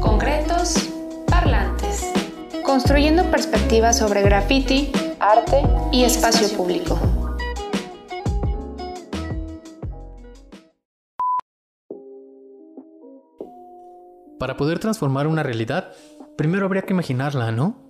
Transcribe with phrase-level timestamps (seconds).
[0.00, 0.90] Concretos,
[1.26, 2.12] parlantes.
[2.64, 6.98] Construyendo perspectivas sobre graffiti, arte y espacio público.
[14.38, 15.92] Para poder transformar una realidad,
[16.36, 17.88] primero habría que imaginarla, ¿no?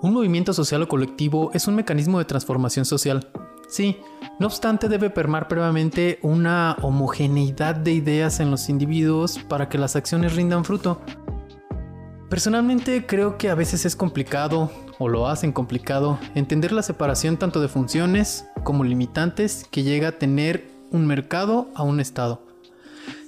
[0.00, 3.28] Un movimiento social o colectivo es un mecanismo de transformación social.
[3.68, 4.00] Sí,
[4.38, 9.94] no obstante debe permar previamente una homogeneidad de ideas en los individuos para que las
[9.94, 11.02] acciones rindan fruto.
[12.30, 17.60] Personalmente creo que a veces es complicado, o lo hacen complicado, entender la separación tanto
[17.60, 22.47] de funciones como limitantes que llega a tener un mercado a un Estado.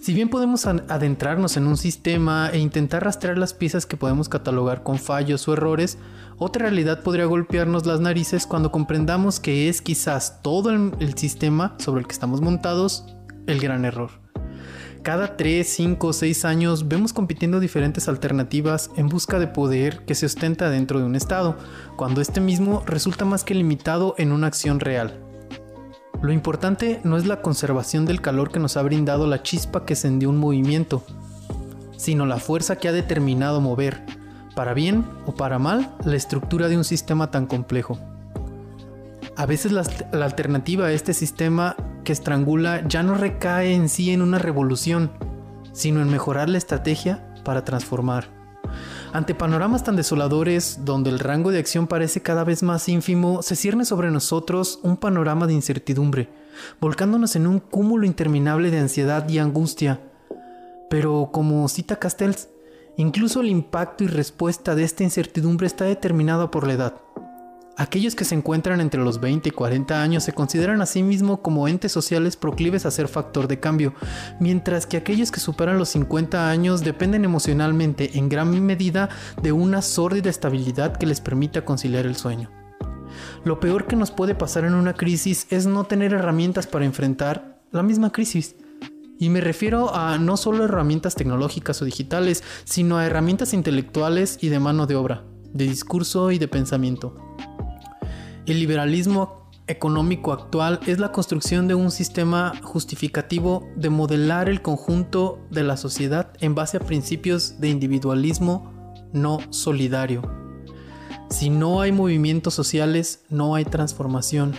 [0.01, 4.83] Si bien podemos adentrarnos en un sistema e intentar rastrear las piezas que podemos catalogar
[4.83, 5.99] con fallos o errores,
[6.39, 12.01] otra realidad podría golpearnos las narices cuando comprendamos que es quizás todo el, sistema sobre
[12.01, 13.05] el que estamos montados
[13.47, 14.11] el gran error.
[15.03, 20.15] Cada 3, 5 o 6 años vemos compitiendo diferentes alternativas en busca de poder que
[20.15, 21.57] se ostenta dentro de un Estado,
[21.97, 25.30] cuando este mismo resulta más que limitado en una acción real.
[26.23, 29.95] Lo importante no es la conservación del calor que nos ha brindado la chispa que
[29.95, 31.03] encendió un movimiento,
[31.97, 34.05] sino la fuerza que ha determinado mover,
[34.55, 37.99] para bien o para mal, la estructura de un sistema tan complejo.
[39.37, 39.83] A veces la,
[40.13, 45.11] la, alternativa a este sistema que estrangula ya no recae en sí en una revolución,
[45.73, 48.40] sino en mejorar la estrategia para transformar.
[49.13, 53.57] Ante panoramas tan desoladores, donde el rango de acción parece cada vez más ínfimo, se
[53.57, 56.29] cierne sobre nosotros un panorama de incertidumbre,
[56.81, 60.01] volcándonos en un cúmulo interminable de ansiedad y angustia.
[60.89, 62.51] Pero como cita Castells,
[62.97, 66.95] incluso el impacto y respuesta de esta incertidumbre está determinado por la edad.
[67.77, 71.41] Aquellos que se encuentran entre los 20 y 40 años se consideran a sí mismos
[71.41, 73.95] como entes sociales proclives a ser factor de cambio,
[74.39, 79.09] mientras que aquellos que superan los 50 años dependen emocionalmente en gran medida
[79.43, 82.51] de una sórdida estabilidad que les permita conciliar el sueño.
[83.45, 87.61] Lo peor que nos puede pasar en una crisis es no tener herramientas para enfrentar
[87.71, 88.57] la misma crisis.
[89.19, 94.49] Y me refiero a no solo herramientas tecnológicas o digitales, sino a herramientas intelectuales y
[94.49, 97.15] de mano de obra, de discurso y de pensamiento.
[98.47, 105.39] El liberalismo económico actual es la construcción de un sistema justificativo de modelar el conjunto
[105.51, 110.23] de la sociedad en base a principios de individualismo no solidario.
[111.29, 114.57] Si no hay movimientos sociales, no hay transformación.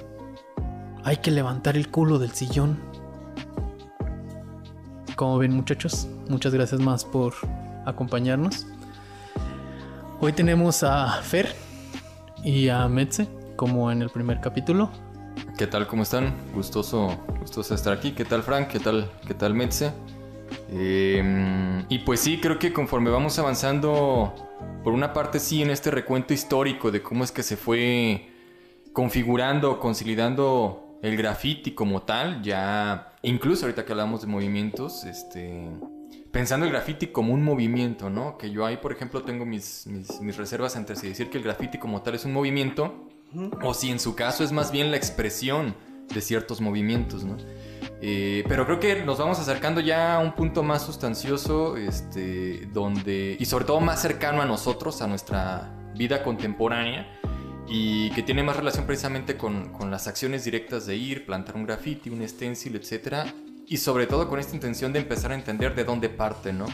[1.03, 2.79] Hay que levantar el culo del sillón.
[5.15, 7.33] Como ven muchachos, muchas gracias más por
[7.85, 8.65] acompañarnos.
[10.21, 11.53] Hoy tenemos a Fer
[12.43, 14.89] y a Metze como en el primer capítulo.
[15.55, 15.85] ¿Qué tal?
[15.85, 16.33] ¿Cómo están?
[16.51, 18.13] Gustoso, gustoso estar aquí.
[18.13, 18.69] ¿Qué tal Frank?
[18.69, 19.93] ¿Qué tal, qué tal Metze?
[20.71, 24.33] Em, y pues sí, creo que conforme vamos avanzando,
[24.83, 28.31] por una parte sí, en este recuento histórico de cómo es que se fue
[28.93, 35.69] configurando, consolidando el graffiti como tal, ya, incluso ahorita que hablamos de movimientos, este,
[36.31, 38.39] pensando el graffiti como un movimiento, ¿no?
[38.39, 41.43] Que yo ahí, por ejemplo, tengo mis, mis, mis reservas entre si decir que el
[41.43, 43.10] graffiti como tal es un movimiento
[43.61, 45.75] o si en su caso es más bien la expresión
[46.13, 47.37] de ciertos movimientos, ¿no?
[48.01, 53.37] Eh, pero creo que nos vamos acercando ya a un punto más sustancioso, este, donde,
[53.39, 57.19] y sobre todo más cercano a nosotros, a nuestra vida contemporánea,
[57.67, 61.65] y que tiene más relación precisamente con, con las acciones directas de ir, plantar un
[61.65, 63.27] graffiti, un stencil, etc.
[63.67, 66.65] Y sobre todo con esta intención de empezar a entender de dónde parte, ¿no?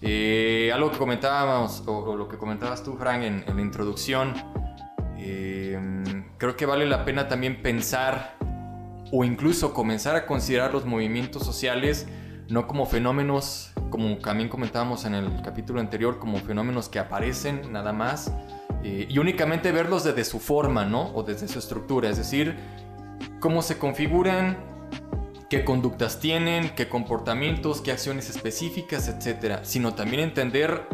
[0.00, 4.34] Eh, algo que comentábamos, o, lo que comentabas tú, Frank, en, en la introducción,
[5.16, 8.36] Em, creo que vale la pena también pensar
[9.12, 12.06] o incluso comenzar a considerar los movimientos sociales
[12.48, 17.92] no como fenómenos, como también comentábamos en el capítulo anterior, como fenómenos que aparecen nada
[17.92, 18.32] más
[18.82, 21.10] eh, y únicamente verlos desde su forma, ¿no?
[21.14, 22.56] O desde su estructura, es decir,
[23.40, 24.58] cómo se configuran,
[25.48, 30.86] qué conductas tienen, qué comportamientos, qué acciones específicas, etcétera, sino también entender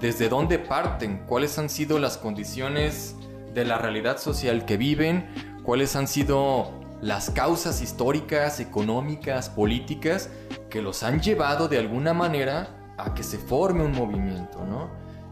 [0.00, 3.17] desde dónde parten, cuáles han sido las condiciones
[3.58, 5.26] de la realidad social que viven,
[5.62, 10.30] cuáles han sido las causas históricas, económicas, políticas
[10.70, 14.90] que los han llevado de alguna manera a que se forme un movimiento, ¿no?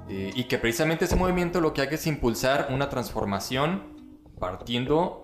[0.08, 3.96] Eh, y que precisamente ese movimiento lo que hace es impulsar una transformación
[4.38, 5.22] partiendo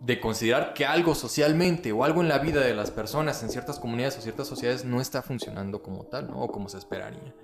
[0.00, 3.80] de considerar que algo socialmente o algo en la vida de las personas en ciertas
[3.80, 6.42] comunidades o ciertas sociedades no está funcionando como tal, ¿no?
[6.42, 7.34] O como se esperaría.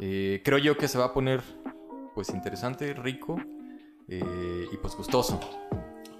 [0.00, 1.42] Eh, creo yo que se va a poner
[2.14, 3.36] pues interesante, rico
[4.08, 5.40] eh, y pues gustoso.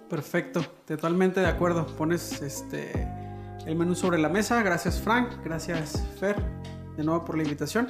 [0.09, 1.87] Perfecto, totalmente de acuerdo.
[1.87, 3.09] Pones este
[3.67, 4.63] el menú sobre la mesa.
[4.63, 6.37] Gracias Frank, gracias Fer,
[6.97, 7.89] de nuevo por la invitación.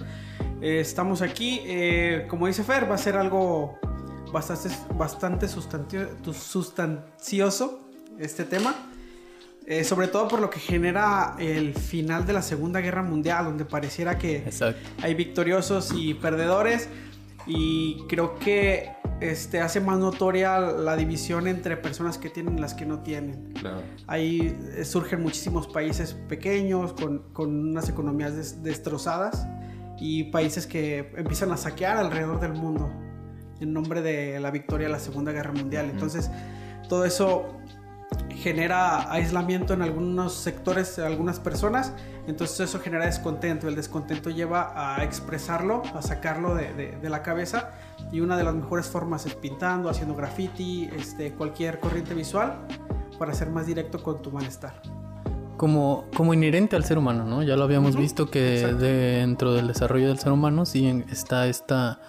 [0.61, 3.79] Eh, estamos aquí, eh, como dice Fer, va a ser algo
[4.33, 7.81] bastante, bastante sustancioso
[8.19, 8.75] este tema.
[9.71, 13.67] Eh, sobre todo por lo que genera el final de la Segunda Guerra Mundial, donde
[13.67, 14.51] pareciera que
[15.03, 16.89] hay victoriosos y perdedores.
[17.49, 18.91] Y creo que
[19.21, 23.55] este, hace más notoria la división entre personas que tienen y las que no tienen.
[24.07, 29.47] Ahí eh, surgen muchísimos países pequeños con, con unas economías destrozadas
[29.99, 32.93] y países que empiezan a saquear alrededor del mundo
[33.61, 35.89] en nombre de la victoria de la Segunda Guerra Mundial.
[35.91, 36.31] Entonces,
[36.89, 37.59] todo eso
[38.39, 41.93] genera aislamiento en algunos sectores, de algunas personas,
[42.27, 43.69] entonces eso genera descontento.
[43.69, 47.73] El descontento lleva a expresarlo, a sacarlo de, la cabeza
[48.13, 52.67] y una de las mejores formas es pintando, haciendo graffiti, este, cualquier corriente visual
[53.19, 54.83] para ser más directo con tu malestar.
[55.57, 57.43] Como, como inherente al ser humano, ¿no?
[57.43, 62.01] Ya lo habíamos visto que dentro del desarrollo del ser humano sí está esta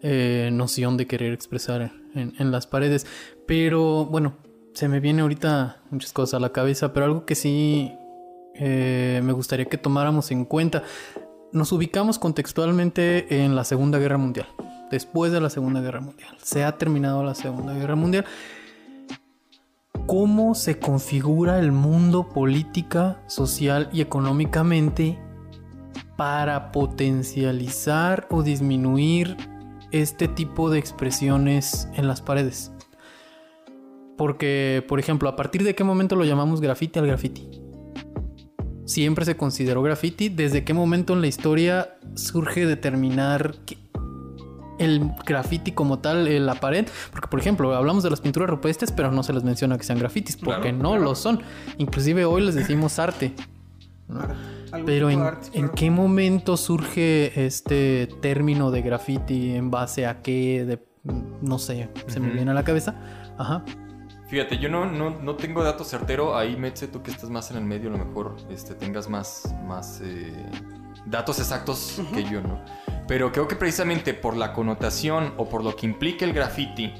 [0.00, 3.06] eh, noción de querer expresar en, en las paredes.
[3.46, 4.36] Pero bueno,
[4.76, 7.94] se me viene ahorita muchas cosas a la cabeza, pero algo que sí
[8.54, 10.82] eh, me gustaría que tomáramos en cuenta.
[11.50, 14.48] Nos ubicamos contextualmente en la Segunda Guerra Mundial.
[14.90, 16.36] Después de la Segunda Guerra Mundial.
[16.42, 18.26] Se ha terminado la Segunda Guerra Mundial.
[20.04, 25.18] ¿Cómo se configura el mundo política, social y económicamente
[26.18, 29.38] para potencializar o disminuir
[29.90, 32.75] este tipo de expresiones en las paredes?
[34.16, 37.48] Porque, por ejemplo, ¿a partir de qué momento lo llamamos graffiti al graffiti?
[38.86, 40.28] Siempre se consideró graffiti.
[40.28, 43.56] ¿Desde qué momento en la historia surge determinar
[44.78, 46.86] el graffiti como tal la pared?
[47.10, 49.98] Porque, por ejemplo, hablamos de las pinturas rupestres, pero no se les menciona que sean
[49.98, 51.42] grafitis, porque no lo son.
[51.78, 53.34] Inclusive hoy les decimos arte.
[54.84, 55.20] Pero en,
[55.52, 59.54] en, qué momento surge este término de graffiti?
[59.54, 60.78] ¿En base a qué?
[61.42, 62.94] no sé, se me viene a la cabeza.
[63.38, 63.64] Ajá.
[64.28, 66.36] Fíjate, yo no, no, tengo datos certero.
[66.36, 69.54] Ahí, Metze, tú que estás más en el medio, a lo mejor este, tengas más,
[69.64, 70.32] más eh,
[71.06, 72.60] datos exactos que yo, ¿no?
[73.06, 76.92] Pero creo que precisamente por la connotación o por lo que implica el graffiti,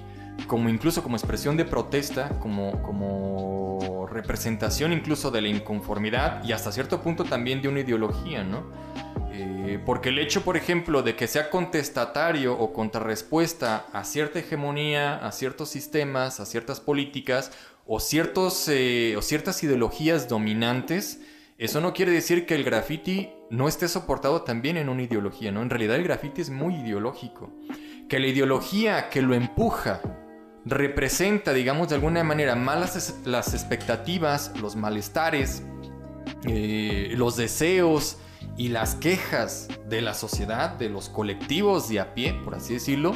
[0.46, 6.72] como incluso como expresión de protesta, como, como representación incluso de la inconformidad y hasta
[6.72, 8.64] cierto punto también de una ideología, ¿no?
[9.32, 15.16] Eh, porque el hecho, por ejemplo, de que sea contestatario o contrarrespuesta a cierta hegemonía,
[15.16, 17.52] a ciertos sistemas, a ciertas políticas
[17.86, 21.20] o, ciertos, eh, o ciertas ideologías dominantes,
[21.58, 25.62] eso no quiere decir que el graffiti no esté soportado también en una ideología, ¿no?
[25.62, 27.52] En realidad el graffiti es muy ideológico.
[28.08, 30.00] Que la ideología que lo empuja
[30.66, 35.62] representa, digamos, de alguna manera malas las expectativas, los malestares,
[36.44, 38.18] eh, los deseos,
[38.56, 43.12] y las quejas de la sociedad, de los colectivos de a pie, por así decirlo,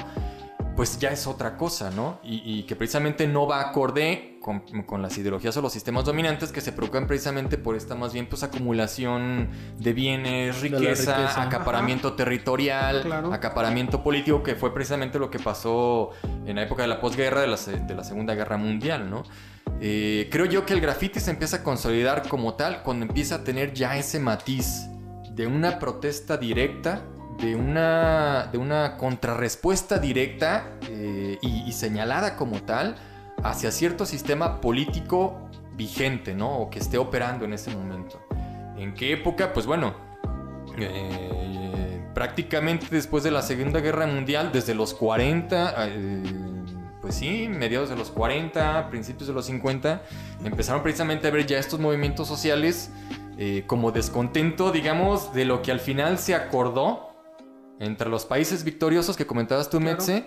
[0.76, 2.20] pues ya es otra cosa, ¿no?
[2.22, 6.60] Y, que precisamente no va acorde con, con, las ideologías o los sistemas dominantes que
[6.60, 14.02] se preocupan precisamente por esta más bien pues acumulación de bienes, riqueza, acaparamiento territorial, acaparamiento
[14.02, 16.10] político, que fue precisamente lo que pasó
[16.46, 19.22] en la época de la posguerra, de la, de la Segunda Guerra Mundial, ¿no?
[19.80, 23.44] Eh, creo yo que el graffiti se empieza a consolidar como tal cuando empieza a
[23.44, 24.88] tener ya ese matiz
[25.30, 27.02] de una protesta directa,
[27.38, 32.96] de una, de una contrarrespuesta directa eh, y, señalada como tal
[33.42, 36.58] hacia cierto sistema político vigente, ¿no?
[36.58, 38.20] O que esté operando en ese momento.
[38.76, 39.52] ¿En qué época?
[39.52, 39.94] Pues bueno,
[40.78, 46.22] eh, prácticamente después de la Segunda Guerra Mundial, desde los 40, eh,
[47.00, 50.02] pues sí, mediados de los 40, principios de los 50,
[50.44, 52.90] empezaron precisamente a ver ya estos movimientos sociales
[53.38, 57.10] eh, como descontento, digamos, de lo que al final se acordó
[57.78, 60.26] entre los países victoriosos que comentabas tú, Metze.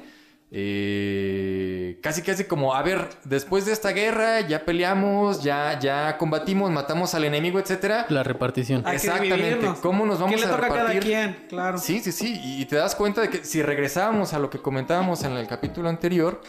[0.56, 6.70] Eh, casi casi como, a ver, después de esta guerra ya peleamos, ya, ya combatimos,
[6.70, 8.06] matamos al enemigo, etcétera.
[8.10, 8.84] La repartición.
[8.88, 9.68] Exactamente.
[9.82, 10.86] ¿Cómo nos vamos ¿Qué le a toca repartir?
[10.86, 11.48] A cada quien?
[11.50, 11.80] Claro.
[11.80, 12.40] Sí, sí, sí.
[12.44, 15.90] Y te das cuenta de que si regresábamos a lo que comentábamos en el capítulo
[15.90, 16.40] anterior,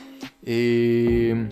[0.43, 1.49] eh,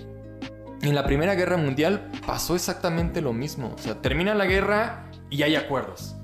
[0.83, 3.73] en la Primera Guerra Mundial pasó exactamente lo mismo.
[3.75, 6.17] O sea, termina la guerra y hay acuerdos.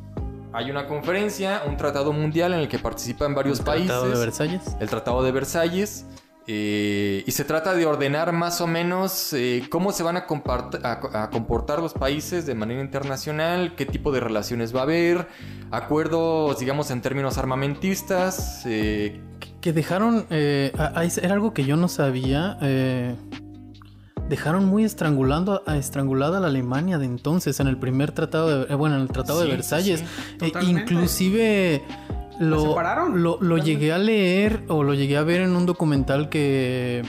[0.53, 3.91] Hay una conferencia, un tratado mundial en el que participan varios países.
[3.91, 4.77] ¿El Tratado de Versalles?
[4.81, 6.07] El Tratado de Versalles.
[6.51, 11.31] Eh, y se trata de ordenar más o menos eh, cómo se van a, a,
[11.31, 15.29] comportar los países de manera internacional, qué tipo de relaciones va a haber,
[15.71, 18.63] acuerdos, digamos, en términos armamentistas.
[18.65, 19.21] Eh,
[19.61, 22.57] que dejaron, era algo que yo no sabía
[24.29, 28.75] dejaron muy estrangulando, estrangulada a la Alemania de entonces en el primer tratado de, eh,
[28.75, 30.05] bueno, en el tratado de Versalles.
[30.41, 31.83] Eh, inclusive
[32.39, 32.77] lo,
[33.15, 37.03] lo, lo llegué a leer o lo llegué a ver en un documental que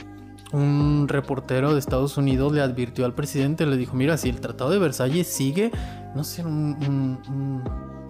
[0.52, 4.70] un reportero de Estados Unidos le advirtió al presidente, le dijo, mira, si el Tratado
[4.70, 5.70] de Versalles sigue,
[6.14, 7.62] no sé, un,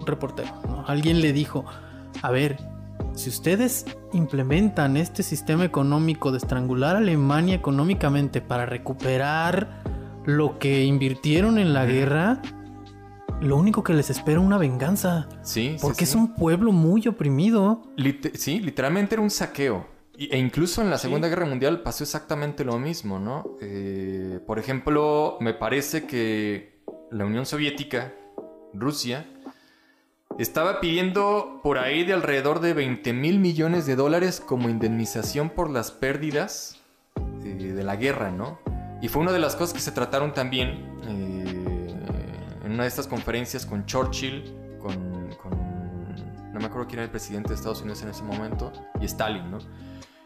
[0.05, 0.49] reportero,
[0.87, 1.65] alguien le dijo,
[2.21, 2.57] a ver,
[3.13, 9.83] si ustedes implementan este sistema económico de estrangular a Alemania económicamente para recuperar
[10.25, 12.41] lo que invirtieron en la guerra,
[13.41, 15.27] lo único que les espera es una venganza.
[15.41, 17.81] Sí, Porque es un pueblo muy oprimido.
[18.33, 19.87] sí, literalmente era un saqueo.
[20.17, 23.57] E incluso en la Segunda Guerra Mundial pasó exactamente lo mismo, ¿no?
[23.59, 28.13] Eh, por ejemplo, me parece que la Unión Soviética,
[28.73, 29.25] Rusia,
[30.39, 35.69] estaba pidiendo por ahí de alrededor de 20 mil millones de dólares como indemnización por
[35.69, 36.81] las pérdidas
[37.43, 38.59] eh, de la guerra, ¿no?
[39.01, 41.95] Y fue una de las cosas que se trataron también eh,
[42.63, 45.29] en una de estas conferencias con Churchill, con,
[46.53, 49.49] no me acuerdo quién era el presidente de Estados Unidos en ese momento, y Stalin,
[49.49, 49.59] ¿no?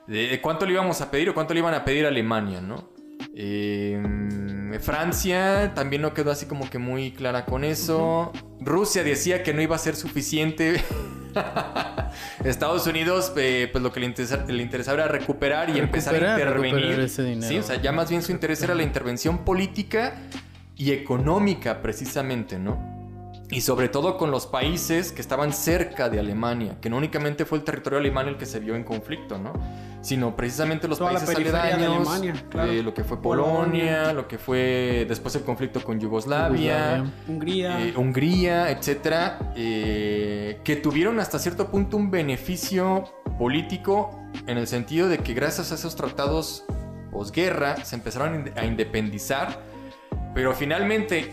[0.08, 2.95] de cuánto le íbamos a pedir o cuánto le iban a pedir a Alemania, ¿no?
[3.38, 8.32] Em, Francia también no quedó así como que muy clara con eso.
[8.62, 10.82] Rusia decía que no iba a ser suficiente.
[12.46, 14.06] Estados Unidos, eh, pues lo que le,
[14.62, 17.10] interesaba era recuperar y empezar a intervenir.
[17.10, 20.16] Sí, o sea, ya más bien su interés era la intervención política
[20.78, 22.95] y económica, precisamente, ¿no?
[23.52, 27.60] Y sobre todo con los países que estaban cerca de Alemania, que no únicamente fue
[27.60, 29.54] el territorio alemán el que se vio en conflicto, ¿no?
[30.02, 32.22] Sino precisamente los países aledaños,
[32.54, 37.94] eh, lo que fue Polonia, lo que fue después el conflicto con Yugoslavia, Hungría, eh,
[37.96, 43.06] Hungría, etcétera, eh, que tuvieron hasta cierto punto un beneficio
[43.38, 46.66] político en el sentido de que gracias a esos tratados
[47.12, 49.62] posguerra se empezaron a independizar,
[50.34, 51.32] pero finalmente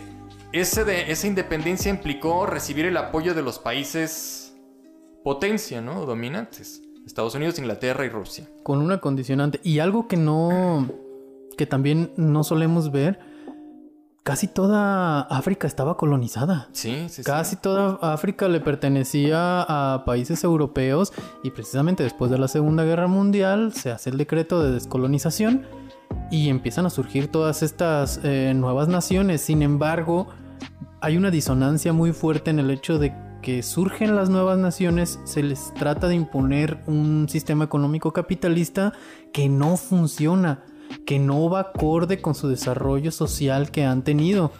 [0.53, 4.55] ese de, esa independencia implicó recibir el apoyo de los países
[5.23, 6.05] potencia, ¿no?
[6.05, 6.81] Dominantes.
[7.05, 8.47] Estados Unidos, Inglaterra y Rusia.
[8.63, 9.59] Con una condicionante.
[9.63, 10.87] Y algo que no.
[11.57, 13.19] que también no solemos ver.
[14.23, 16.69] Casi toda África estaba colonizada.
[16.71, 21.11] Sí, sí, Casi toda África le pertenecía a países europeos
[21.43, 25.65] y precisamente después de la Segunda Guerra Mundial se hace el decreto de descolonización
[26.31, 29.41] y empiezan a surgir todas estas eh, nuevas naciones.
[29.41, 30.29] Sin embargo,
[31.01, 35.43] hay una disonancia muy fuerte en el hecho de que surgen las nuevas naciones, se
[35.43, 38.93] les trata de imponer un sistema económico capitalista
[39.33, 40.63] que no funciona,
[41.05, 44.53] que no va acorde con su desarrollo social que han tenido.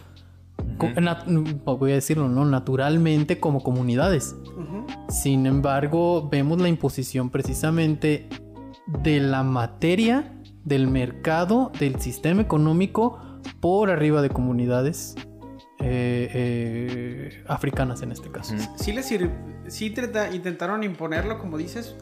[1.64, 2.44] Voy a decirlo, ¿no?
[2.44, 4.36] Naturalmente como comunidades.
[5.08, 8.28] Sin embargo, vemos la imposición precisamente
[9.02, 10.30] de la materia,
[10.62, 13.18] del mercado, del sistema económico
[13.60, 15.16] por arriba de comunidades
[15.86, 18.54] eh, eh, africanas en este caso.
[18.76, 19.12] Sí, les
[19.68, 19.94] sí
[20.32, 21.94] intentaron imponerlo, como dices,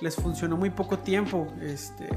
[0.00, 1.46] les funcionó muy poco tiempo.
[1.60, 2.08] Este,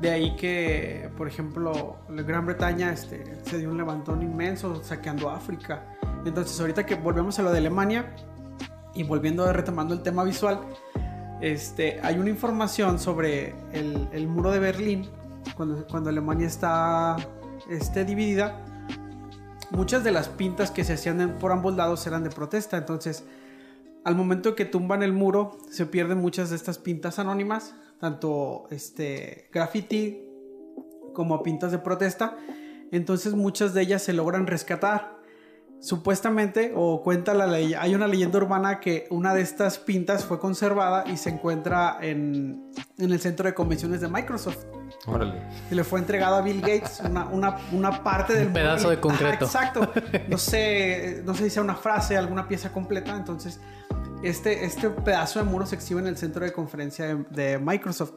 [0.00, 5.30] de ahí que, por ejemplo, la Gran Bretaña este, se dio un levantón inmenso saqueando
[5.30, 5.96] África.
[6.26, 8.12] Entonces, ahorita que volvemos a lo de Alemania
[8.94, 10.60] y volviendo a retomando el tema visual,
[11.40, 15.08] este, hay una información sobre el, muro de Berlín,
[15.56, 17.16] cuando, cuando Alemania está
[17.70, 18.60] este, dividida
[19.72, 22.76] muchas de las pintas que se hacían por ambos lados eran de protesta.
[22.76, 23.24] Entonces,
[24.04, 29.48] al momento que tumban el muro, se pierden muchas de estas pintas anónimas, tanto este
[29.52, 30.22] graffiti
[31.14, 32.36] como pintas de protesta.
[32.90, 35.21] Entonces, muchas de ellas se logran rescatar
[35.82, 40.38] supuestamente, o cuenta la ley, hay una leyenda urbana que una de estas pintas fue
[40.38, 44.64] conservada y se encuentra en, el centro de convenciones de Microsoft.
[45.06, 45.42] Órale.
[45.70, 48.46] Y le fue entregado a Bill Gates una, parte del...
[48.46, 49.44] Un pedazo de concreto.
[49.44, 49.92] exacto.
[50.28, 53.16] No sé, no sé si sea una frase, alguna pieza completa.
[53.16, 53.60] Entonces,
[54.22, 58.12] este, este pedazo de muro se exhibe en el centro de conferencia de, de Microsoft.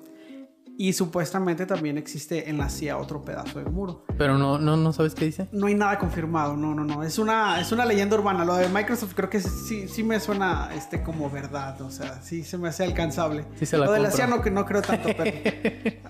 [0.77, 4.03] Y supuestamente también existe en la CIA otro pedazo de muro.
[4.17, 5.47] Pero no, no, no sabes qué dice.
[5.53, 7.01] No hay nada confirmado, no, no, no.
[7.01, 8.43] Es una, es una leyenda urbana.
[8.43, 11.81] Lo de Microsoft creo que sí, sí me suena este como verdad.
[11.81, 13.45] O sea, sí se me hace alcanzable.
[13.57, 15.31] Sí se la Lo de la CIA no, no creo tanto, pero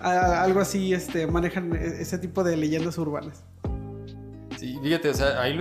[0.00, 3.44] algo así este, manejan e, ese tipo de leyendas urbanas.
[4.56, 5.58] Sí, fíjate, o sea, ahí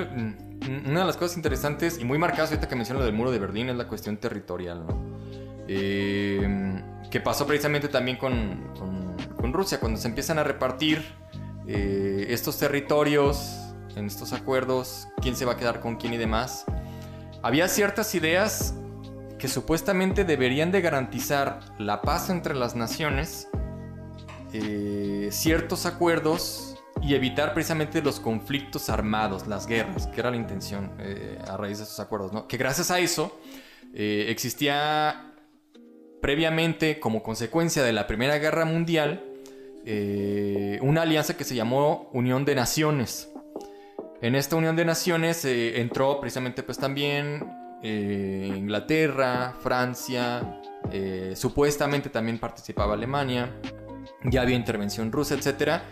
[0.87, 3.37] una de las cosas interesantes y muy marcadas ahorita que menciono lo del muro de
[3.37, 4.97] Berlín es la cuestión territorial, ¿no?
[5.67, 6.81] Eh,
[7.15, 8.73] que pasó precisamente también con,
[9.37, 11.01] con, Rusia, cuando se empiezan a repartir
[11.65, 13.55] eh, estos territorios
[13.95, 16.65] en estos acuerdos, quién se va a quedar con quién y demás.
[17.41, 18.73] Había ciertas ideas
[19.39, 23.47] que supuestamente deberían de garantizar la paz entre las naciones,
[24.51, 30.91] eh, ciertos acuerdos y evitar precisamente los conflictos armados, las guerras, que era la intención
[30.99, 32.45] eh, a raíz de esos acuerdos, ¿no?
[32.45, 33.39] Que gracias a eso
[33.93, 35.31] eh, existía
[36.25, 39.23] previamente, como consecuencia de la Primera Guerra Mundial,
[39.85, 43.29] eh, una alianza que se llamó Unión de Naciones.
[44.23, 47.47] En esta Unión de Naciones entró precisamente pues también
[47.83, 50.61] Inglaterra, Francia,
[51.35, 53.51] supuestamente también participaba Alemania,
[54.23, 55.83] ya había intervención rusa, etcétera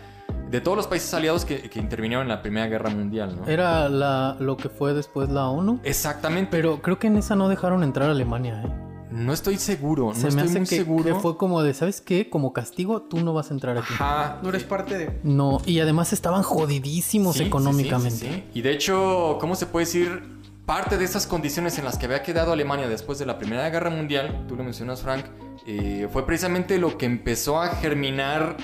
[0.50, 3.46] de todos los países aliados que, intervinieron en la Primera Guerra Mundial, ¿no?
[3.46, 5.80] Era la, lo que fue después la ONU.
[5.84, 6.48] Exactamente.
[6.50, 8.83] Pero creo que en esa no dejaron entrar a Alemania, ¿eh?
[9.14, 11.04] No estoy seguro, no me estoy hace muy que, seguro.
[11.04, 12.28] Que fue como de, ¿sabes qué?
[12.28, 13.94] Como castigo, tú no vas a entrar aquí.
[13.94, 14.40] Ajá.
[14.42, 15.20] No eres parte de.
[15.22, 18.10] No, y además estaban jodidísimos Sí, económicamente.
[18.10, 18.44] sí, sí, sí.
[18.54, 20.34] Y de hecho, ¿cómo se puede decir?
[20.66, 23.90] Parte de esas condiciones en las que había quedado Alemania después de la Primera Guerra
[23.90, 25.26] Mundial, tú lo mencionas, Frank,
[25.66, 28.56] eh, fue precisamente lo que empezó a germinar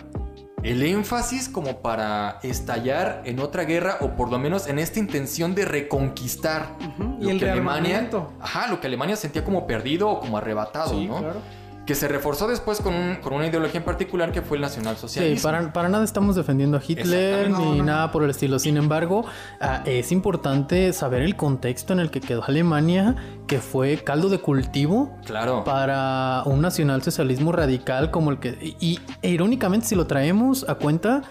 [0.62, 5.55] el énfasis como para estallar en otra guerra o por lo menos en esta intención
[5.55, 10.09] de reconquistar Ujú, y lo el que Alemania, ajá, lo que Alemania sentía como perdido
[10.11, 11.19] o como arrebatado, Sí, ¿no?
[11.19, 11.40] claro.
[11.87, 14.69] Que se reforzó después con, un- con una ideología en particular que fue el Sí,
[14.69, 15.43] nacionalsocialismo.
[15.43, 17.83] para, para nada estamos defendiendo a Hitler ni No, no.
[17.83, 18.59] nada por el estilo.
[18.61, 19.25] Sin embargo,
[19.61, 23.17] ah, es importante saber el contexto en el que quedó Alemania,
[23.49, 25.65] que fue caldo de cultivo Claro.
[25.65, 28.77] para un nacionalsocialismo radical como el que...
[28.81, 31.23] Y, irónicamente, si lo traemos a cuenta,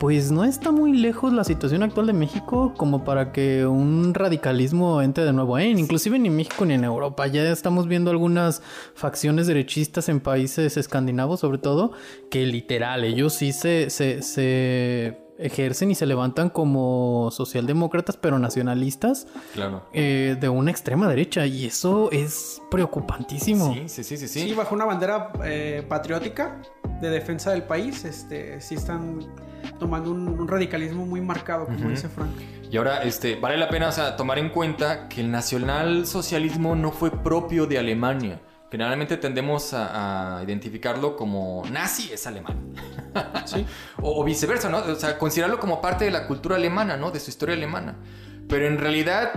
[0.00, 5.02] pues no está muy lejos la situación actual de México como para que un radicalismo
[5.02, 5.58] entre de nuevo.
[5.58, 5.68] ¿eh?
[5.68, 7.26] Inclusive ni en México ni en Europa.
[7.26, 8.62] Ya estamos viendo algunas
[8.94, 11.92] facciones derechistas en países escandinavos sobre todo,
[12.30, 13.90] que literal, ellos sí se...
[13.90, 19.86] se, se ejercen y se levantan como socialdemócratas pero nacionalistas Claro.
[19.94, 23.72] eh, de una extrema derecha y eso es preocupantísimo.
[23.72, 24.54] Sí, sí, sí, sí, Sí, sí.
[24.54, 26.60] bajo una bandera eh, patriótica
[27.00, 29.20] de defensa del país, este, sí están
[29.78, 32.30] tomando un, un radicalismo muy marcado, como dice Frank.
[32.70, 36.92] Y ahora, este, vale la pena o sea, tomar en cuenta que el nacionalsocialismo no
[36.92, 38.40] fue propio de Alemania.
[38.70, 42.74] Generalmente tendemos a, a identificarlo como nazi es alemán.
[43.44, 43.66] Sí.
[44.00, 44.78] o, o viceversa, ¿no?
[44.78, 47.10] O sea, considerarlo como parte de la cultura alemana, ¿no?
[47.10, 47.96] De su historia alemana.
[48.48, 49.32] Pero en realidad,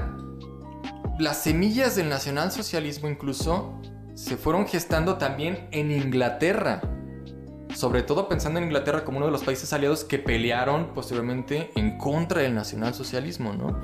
[1.18, 3.80] las semillas del nacionalsocialismo incluso
[4.16, 6.82] se fueron gestando también en Inglaterra.
[7.74, 11.98] Sobre todo pensando en Inglaterra como uno de los países aliados que pelearon posteriormente en
[11.98, 13.82] contra del nacionalsocialismo, ¿no?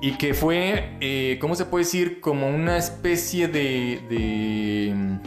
[0.00, 2.20] Y que fue, eh, ¿cómo se puede decir?
[2.20, 5.18] Como una especie de, de...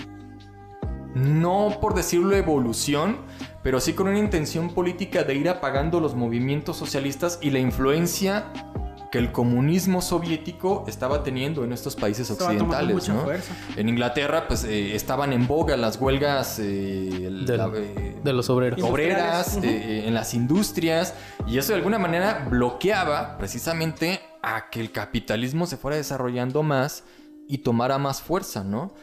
[1.14, 3.18] No por decirlo evolución,
[3.64, 8.46] pero sí con una intención política de ir apagando los movimientos socialistas y la influencia
[9.12, 13.26] que el comunismo soviético estaba teniendo en estos países occidentales, mucha ¿no?
[13.76, 18.82] En Inglaterra, pues eh, estaban en boga las huelgas eh, la- eh, De los obreros.
[18.82, 21.14] obreras eh, en las industrias
[21.46, 27.04] y eso de alguna manera bloqueaba precisamente a que el capitalismo se fuera desarrollando más
[27.50, 28.94] y tomara más fuerza, ¿no?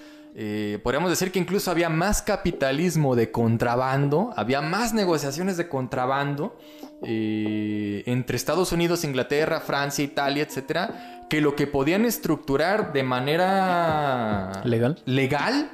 [0.41, 6.57] Eh, podríamos decir que incluso había más capitalismo de contrabando, había más negociaciones de contrabando
[7.03, 14.63] eh, entre Estados Unidos, Inglaterra, Francia, Italia, etcétera, que lo que podían estructurar de manera
[14.63, 15.03] ¿Legal?
[15.07, 15.73] legal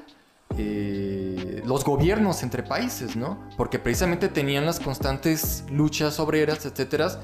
[0.56, 3.46] eh, los gobiernos entre países, ¿no?
[3.58, 7.20] Porque precisamente tenían las constantes luchas obreras, etcétera,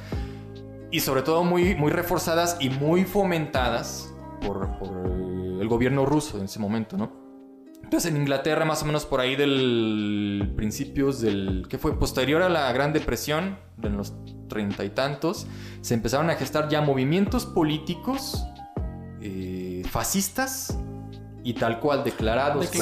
[0.90, 4.90] y sobre todo muy, muy reforzadas y muy fomentadas por, por,
[5.58, 7.19] el gobierno ruso en ese momento, ¿no?
[7.90, 12.48] Entonces en Inglaterra, más o menos por ahí del principios del que fue posterior a
[12.48, 14.12] la Gran Depresión, de los
[14.48, 15.48] treinta y tantos,
[15.80, 18.44] se empezaron a gestar ya movimientos políticos
[19.20, 20.78] eh, fascistas
[21.42, 22.64] y tal cual declarados.
[22.66, 22.78] Sí,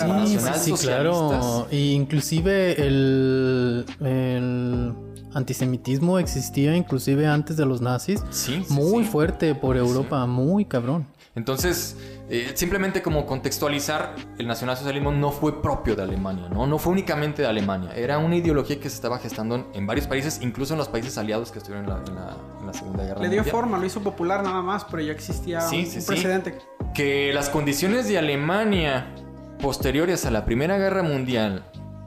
[0.59, 1.67] sí, claro.
[1.71, 4.93] Y inclusive el, el
[5.33, 8.23] antisemitismo existía inclusive antes de los nazis.
[8.29, 9.11] Sí, sí, Muy sí.
[9.11, 11.07] fuerte por Europa, muy cabrón.
[11.35, 11.97] Entonces,
[12.31, 16.67] eh, simplemente como contextualizar, el nacionalsocialismo no fue propio de Alemania, ¿no?
[16.67, 17.91] No fue únicamente de Alemania.
[17.97, 21.17] Era una ideología que se estaba gestando en, en varios países, incluso en los países
[21.17, 23.51] aliados que estuvieron en la, en la- en la Segunda Guerra Le dio Mundial.
[23.57, 26.07] forma, lo hizo popular nada más, pero ya existía Sí, un, sí, un sí.
[26.09, 26.59] precedente.
[26.95, 29.15] que las condiciones de Alemania
[29.63, 31.65] posteriores a la Primera Guerra Mundial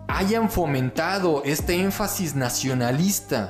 [0.08, 3.50] hayan fomentado este énfasis nacionalista,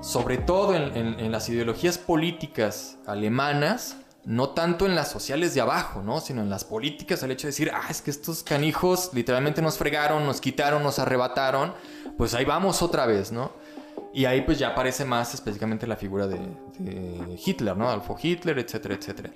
[0.00, 6.20] sobre todo en las ideologías políticas alemanas, no tanto en las sociales de abajo, ¿no?
[6.20, 9.78] sino en las políticas, el hecho de decir, ah, es que estos canijos literalmente nos
[9.78, 11.72] fregaron, nos quitaron, nos arrebataron,
[12.16, 13.52] pues ahí vamos otra vez, ¿no?
[14.12, 16.38] Y ahí pues ya aparece más específicamente la figura de,
[17.44, 17.88] Hitler, ¿no?
[17.88, 19.30] Adolfo Hitler, etcétera, etcétera.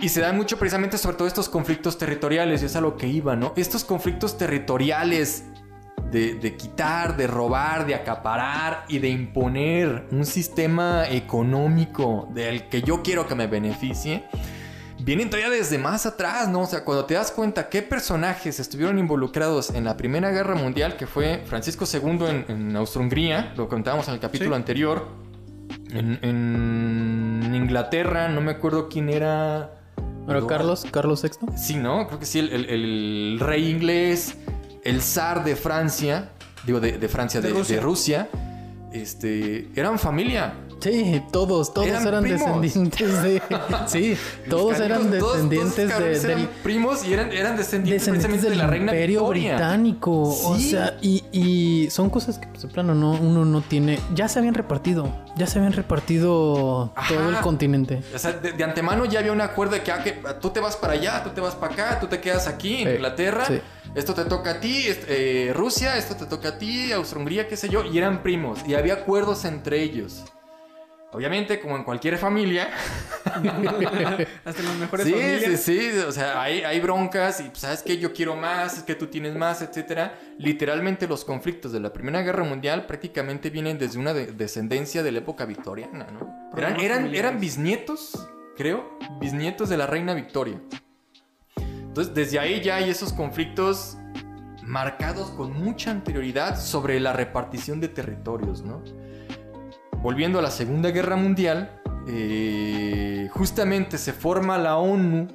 [0.00, 3.06] Y se dan mucho precisamente sobre todo estos conflictos territoriales, y es a lo que
[3.06, 3.54] iba, ¿no?
[3.56, 5.44] Estos conflictos territoriales
[6.10, 13.02] de, quitar, de robar, de acaparar y de imponer un sistema económico del que yo
[13.02, 14.24] quiero que me beneficie,
[15.00, 16.62] vienen todavía desde más atrás, ¿no?
[16.62, 20.96] O sea, cuando te das cuenta qué personajes estuvieron involucrados en la Primera Guerra Mundial,
[20.96, 25.08] que fue Francisco II en, Austro-Hungría, lo contábamos en el capítulo anterior,
[25.90, 29.72] en, Inglaterra, no me acuerdo quién era...
[30.26, 30.84] ¿Pero Carlos?
[30.90, 31.56] ¿Carlos VI?
[31.56, 32.06] Sí, ¿no?
[32.08, 34.36] Creo que sí, el rey inglés
[34.86, 36.30] el zar de Francia,
[36.64, 38.28] digo de, Francia, de, Rusia.
[38.92, 40.54] este, eran familia.
[40.80, 43.42] Sí, todos, todos eran, descendientes de.
[43.86, 44.16] Sí,
[44.48, 46.48] todos eran descendientes de.
[46.62, 50.22] primos y eran, eran descendientes, precisamente de la reina Imperio Británico.
[50.22, 53.98] O sea, y, y, son cosas que, pues, de plano, no, uno no tiene.
[54.14, 55.10] Ya se habían repartido.
[55.36, 58.02] Ya se habían repartido todo el continente.
[58.14, 60.76] O sea, de, antemano ya había un acuerdo de que, ah, que, tú te vas
[60.76, 63.44] para allá, tú te vas para acá, tú te quedas aquí en Inglaterra.
[63.94, 67.68] Esto te toca a ti, eh, Rusia, esto te toca a ti, Austria-Hungría, qué sé
[67.68, 67.84] yo.
[67.84, 68.58] Y eran primos.
[68.66, 70.24] Y había acuerdos entre ellos.
[71.16, 72.68] Obviamente, como en cualquier familia.
[73.24, 75.42] Hasta en las mejores familias.
[75.42, 75.98] Sí, sí, sí.
[76.00, 77.96] O sea, hay, hay broncas y, pues, ¿sabes qué?
[77.96, 80.18] Yo quiero más, es que tú tienes más, etcétera.
[80.36, 85.20] Literalmente, los conflictos de la Primera Guerra Mundial prácticamente vienen desde una descendencia de la
[85.20, 86.50] época victoriana, ¿no?
[86.54, 90.60] Eran, eran, eran bisnietos, creo, bisnietos de la reina Victoria.
[91.56, 93.96] Entonces, desde ahí ya hay esos conflictos
[94.62, 98.82] marcados con mucha anterioridad sobre la repartición de territorios, ¿no?
[100.02, 101.70] Volviendo a la Segunda Guerra Mundial,
[102.08, 105.28] eh, justamente se forma la ONU,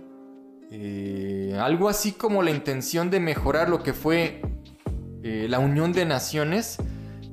[0.71, 4.41] eh, algo así como la intención de mejorar lo que fue
[5.23, 6.77] eh, la Unión de Naciones,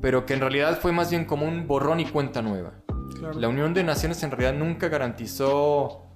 [0.01, 2.73] pero que en realidad fue más bien como un borrón y cuenta nueva.
[3.35, 6.07] La Unión de Naciones en realidad nunca garantizó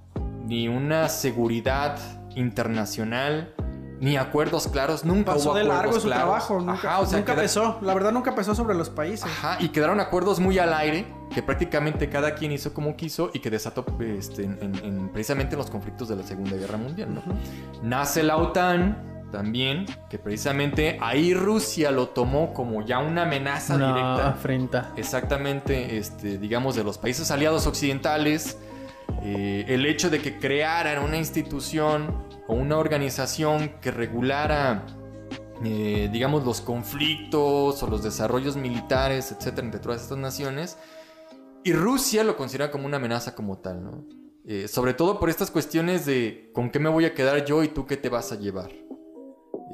[0.46, 1.98] ni una seguridad
[2.36, 3.54] internacional,
[4.02, 8.34] ni acuerdos claros, nunca Pasó de largo su trabajo, nunca, nunca pesó, la verdad nunca
[8.34, 9.26] pesó sobre los países.
[9.26, 13.38] Ajá, y quedaron acuerdos muy al aire, que prácticamente cada quien hizo como quiso y
[13.38, 17.14] que desató este, en, precisamente en los conflictos de la Segunda Guerra Mundial.
[17.14, 17.22] ¿no?
[17.84, 23.94] Nace la OTAN también, que precisamente ahí Rusia lo tomó como ya una amenaza una
[23.94, 24.28] directa.
[24.30, 24.92] afrenta.
[24.96, 28.58] Exactamente, este, digamos, de los países aliados occidentales.
[29.22, 34.86] Eh, el hecho de que crearan una institución o una organización que regulara,
[35.64, 40.78] eh, digamos, los conflictos o los desarrollos militares, etcétera, entre todas estas naciones.
[41.64, 44.04] Y Rusia lo considera como una amenaza como tal, ¿no?
[44.44, 47.68] Eh, sobre todo por estas cuestiones de con qué me voy a quedar yo y
[47.68, 48.72] tú qué te vas a llevar.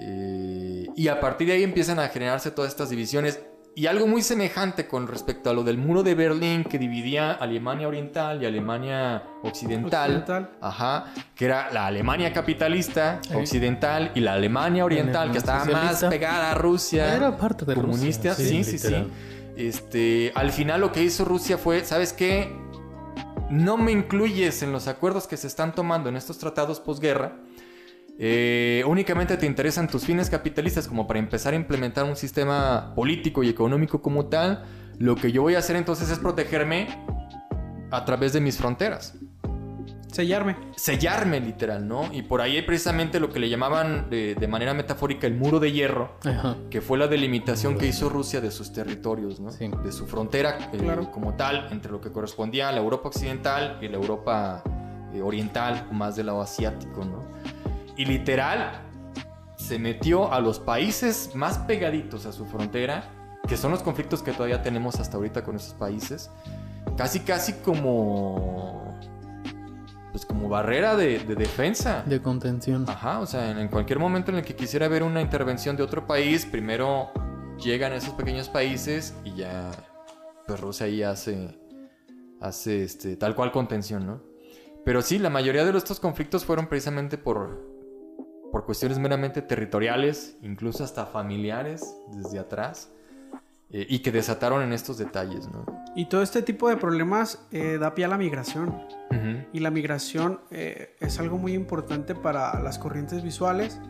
[0.01, 3.41] Eh, y a partir de ahí empiezan a generarse todas estas divisiones.
[3.79, 7.87] Y algo muy semejante con respecto a lo del muro de Berlín que dividía Alemania
[7.87, 10.51] Oriental y Alemania Occidental.
[10.61, 11.13] Ajá.
[11.37, 16.55] Que era la Alemania capitalista occidental y la Alemania Oriental que estaba más pegada a
[16.57, 17.15] Rusia.
[17.15, 18.35] Era parte de comunista.
[18.35, 18.97] Sí, sí, sí,
[19.57, 22.53] Este, al final lo que hizo Rusia fue, ¿sabes qué?
[23.49, 27.37] No me incluyes en los acuerdos que se están tomando en estos tratados posguerra
[28.21, 33.45] eh, únicamente te interesan tus fines capitalistas como para empezar a implementar un sistema político
[33.45, 34.65] y económico como tal,
[34.99, 36.89] lo que yo voy a hacer entonces es protegerme
[37.93, 39.15] a través de mis fronteras.
[40.11, 40.57] Sellarme.
[40.75, 42.13] Sellarme, literal, ¿no?
[42.13, 45.71] Y por ahí hay precisamente lo que le llamaban de, manera metafórica el muro de
[45.71, 46.19] hierro,
[46.71, 49.53] que fue la delimitación que hizo Rusia de sus territorios, ¿no?
[49.53, 53.89] De su frontera eh, como tal, entre lo que correspondía a la Europa occidental y
[53.89, 54.65] la Europa
[55.13, 57.25] eh, oriental, más del lado asiático, ¿no?
[57.99, 58.81] Y literal,
[59.57, 63.11] se metió a los países más pegaditos a su frontera,
[63.47, 66.31] que son los conflictos que todavía tenemos hasta ahorita con esos países,
[66.97, 68.97] casi casi como
[70.13, 72.03] pues como barrera de, defensa.
[72.07, 72.85] De contención.
[72.89, 76.07] Ajá, o sea, en, cualquier momento en el que quisiera ver una intervención de otro
[76.07, 77.11] país, primero
[77.63, 79.71] llegan esos pequeños países y ya,
[80.47, 81.59] pues Rusia ahí hace,
[82.41, 84.23] hace este, tal cual contención, ¿no?
[84.85, 87.68] Pero sí, la mayoría de estos conflictos fueron precisamente por,
[88.51, 92.91] por cuestiones meramente territoriales, incluso hasta familiares desde atrás,
[93.71, 95.47] eh, y que desataron en estos detalles.
[95.49, 95.67] ¿no?
[95.95, 98.75] Y todo este tipo de problemas eh, da pie a la migración.
[99.53, 103.81] Y la migración eh, es algo muy importante para las corrientes visuales,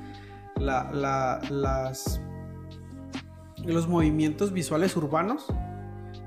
[0.58, 2.20] las,
[3.64, 5.46] los movimientos visuales urbanos.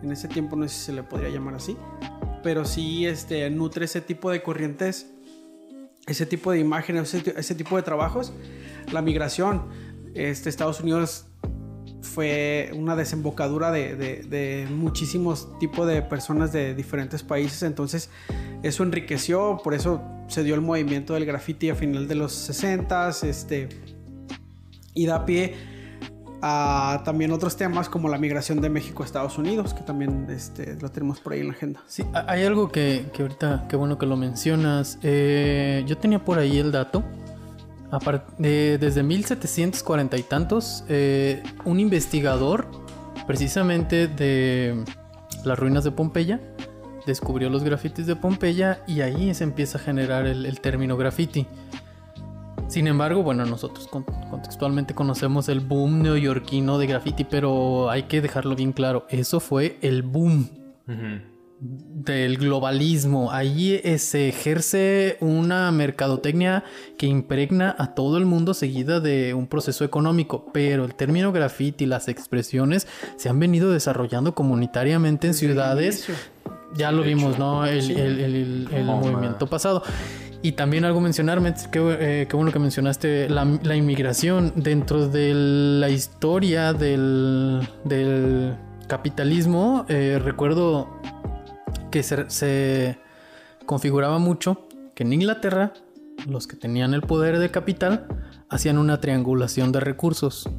[0.04, 1.78] En ese tiempo no sé si se le podría llamar así,
[2.44, 5.11] pero sí este, nutre ese tipo de corrientes
[6.08, 8.34] ese tipo de imágenes, ese, tipo de trabajos,
[8.92, 9.70] la migración.
[10.14, 11.26] Este, Estados Unidos
[12.02, 18.10] fue una desembocadura de, muchísimos tipos de personas de diferentes países, entonces
[18.64, 23.10] eso enriqueció, por eso se dio el movimiento del graffiti a final de los 60
[23.24, 23.70] este,
[24.94, 25.56] y da pie
[26.42, 30.76] a también otros temas como la migración de México a Estados Unidos, que también este,
[30.82, 31.82] lo tenemos por ahí en la agenda.
[31.88, 34.98] Sí, hay algo que, que ahorita, qué bueno que lo mencionas.
[35.04, 37.04] Eh, yo tenía por ahí el dato.
[38.38, 42.68] de desde 1740 y tantos, eh, un investigador,
[43.28, 44.84] precisamente de
[45.44, 46.40] las ruinas de Pompeya,
[47.06, 51.48] descubrió los grafitis de Pompeya y ahí se empieza a generar el, el término graffiti.
[52.72, 58.56] Sin embargo, bueno, nosotros contextualmente conocemos el boom neoyorquino de graffiti, pero hay que dejarlo
[58.56, 60.48] bien claro, eso fue el boom
[61.60, 63.30] del globalismo.
[63.34, 66.64] Ahí eh, se ejerce una mercadotecnia
[66.98, 71.86] que impregna a todo el mundo seguida de un proceso económico, pero el término graffiti,
[71.86, 76.08] las expresiones se han venido desarrollando comunitariamente en ciudades.
[76.76, 77.66] Ya lo vimos, ¿no?
[77.66, 79.84] El, movimiento pasado.
[80.44, 86.74] Y también algo mencionarme, qué, eh, bueno que mencionaste la, inmigración dentro de la historia
[86.74, 87.68] del,
[88.88, 89.86] capitalismo.
[89.88, 91.00] Eh, recuerdo
[91.92, 92.98] que se,
[93.66, 95.74] configuraba mucho que en Inglaterra
[96.28, 98.08] los que tenían el poder de capital
[98.50, 100.50] hacían una triangulación de recursos.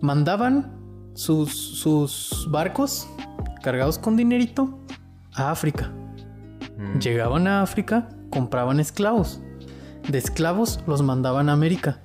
[0.00, 0.78] Mandaban
[1.14, 3.08] sus, sus barcos
[3.62, 4.83] cargados con dinerito
[5.34, 5.92] a África.
[6.76, 6.98] Mm.
[6.98, 9.40] Llegaban a África compraban esclavos.
[10.08, 12.00] De esclavos los mandaban a América.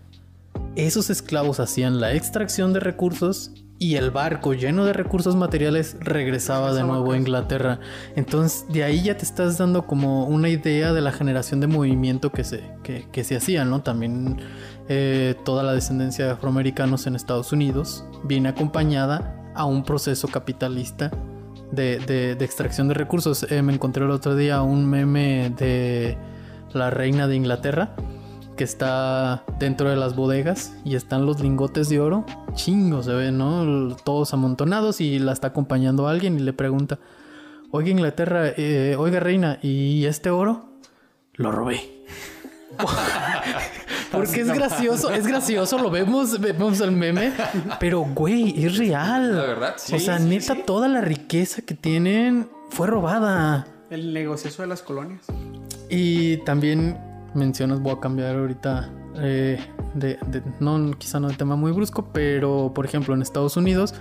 [0.76, 6.74] Esos esclavos hacían la extracción de recursos y el barco lleno de recursos materiales regresaba
[6.74, 7.80] de nuevo a Inglaterra.
[8.15, 12.32] Entonces de ahí ya te estás dando como una idea de la generación de movimiento
[12.32, 13.82] que se, que, se hacía, ¿no?
[13.82, 14.38] También
[14.88, 21.12] eh, toda la descendencia de afroamericanos en Estados Unidos viene acompañada a un proceso capitalista
[21.71, 23.45] de, extracción de recursos.
[23.49, 26.17] Eh, me encontré el otro día un meme de
[26.73, 27.95] la reina de Inglaterra
[28.55, 32.25] que está dentro de las bodegas y están los lingotes de oro.
[32.55, 33.95] Chingo se ven, ¿no?
[34.03, 36.99] Todos amontonados y la está acompañando alguien y le pregunta,
[37.71, 40.73] oiga Inglaterra, eh, oiga reina, ¿y este oro?
[41.36, 42.03] Lo robé.
[44.12, 47.32] Porque es gracioso, es gracioso, lo vemos, vemos el meme,
[47.80, 49.36] pero güey, es real.
[49.36, 49.95] La verdad, sí.
[49.95, 53.67] O sea, neta, toda la riqueza que tienen fue robada.
[53.89, 55.26] El negocio de las colonias.
[55.89, 56.98] Y también
[57.34, 59.60] mencionas, voy a cambiar ahorita eh,
[59.93, 60.17] de,
[60.60, 63.93] no, quizá no de tema muy brusco, pero por ejemplo en Estados Unidos,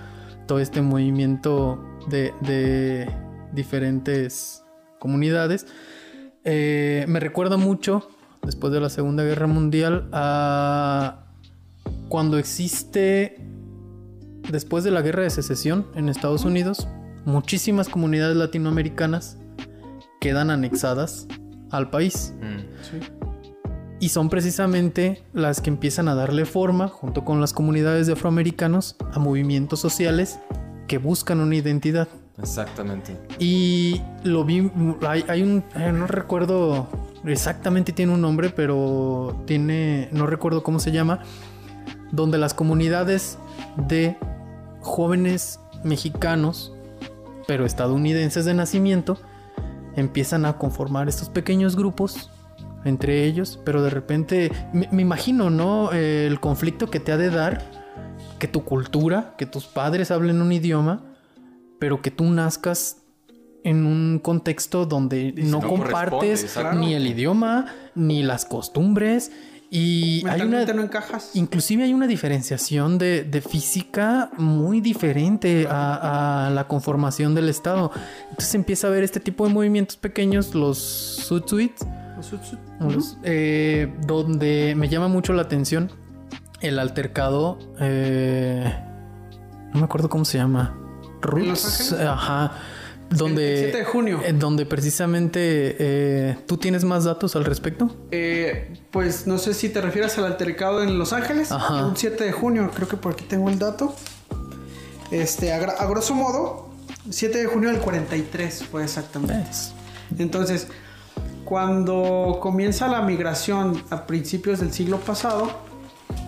[0.47, 3.11] todo este movimiento de, de
[3.53, 4.63] diferentes
[4.99, 5.65] comunidades
[6.43, 8.09] eh, me recuerda mucho
[8.43, 11.25] después de la Segunda Guerra Mundial a
[12.09, 13.37] cuando existe,
[14.49, 16.87] después de la Guerra de Secesión en Estados Unidos,
[17.25, 19.37] muchísimas comunidades latinoamericanas
[20.19, 21.27] quedan anexadas
[21.71, 22.33] al país.
[22.41, 23.19] Mm.
[24.01, 28.95] Y son precisamente las que empiezan a darle forma, junto con las comunidades de afroamericanos,
[29.13, 30.39] a movimientos sociales
[30.87, 32.07] que buscan una identidad.
[32.37, 33.17] Exactamente.
[33.39, 34.71] Y lo vi,
[35.05, 36.87] hay, un, eh, no recuerdo
[37.25, 41.19] exactamente tiene un nombre, pero tiene, no recuerdo cómo se llama,
[42.11, 43.37] donde las comunidades
[43.87, 44.17] de
[44.81, 46.73] jóvenes mexicanos,
[47.47, 49.17] pero estadounidenses de nacimiento,
[49.95, 52.31] empiezan a conformar estos pequeños grupos
[52.85, 55.91] entre ellos, pero de repente me, imagino, ¿no?
[55.91, 57.61] el conflicto que te ha de dar
[58.39, 61.03] que tu cultura, que tus padres hablen un idioma,
[61.77, 63.03] pero que tú nazcas
[63.63, 69.31] en un contexto donde no, compartes ni el idioma ni las costumbres.
[69.71, 71.35] Y hay una no encajas.
[71.35, 77.91] inclusive hay una diferenciación de, física muy diferente a, la conformación del estado.
[78.29, 81.85] Entonces empieza a ver este tipo de movimientos pequeños los sutsuits
[82.81, 85.89] los, eh, donde me llama mucho la atención
[86.59, 88.73] el altercado eh,
[89.71, 90.75] no me acuerdo cómo se llama.
[91.21, 92.53] Roots ajá
[93.09, 94.21] donde, el 7 de junio.
[94.23, 95.39] En donde precisamente
[95.79, 97.95] eh, tú tienes más datos al respecto.
[98.11, 101.51] Eh, pues no sé si te refieres al altercado en Los Ángeles.
[101.51, 101.85] Ajá.
[101.85, 103.95] Un 7 de junio, creo que por aquí tengo el dato.
[105.11, 106.69] Este, a, grosso modo,
[107.09, 109.43] 7 de junio del 43 fue exactamente.
[110.17, 110.67] Entonces,
[111.45, 115.51] cuando comienza la migración a principios del siglo pasado,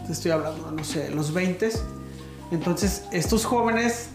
[0.07, 1.69] te estoy hablando, no sé, los 20,
[2.51, 4.09] entonces estos jóvenes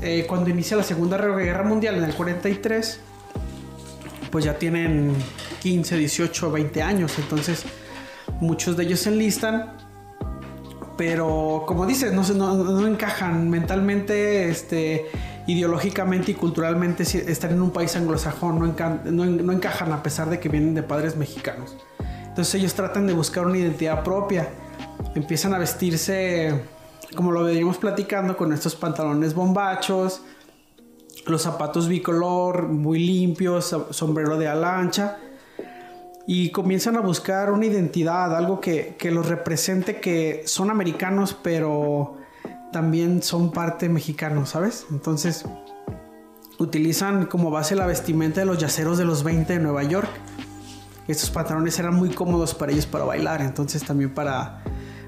[0.00, 3.00] eh, cuando inicia la Segunda Guerra Mundial en el 43,
[4.30, 5.14] pues ya tienen
[5.60, 7.18] 15, 18, 20 años.
[7.18, 7.64] Entonces,
[8.40, 9.72] muchos de ellos se enlistan.
[10.96, 15.06] Pero, como dices, no, no, encajan mentalmente, este,
[15.46, 17.02] ideológicamente y culturalmente.
[17.02, 18.74] Están en un país anglosajón,
[19.04, 21.76] no, no encajan a pesar de que vienen de padres mexicanos.
[22.26, 24.48] Entonces, ellos tratan de buscar una identidad propia.
[25.14, 26.62] Empiezan a vestirse
[27.14, 30.22] como lo veníamos platicando, con estos pantalones bombachos,
[31.26, 35.18] los zapatos bicolor muy limpios, sombrero de ala ancha.
[36.28, 42.16] Y comienzan a buscar una identidad, algo que, que los represente, que son americanos, pero
[42.72, 44.86] también son parte mexicanos, ¿sabes?
[44.90, 45.44] Entonces
[46.58, 50.08] utilizan como base la vestimenta de los yaceros de los 20 de Nueva York.
[51.06, 54.62] Estos pantalones eran muy cómodos para ellos para bailar, entonces también para,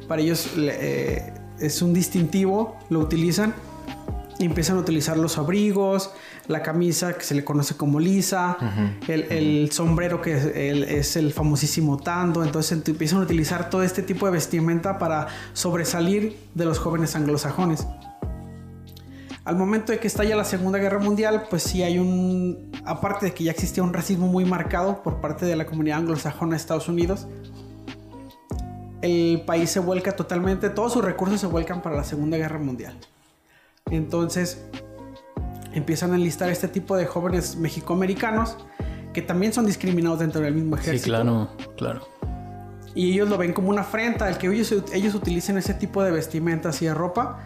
[0.06, 3.54] para ellos eh, es un distintivo, lo utilizan
[4.38, 6.12] y empiezan a utilizar los abrigos,
[6.46, 8.56] la camisa que se le conoce como lisa,
[9.08, 14.32] el, sombrero que es el, famosísimo tando, entonces empiezan a utilizar todo este tipo de
[14.32, 17.86] vestimenta para sobresalir de los jóvenes anglosajones.
[19.44, 23.32] Al momento de que estalla la Segunda Guerra Mundial, pues sí hay un, aparte de
[23.32, 26.86] que ya existía un racismo muy marcado por parte de la comunidad anglosajona de Estados
[26.88, 27.26] Unidos,
[29.02, 32.94] el país se vuelca totalmente, todos sus recursos se vuelcan para la Segunda Guerra Mundial.
[33.90, 34.64] Entonces
[35.72, 38.56] empiezan a enlistar este tipo de jóvenes mexicoamericanos
[39.12, 41.04] que también son discriminados dentro del mismo ejército.
[41.04, 42.08] Sí, claro, claro.
[42.94, 46.10] Y ellos lo ven como una afrenta, el que ellos, ellos utilicen ese tipo de
[46.10, 47.40] vestimentas y de ropa,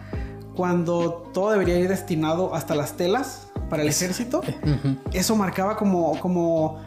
[0.55, 4.41] cuando todo debería ir destinado hasta las telas para el ejército.
[5.11, 6.81] Eso marcaba como, como,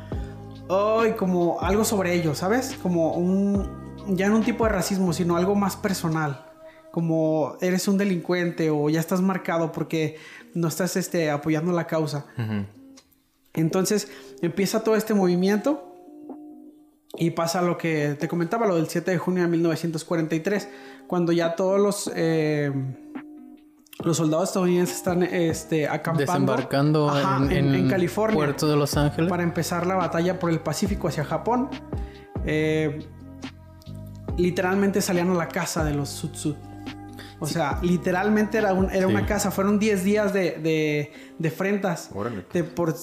[1.18, 2.76] como algo sobre ellos, ¿sabes?
[2.82, 6.46] Como un, ya no un tipo de racismo, sino algo más personal
[6.96, 10.16] como eres un delincuente o ya estás marcado porque
[10.54, 12.24] no estás este, apoyando la causa.
[13.52, 15.94] Entonces empieza todo este movimiento
[17.18, 20.68] y pasa lo que te comentaba, lo del 7 de junio de 1943,
[21.06, 22.10] cuando ya todos los...
[22.16, 22.72] Eh,
[24.02, 26.32] los soldados estadounidenses están este, acampando.
[26.32, 28.36] Desembarcando en, en, California.
[28.36, 29.28] Puerto de Los Ángeles.
[29.28, 31.68] Para empezar la batalla por el Pacífico hacia Japón.
[32.46, 33.06] Eh,
[34.36, 36.56] literalmente salían a la casa de los Sud
[37.38, 39.50] o sea, literalmente era, era una casa.
[39.50, 42.10] Fueron 10 días de, de, de frentas.
[42.74, 42.94] por,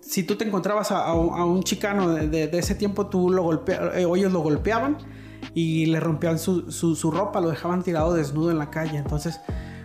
[0.00, 4.32] si tú te encontrabas a, un chicano de, ese tiempo, tú lo golpea, eh, ellos
[4.32, 4.96] lo golpeaban
[5.54, 8.96] y le rompían su, su, ropa, lo dejaban tirado desnudo en la calle.
[8.96, 9.40] Entonces,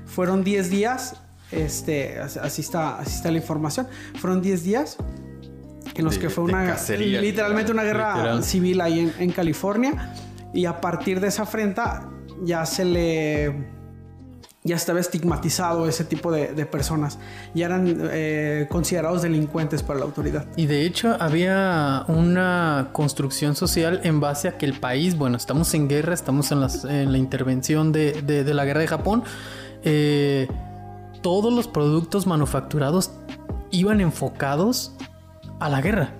[0.05, 1.17] fueron 10 días.
[1.51, 3.87] Este, así está, así está la información.
[4.19, 4.97] Fueron 10 días
[5.95, 10.13] en los que fue una literalmente una guerra civil ahí en, en California.
[10.57, 12.09] Y a partir de esa afrenta
[12.43, 13.77] ya se le
[14.63, 17.19] ya estaba estigmatizado ese tipo de, personas.
[17.53, 20.47] Ya eran eh, considerados delincuentes para la autoridad.
[20.55, 25.71] Y de hecho había una construcción social en base a que el país, bueno, estamos
[25.75, 29.23] en guerra, estamos en, la intervención de, la guerra de Japón.
[29.83, 30.47] Eh,
[31.21, 33.11] todos los productos manufacturados
[33.69, 34.97] iban enfocados
[35.59, 36.15] a la guerra.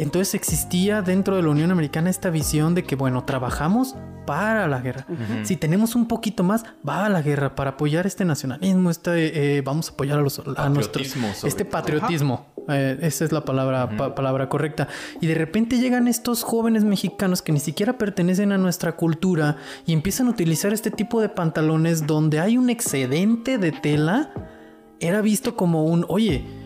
[0.00, 4.80] Entonces existía dentro de la Unión Americana esta visión de que, bueno, trabajamos para la
[4.80, 5.06] guerra.
[5.42, 9.60] Si tenemos un poquito más, va a la guerra para apoyar este nacionalismo, este, eh,
[9.60, 10.72] vamos a apoyar a los a
[11.44, 12.46] este patriotismo.
[12.68, 14.88] Eh, esa es la palabra, palabra correcta.
[15.20, 19.92] Y de repente llegan estos jóvenes mexicanos que ni siquiera pertenecen a nuestra cultura y
[19.92, 24.32] empiezan a utilizar este tipo de pantalones donde hay un excedente de tela.
[24.98, 26.59] Era visto como un, oye,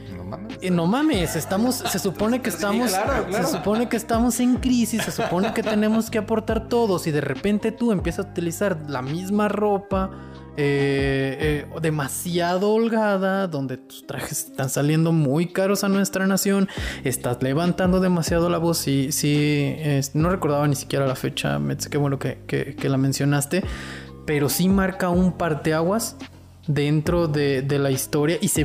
[0.71, 2.93] no mames, estamos, se supone que estamos,
[3.31, 7.21] se supone que estamos en crisis, se supone que tenemos que aportar todos y de
[7.21, 10.11] repente tú empiezas a utilizar la misma ropa.
[10.57, 16.69] Eh, eh, demasiado holgada, donde tus trajes están saliendo muy caros a nuestra nación,
[17.03, 19.77] estás levantando demasiado la voz y sí,
[20.13, 23.65] no recordaba ni siquiera la fecha, qué bueno que, que, la mencionaste,
[24.27, 26.17] pero sí marca un parteaguas
[26.67, 28.65] dentro de, la historia y se,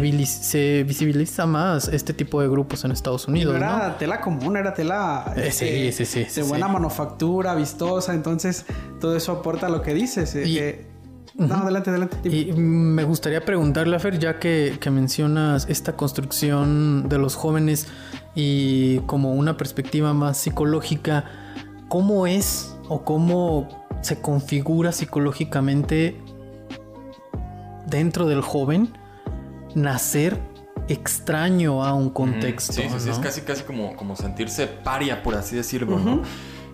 [0.83, 3.53] visibiliza más este tipo de grupos en Estados Unidos.
[3.53, 8.65] no era tela común, era tela eh, sí, sí, sí, de buena manufactura, vistosa, entonces
[8.99, 10.35] todo eso aporta lo que dices.
[10.35, 10.85] Eh,
[11.35, 12.17] no, adelante, adelante.
[12.29, 17.87] Y me gustaría preguntarle a Fer, ya que, que mencionas esta construcción de los jóvenes
[18.35, 21.25] y como una perspectiva más psicológica,
[21.87, 26.17] ¿cómo es o cómo se configura psicológicamente
[27.89, 28.93] dentro del joven
[29.75, 30.39] nacer
[30.87, 32.73] extraño a un contexto.
[32.73, 36.23] Sí, sí, es casi, casi como, como sentirse paria, por así decirlo, ¿no?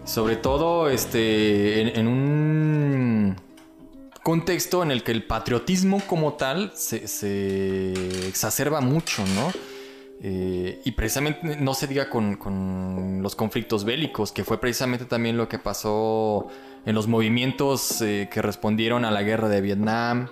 [0.06, 3.36] Sobre todo este, en, un
[4.24, 7.04] contexto en el que el patriotismo como tal se,
[8.28, 9.52] exacerba mucho, ¿no?
[10.22, 15.36] Eh, y precisamente no se diga con, con, los conflictos bélicos, que fue precisamente también
[15.36, 16.48] lo que pasó
[16.86, 20.30] en los movimientos eh, que respondieron a la guerra de Vietnam,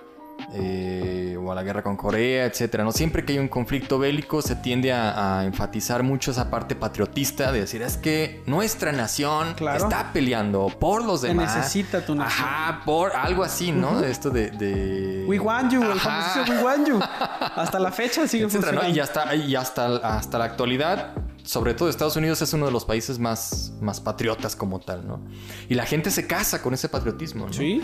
[0.52, 2.84] eh, o a la guerra con Corea, etcétera.
[2.84, 2.92] ¿no?
[2.92, 7.60] Siempre que hay un conflicto bélico se tiende a, enfatizar mucho esa parte patriotista de
[7.60, 11.56] decir es que nuestra nación está peleando por los demás.
[11.56, 12.46] Necesita tu nación.
[12.46, 14.00] Ajá, por algo así, ¿no?
[14.00, 15.24] Esto de, de...
[15.26, 17.00] We want you, el famoso We want you.
[17.00, 18.88] Hasta la fecha sigue funcionando.
[18.88, 21.14] Y, hasta, y hasta, hasta la actualidad
[21.44, 25.20] sobre todo Estados Unidos es uno de los países más, más patriotas como tal, ¿no?
[25.68, 27.52] Y la gente se casa con ese patriotismo, ¿no?
[27.52, 27.82] Sí.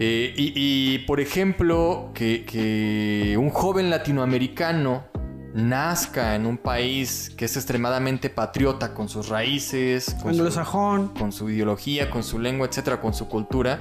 [0.00, 5.04] Eh, y, por ejemplo, que, un joven latinoamericano
[5.54, 11.50] nazca en un país que es extremadamente patriota con sus raíces, con, su, con su
[11.50, 13.80] ideología, con su lengua, etcétera, con su cultura,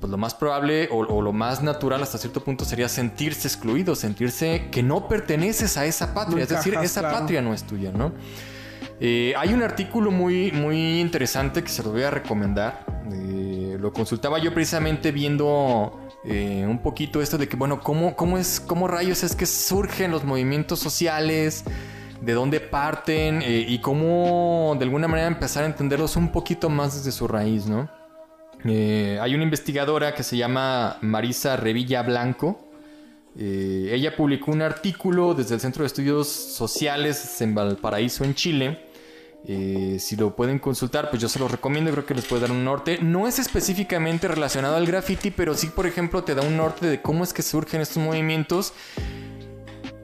[0.00, 4.68] pues lo más probable o, lo más natural hasta cierto punto sería sentirse excluido, sentirse
[4.70, 8.12] que no perteneces a esa patria, es decir, esa patria no es tuya, ¿no?
[9.00, 12.84] Eh, hay un artículo muy, muy interesante que se lo voy a recomendar.
[13.12, 18.38] Eh, lo consultaba yo precisamente viendo eh, un poquito esto de que, bueno, ¿cómo, cómo,
[18.38, 21.64] es, ¿cómo rayos es que surgen los movimientos sociales?
[22.20, 23.42] ¿De dónde parten?
[23.44, 27.90] y cómo de alguna manera empezar a entenderlos un poquito más desde su raíz, ¿no?
[28.64, 32.63] Hay una investigadora que se llama Marisa Revilla Blanco.
[33.36, 38.86] Eh, ella publicó un artículo desde el Centro de Estudios Sociales en Valparaíso, en Chile.
[39.46, 42.50] Eh, si lo pueden consultar, pues yo se lo recomiendo, creo que les puede dar
[42.50, 42.98] un norte.
[43.02, 47.02] No es específicamente relacionado al graffiti, pero sí, por ejemplo, te da un norte de
[47.02, 48.72] cómo es que surgen estos movimientos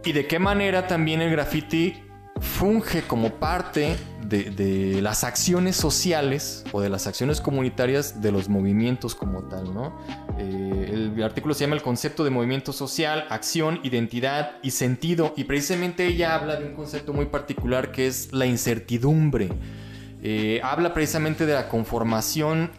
[0.05, 2.03] y de qué manera también el graffiti
[2.41, 9.15] funge como parte de, las acciones sociales o de las acciones comunitarias de los movimientos
[9.15, 9.99] como tal, ¿no?
[10.39, 15.45] Eh, el artículo se llama El concepto de movimiento social, acción, identidad y sentido, y
[15.45, 19.49] precisamente ella habla de un concepto muy particular que es la incertidumbre.
[20.23, 22.71] Eh, habla precisamente de la conformación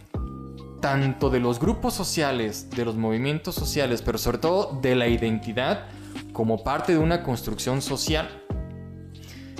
[0.79, 5.87] tanto de los grupos sociales, de los movimientos sociales, pero sobre todo de la identidad
[6.33, 8.40] como parte de una construcción social.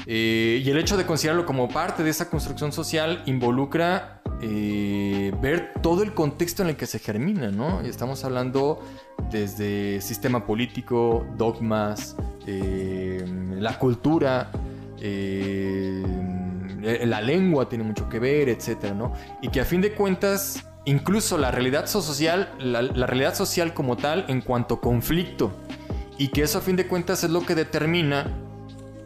[0.08, 5.74] Eh, y el hecho de considerarlo como parte de esa construcción social involucra eh, ver
[5.82, 7.82] todo el contexto en el que se germina, ¿no?
[7.82, 8.82] Estamos hablando
[9.30, 12.16] desde sistema político, dogmas,
[12.47, 13.24] eh,
[13.60, 14.52] la cultura,
[17.04, 19.14] la lengua tiene mucho que ver, etcétera, ¿no?
[19.41, 24.26] Y que a fin de cuentas, incluso la realidad social, la realidad social como tal,
[24.28, 25.52] en cuanto conflicto,
[26.18, 28.28] y que eso a fin de cuentas es lo que determina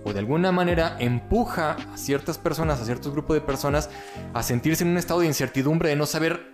[0.06, 3.90] o de alguna manera empuja a ciertas personas, a ciertos grupos de personas,
[4.34, 6.54] a sentirse en un estado de incertidumbre de no saber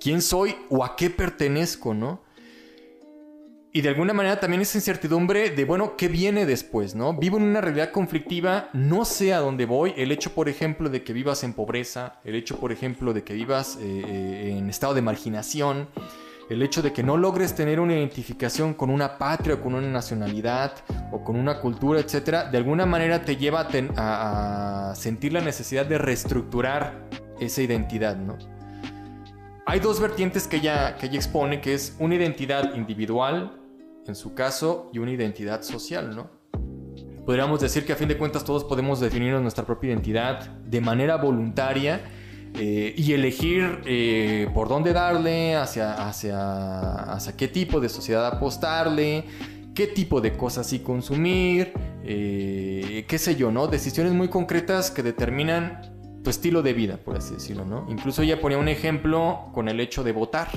[0.00, 2.22] quién soy o a qué pertenezco, ¿no?
[3.72, 7.12] Y de alguna manera también esa incertidumbre de, bueno, ¿qué viene después, no?
[7.14, 9.92] Vivo en una realidad conflictiva, no sé a dónde voy.
[9.96, 13.34] El hecho, por ejemplo, de que vivas en pobreza, el hecho, por ejemplo, de que
[13.34, 15.88] vivas eh, eh, en estado de marginación,
[16.50, 20.74] el hecho de que no logres tener una identificación con una patria con una nacionalidad
[21.12, 25.98] o con una cultura, etcétera, de alguna manera te lleva a, sentir la necesidad de
[25.98, 27.08] reestructurar
[27.40, 28.36] esa identidad, ¿no?
[29.66, 33.58] Hay dos vertientes que ella, que ella expone, que es una identidad individual,
[34.06, 36.30] en su caso, y una identidad social, ¿no?
[37.24, 41.16] Podríamos decir que a fin de cuentas todos podemos definirnos nuestra propia identidad de manera
[41.16, 42.02] voluntaria
[42.56, 49.24] eh, y elegir eh, por dónde darle, hacia, hacia, hacia qué tipo de sociedad apostarle,
[49.74, 51.72] qué tipo de cosas sí consumir,
[52.04, 53.66] eh, qué sé yo, ¿no?
[53.66, 57.86] Decisiones muy concretas que determinan tu estilo de vida, por así decirlo, ¿no?
[57.90, 60.48] Incluso ella ponía un ejemplo con el hecho de votar.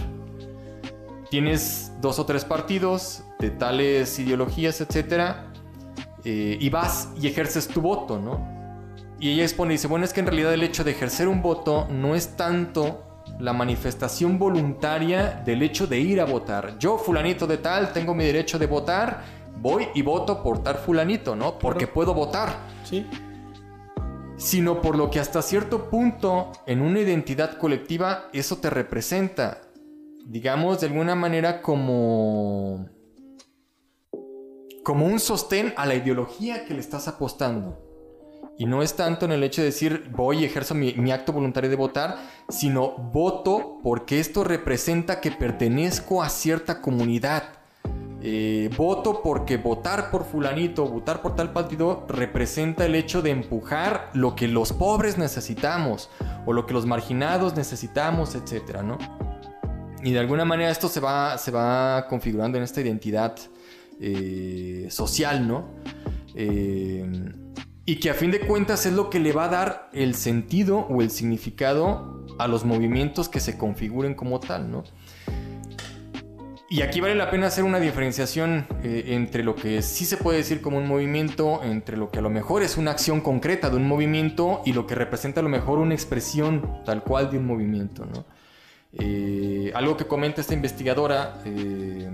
[1.31, 5.51] Tienes dos o tres partidos de tales ideologías, etcétera,
[6.23, 8.56] y vas y ejerces tu voto, ¿no?
[9.19, 11.41] Y ella expone y dice, bueno, es que en realidad el hecho de ejercer un
[11.41, 13.03] voto no es tanto
[13.39, 16.77] la manifestación voluntaria del hecho de ir a votar.
[16.79, 19.23] Yo, fulanito de tal, tengo mi derecho de votar,
[19.59, 21.57] voy y voto por tal fulanito, ¿no?
[21.59, 22.57] Porque puedo votar.
[22.83, 23.05] Sí.
[24.37, 29.61] Sino por lo que hasta cierto punto en una identidad colectiva eso te representa.
[30.25, 32.89] Digamos de alguna manera como
[34.83, 37.86] como un sostén a la ideología que le estás apostando.
[38.59, 41.69] Y no es tanto en el hecho de decir voy y ejerzo mi, acto voluntario
[41.69, 42.17] de votar,
[42.49, 47.43] sino voto porque esto representa que pertenezco a cierta comunidad.
[48.19, 54.09] Eh, voto porque votar por fulanito, votar por tal partido representa el hecho de empujar
[54.13, 56.09] lo que los pobres necesitamos
[56.47, 58.97] o lo que los marginados necesitamos, etcétera, ¿no?
[60.01, 63.35] Y de alguna manera esto se va, se va configurando en esta identidad
[63.99, 65.65] eh, social, ¿no?
[66.33, 67.05] Eh,
[67.87, 70.79] y que a fin de cuentas es lo que le va a dar el sentido
[70.89, 74.83] o el significado a los movimientos que se configuren como tal, ¿no?
[76.69, 80.39] y aquí vale la pena hacer una diferenciación eh, entre lo que sí se puede
[80.39, 83.77] decir como un movimiento, entre lo que a lo mejor es una acción concreta de
[83.77, 87.47] un movimiento y lo que representa a lo mejor una expresión tal cual de un
[87.47, 88.05] movimiento.
[88.05, 88.25] ¿no?
[88.91, 92.09] Eh, algo que comenta esta investigadora, eh,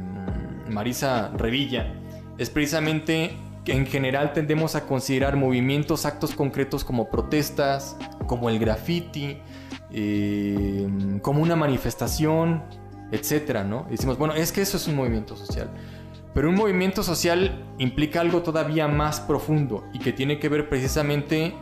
[0.69, 1.91] Marisa Revilla,
[2.37, 7.97] es precisamente que en general tendemos a considerar movimientos, actos concretos como protestas,
[8.27, 9.37] como el graffiti,
[11.21, 12.63] como una manifestación,
[13.11, 13.85] etcétera, ¿no?
[13.89, 15.69] decimos, bueno, es que eso es un movimiento social.
[16.33, 21.53] Pero un movimiento social implica algo todavía más profundo y que tiene que ver precisamente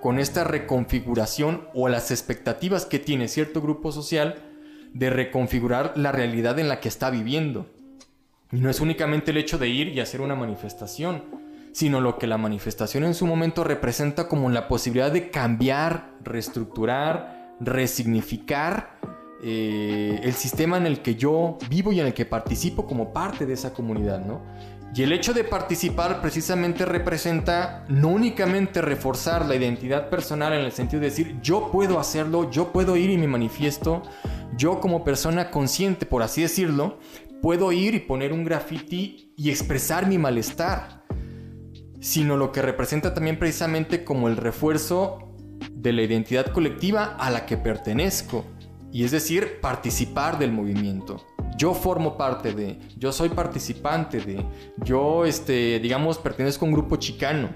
[0.00, 4.36] con esta reconfiguración o las expectativas que tiene cierto grupo social
[4.92, 7.66] de reconfigurar la realidad en la que está viviendo.
[8.52, 11.24] Y no es únicamente el hecho de ir y hacer una manifestación,
[11.72, 17.54] sino lo que la manifestación en su momento representa como la posibilidad de cambiar, reestructurar,
[17.60, 18.98] resignificar
[19.42, 23.44] eh, el sistema en el que yo vivo y en el que participo como parte
[23.44, 24.40] de esa comunidad, ¿no?
[24.94, 30.72] Y el hecho de participar precisamente representa no únicamente reforzar la identidad personal en el
[30.72, 34.02] sentido de decir yo puedo hacerlo, yo puedo ir y me manifiesto,
[34.56, 36.98] yo como persona consciente, por así decirlo,
[37.46, 41.04] puedo ir y poner un graffiti y expresar mi malestar,
[42.00, 45.32] sino lo que representa también precisamente como el refuerzo
[45.70, 48.44] de la identidad colectiva a la que pertenezco
[48.90, 51.24] y es decir, participar del movimiento.
[51.56, 54.44] Yo formo parte de, yo soy participante de,
[54.78, 57.50] yo, este, digamos, pertenezco a un grupo chicano.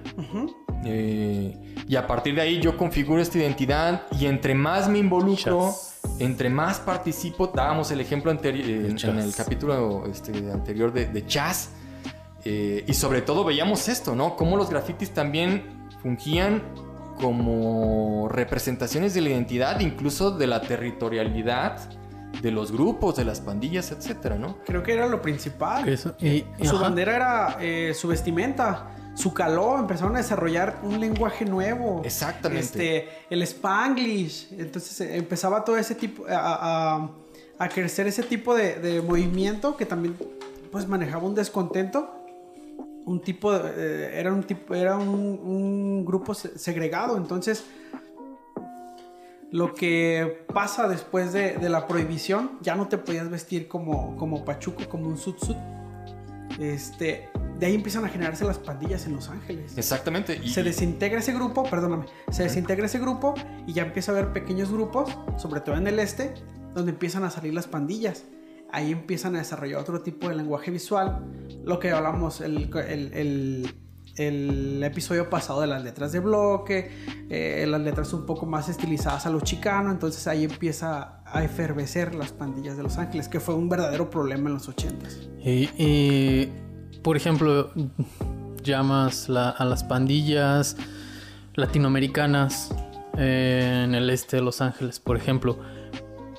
[0.85, 5.75] Eh, y a partir de ahí yo configuro esta identidad y entre más me involucro,
[6.19, 11.27] entre más participo, dábamos el ejemplo anterior, eh, en el capítulo este, anterior de, de
[11.27, 11.71] Chas,
[12.45, 14.37] eh, y sobre todo veíamos esto, ¿no?
[14.37, 16.63] Cómo los grafitis también fungían
[17.21, 21.91] como representaciones de la identidad, incluso de la territorialidad
[22.41, 24.59] de los grupos, de las pandillas, etcétera, ¿no?
[24.65, 25.99] Creo que era lo principal.
[25.99, 28.89] su bandera era eh, su vestimenta,
[29.21, 32.03] su calor, empezaron a desarrollar un lenguaje nuevo.
[32.05, 32.65] Exactamente.
[32.65, 34.49] Este, el Spanglish.
[34.59, 37.11] Entonces eh, empezaba todo ese tipo, a,
[37.73, 40.17] crecer ese tipo de, de, movimiento que también
[40.73, 42.21] pues manejaba un descontento
[43.05, 47.65] un tipo de, eh, era un tipo era un, grupo segregado entonces
[49.51, 54.89] lo que pasa después de, la prohibición ya no te podías vestir como, como pachuco
[54.89, 55.37] como un sud
[56.59, 57.29] este
[57.61, 59.77] de ahí empiezan a generarse las pandillas en Los Ángeles.
[59.77, 60.49] Exactamente.
[60.49, 63.35] Se desintegra ese grupo, perdóname, se desintegra ese grupo
[63.67, 66.35] y ya empieza a haber pequeños grupos, sobre todo en el este,
[66.75, 68.25] donde empiezan a salir las pandillas
[68.73, 71.25] ahí empiezan a desarrollar otro tipo de lenguaje visual,
[71.65, 73.75] lo que hablamos el, el,
[74.17, 76.91] el, episodio pasado de las letras de bloque,
[77.29, 82.15] eh, las letras un poco más estilizadas a lo chicano, entonces ahí empieza a efervecer
[82.15, 85.29] las pandillas de Los Ángeles, que fue un verdadero problema en los 80s.
[85.43, 86.49] Y,
[87.03, 87.71] por ejemplo,
[88.63, 90.77] llamas a las pandillas
[91.55, 92.75] latinoamericanas
[93.17, 95.59] eh, en el este de Los Ángeles, por ejemplo,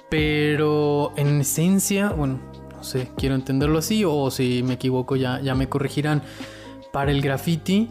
[0.10, 2.40] pero en esencia, bueno,
[2.76, 6.22] no sé, quiero entenderlo así o si me equivoco ya, ya me corregirán.
[6.92, 7.90] Para el graffiti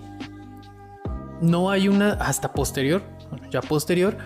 [1.41, 4.17] no hay una, hasta posterior, bueno, ya posterior,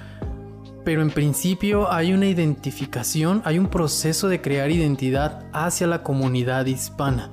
[0.84, 6.66] pero en principio hay una identificación, hay un proceso de crear identidad hacia la comunidad
[6.66, 7.30] hispana.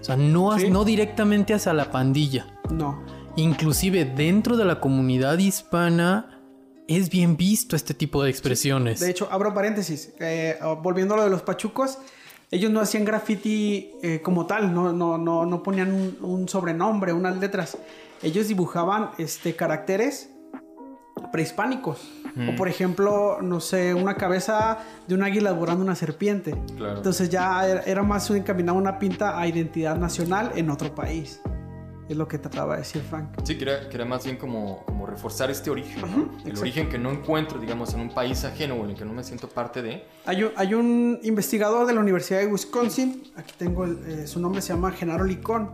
[0.00, 2.46] O sea, no, no directamente hacia la pandilla.
[2.70, 3.02] No.
[3.36, 6.38] Inclusive dentro de la comunidad hispana
[6.88, 9.00] es bien visto este tipo de expresiones.
[9.00, 11.98] De hecho, abro paréntesis, eh, volviendo a lo de los pachucos,
[12.50, 17.36] ellos no hacían graffiti eh, como tal, no, no, no, no ponían un, sobrenombre, unas
[17.36, 17.76] letras.
[18.22, 20.30] Ellos dibujaban este, caracteres
[21.30, 22.00] prehispánicos.
[22.46, 26.54] O por ejemplo, no sé, una cabeza de un águila devorando una serpiente.
[26.78, 31.40] Entonces ya era, más encaminado una pinta a identidad nacional en otro país.
[32.08, 33.28] Es lo que trataba de decir Frank.
[33.44, 36.96] Sí, que era, que era más bien como, como reforzar este origen, el origen que
[36.96, 39.82] no encuentro, digamos, en un país ajeno o en el que no me siento parte
[39.82, 40.04] de.
[40.24, 44.62] Hay un, hay un investigador de la Universidad de Wisconsin, aquí tengo eh, su nombre,
[44.62, 45.72] se llama Genaro Licón,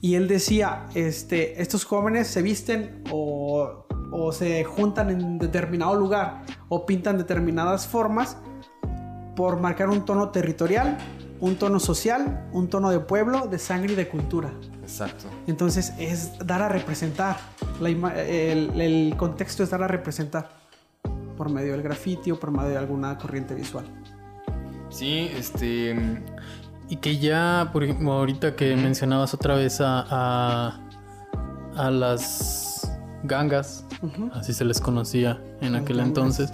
[0.00, 3.85] y él decía, este, estos jóvenes se visten o,
[4.16, 8.38] o se juntan en determinado lugar o pintan determinadas formas
[9.36, 10.96] por marcar un tono territorial,
[11.40, 14.50] un tono social, un tono de pueblo, de sangre y de cultura.
[14.82, 15.26] Exacto.
[15.46, 17.36] Entonces es dar a representar.
[17.82, 20.48] el, contexto es dar a representar
[21.36, 23.84] por medio del graffiti o por medio de alguna corriente visual.
[24.88, 26.22] Sí, este.
[26.88, 30.80] Y que ya, por ejemplo, ahorita que mencionabas otra vez a,
[31.74, 32.75] a, las
[33.24, 33.84] gangas,
[34.32, 36.50] así se les conocía en aquel entonces,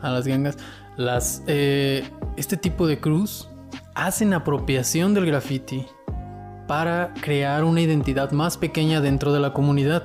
[0.00, 0.56] a las gangas,
[0.96, 3.48] las, eh, este tipo de cruz
[3.94, 5.86] hacen apropiación del graffiti
[6.66, 10.04] para crear una identidad más pequeña dentro de la comunidad.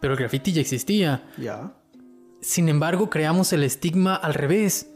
[0.00, 1.22] Pero el graffiti ya existía.
[1.38, 1.72] Ya.
[2.40, 4.90] Sin embargo, creamos el estigma al revés.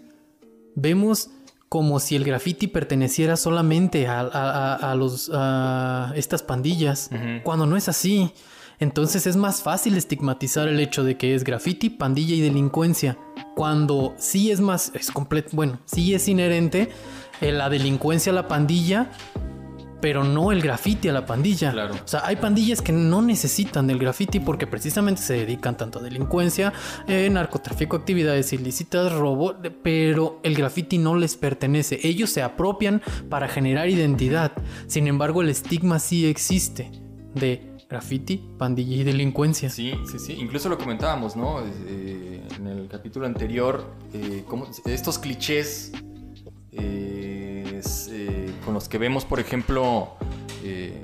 [0.74, 1.30] Vemos
[1.68, 5.30] como si el graffiti perteneciera solamente a, los,
[6.14, 7.10] estas pandillas,
[7.44, 8.32] cuando no es así.
[8.78, 13.18] Entonces es más fácil estigmatizar el hecho de que es graffiti, pandilla y delincuencia,
[13.54, 16.90] cuando sí es más, es completo, bueno, sí es inherente
[17.40, 19.10] eh, la delincuencia a la pandilla,
[20.00, 21.72] pero no el graffiti a la pandilla.
[21.72, 21.94] Claro.
[21.94, 26.02] O sea, hay pandillas que no necesitan del graffiti porque precisamente se dedican tanto a
[26.02, 26.72] delincuencia,
[27.08, 31.98] eh, narcotráfico, actividades ilícitas, robo, pero el graffiti no les pertenece.
[32.02, 34.52] Ellos se apropian para generar identidad.
[34.86, 36.90] Sin embargo, el estigma sí existe
[37.34, 39.70] de graffiti, pandilla y delincuencia.
[39.70, 40.34] Sí, sí, sí.
[40.34, 41.60] Incluso lo comentábamos, ¿no?
[41.60, 44.44] Eh, en el capítulo anterior, eh,
[44.86, 45.92] estos clichés
[46.72, 50.16] eh, con los que vemos, por ejemplo,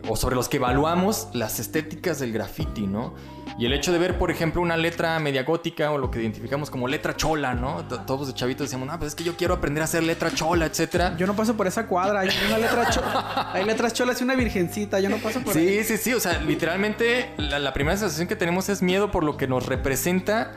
[0.08, 3.14] o sobre los que evaluamos las estéticas del graffiti, ¿no?
[3.58, 6.70] Y el hecho de ver, por ejemplo, una letra media gótica o lo que identificamos
[6.70, 7.84] como letra chola, ¿no?
[8.06, 10.66] Todos de chavitos decíamos, no, pues es que yo quiero aprender a hacer letra chola,
[10.66, 11.16] etcétera.
[11.16, 14.34] Yo no paso por esa cuadra, hay una letra chola, hay letras cholas y una
[14.34, 18.28] virgencita, yo no paso por sí, Sí, sí, sí, o sea, literalmente la, primera sensación
[18.28, 20.52] que tenemos es miedo por lo que nos representa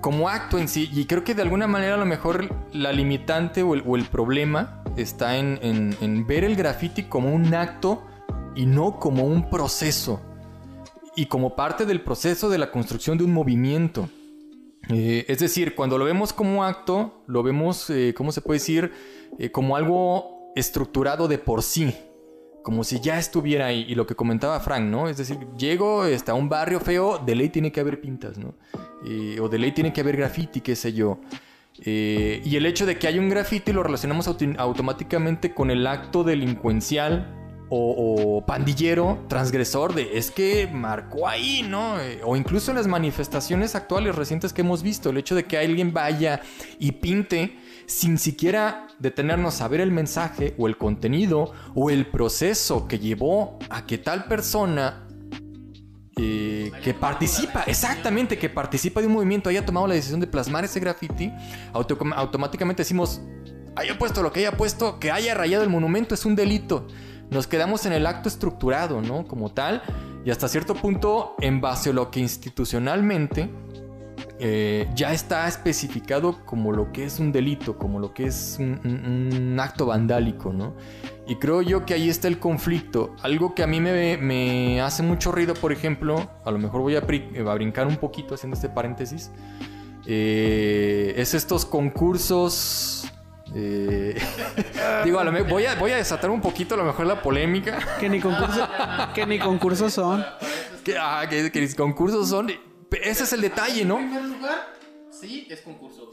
[0.00, 0.88] como acto en sí.
[0.92, 5.36] Y creo que de alguna manera a lo mejor la limitante o el, problema está
[5.36, 8.04] en, en ver el graffiti como un acto
[8.54, 10.20] y no como un proceso
[11.18, 14.08] y como parte del proceso de la construcción de un movimiento.
[14.88, 18.92] Eh, es decir, cuando lo vemos como acto, lo vemos, eh, ¿cómo se puede decir?
[19.36, 21.92] Eh, como algo estructurado de por sí,
[22.62, 23.84] como si ya estuviera ahí.
[23.88, 25.08] Y lo que comentaba Frank, ¿no?
[25.08, 28.54] Es decir, llego a un barrio feo, de ley tiene que haber pintas, ¿no?
[29.40, 31.18] o de ley tiene que haber graffiti, qué sé yo.
[31.84, 37.38] Y el hecho de que hay un graffiti lo relacionamos automáticamente con el acto delincuencial
[37.70, 42.00] o, pandillero, transgresor de es que marcó ahí, ¿no?
[42.00, 45.58] Eh, o incluso en las manifestaciones actuales recientes que hemos visto, el hecho de que
[45.58, 46.40] alguien vaya
[46.78, 52.88] y pinte sin siquiera detenernos a ver el mensaje o el contenido o el proceso
[52.88, 55.07] que llevó a que tal persona
[56.18, 60.64] eh, que participa, exactamente, que participa de un movimiento haya tomado la decisión de plasmar
[60.64, 61.32] ese graffiti,
[61.72, 63.22] automáticamente decimos,
[63.76, 66.86] haya puesto lo que haya puesto, que haya rayado el monumento es un delito
[67.30, 69.26] nos quedamos en el acto estructurado, ¿no?
[69.26, 69.82] Como tal,
[70.24, 73.50] y hasta cierto punto, en base a lo que institucionalmente
[74.38, 79.56] eh, ya está especificado como lo que es un delito, como lo que es un,
[79.60, 80.74] acto vandálico, ¿no?
[81.28, 83.14] Y creo yo que ahí está el conflicto.
[83.22, 87.00] Algo que a mí me, hace mucho ruido, por ejemplo, a lo mejor voy a,
[87.00, 89.30] brincar un poquito haciendo este paréntesis,
[90.06, 93.12] eh, es estos concursos
[93.54, 94.18] eh,
[95.04, 97.78] digo, voy, a, voy a desatar un poquito a lo mejor la polémica.
[98.00, 98.68] Que ni concursos,
[99.14, 100.24] que ni concursos son.
[100.82, 102.50] Que, ah, que, ni concursos son.
[103.02, 103.98] Ese es el detalle, ¿no?
[103.98, 104.74] En primer lugar,
[105.10, 106.10] sí, es concurso.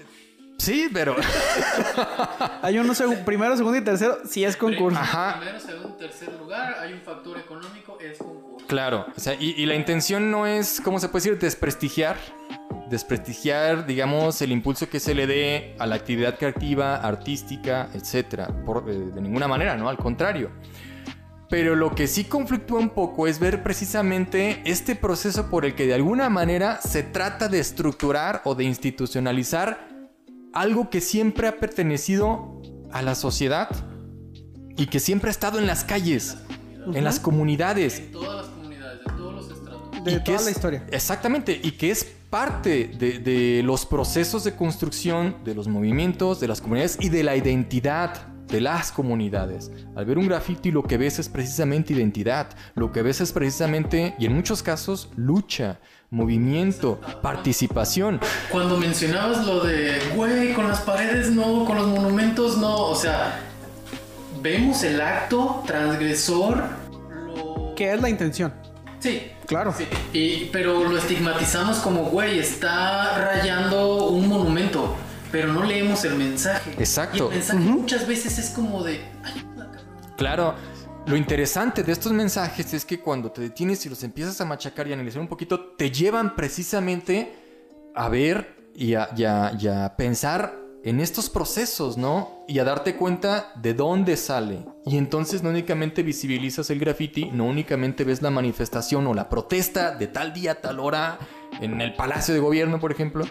[0.57, 1.15] Sí, pero.
[2.61, 2.93] hay uno
[3.25, 4.99] primero, segundo y tercero, sí es concurso.
[4.99, 5.37] Ajá.
[5.39, 8.65] Primero, segundo, tercer lugar, hay un factor económico, es concurso.
[8.67, 11.39] Claro, o sea, y, y la intención no es, ¿cómo se puede decir?
[11.39, 12.17] Desprestigiar
[12.89, 18.89] desprestigiar, digamos, el impulso que se le dé a la actividad creativa, artística, etcétera, por,
[18.89, 19.89] eh, de ninguna manera, ¿no?
[19.89, 20.51] Al contrario.
[21.49, 25.85] Pero lo que sí conflictúa un poco es ver precisamente este proceso por el que
[25.85, 29.94] de alguna manera se trata de estructurar o de institucionalizar
[30.55, 33.69] algo que siempre ha pertenecido a la sociedad
[34.77, 36.37] y que siempre ha estado en las calles,
[36.93, 37.99] en las comunidades.
[37.99, 40.03] En todas las comunidades, de todos los estratos.
[40.03, 40.87] De toda la historia.
[40.91, 46.61] Exactamente, y que es parte de, los procesos de construcción de los movimientos, de las
[46.61, 49.71] comunidades y de la identidad de las comunidades.
[49.95, 54.15] Al ver un graffiti lo que ves es precisamente identidad, lo que ves es precisamente,
[54.19, 55.79] y en muchos casos, lucha,
[56.15, 58.19] movimiento, participación.
[58.49, 63.41] Cuando mencionabas lo de, güey, con las paredes no, con los monumentos no, o sea,
[64.41, 66.63] vemos el acto transgresor.
[67.75, 68.53] ¿Qué es la intención?
[68.99, 69.31] Sí.
[69.45, 69.75] Claro.
[70.11, 74.95] y, pero lo estigmatizamos como, güey, está rayando un monumento,
[75.31, 76.71] pero no leemos el mensaje.
[76.79, 77.25] Exacto.
[77.25, 79.01] Y el mensaje muchas veces es como de...
[80.17, 80.55] claro.
[81.07, 84.87] Lo interesante de estos mensajes es que cuando te detienes y los empiezas a machacar
[84.87, 87.31] y analizar un poquito, te llevan precisamente
[87.93, 89.23] a ver y a, y
[89.67, 92.43] a pensar en estos procesos, ¿no?
[92.47, 94.65] Y a darte cuenta de dónde sale.
[94.85, 99.95] Y entonces no únicamente visibilizas el graffiti, no únicamente ves la manifestación o la protesta
[99.95, 101.19] de tal día, tal hora,
[101.61, 103.25] en el Palacio de Gobierno, por ejemplo,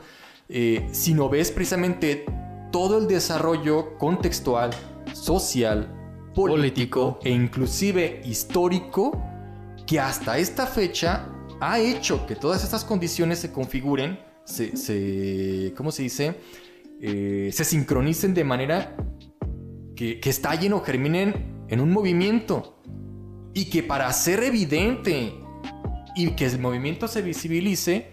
[0.48, 2.24] eh, sino ves precisamente
[2.70, 4.70] todo el desarrollo contextual,
[5.12, 6.03] social,
[6.34, 9.22] político, e inclusive histórico
[9.86, 11.28] que hasta esta fecha
[11.60, 16.34] ha hecho que todas estas condiciones se configuren, se, ¿cómo se dice?
[17.00, 18.96] Eh, se sincronicen de manera
[19.96, 22.82] que, que estallen o germinen en un movimiento.
[23.54, 25.32] Y que para ser evidente
[26.16, 28.12] y que el movimiento se visibilice,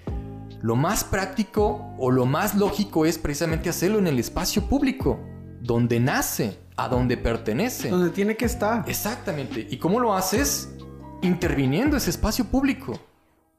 [0.62, 5.20] lo más práctico o lo más lógico es precisamente hacerlo en el espacio público,
[5.62, 7.90] donde nace, a donde pertenece.
[7.90, 8.84] Donde tiene que estar.
[8.88, 9.68] Exactamente.
[9.70, 10.70] ¿Y cómo lo haces?
[11.22, 13.00] Interviniendo ese espacio público.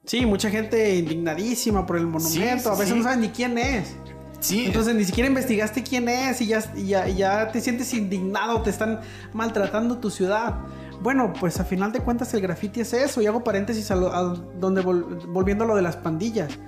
[0.05, 2.73] Sí, mucha gente indignadísima por el monumento.
[2.73, 3.95] a veces no saben ni quién es.
[4.41, 4.67] Sí.
[4.67, 9.01] Entonces ni siquiera investigaste quién es y ya, ya, ya te sientes indignado, te están
[9.33, 10.57] maltratando tu ciudad.
[11.01, 13.23] Bueno, pues a final de cuentas el graffiti es eso.
[13.23, 16.59] Y hago paréntesis a, donde volviendo a lo de las pandillas.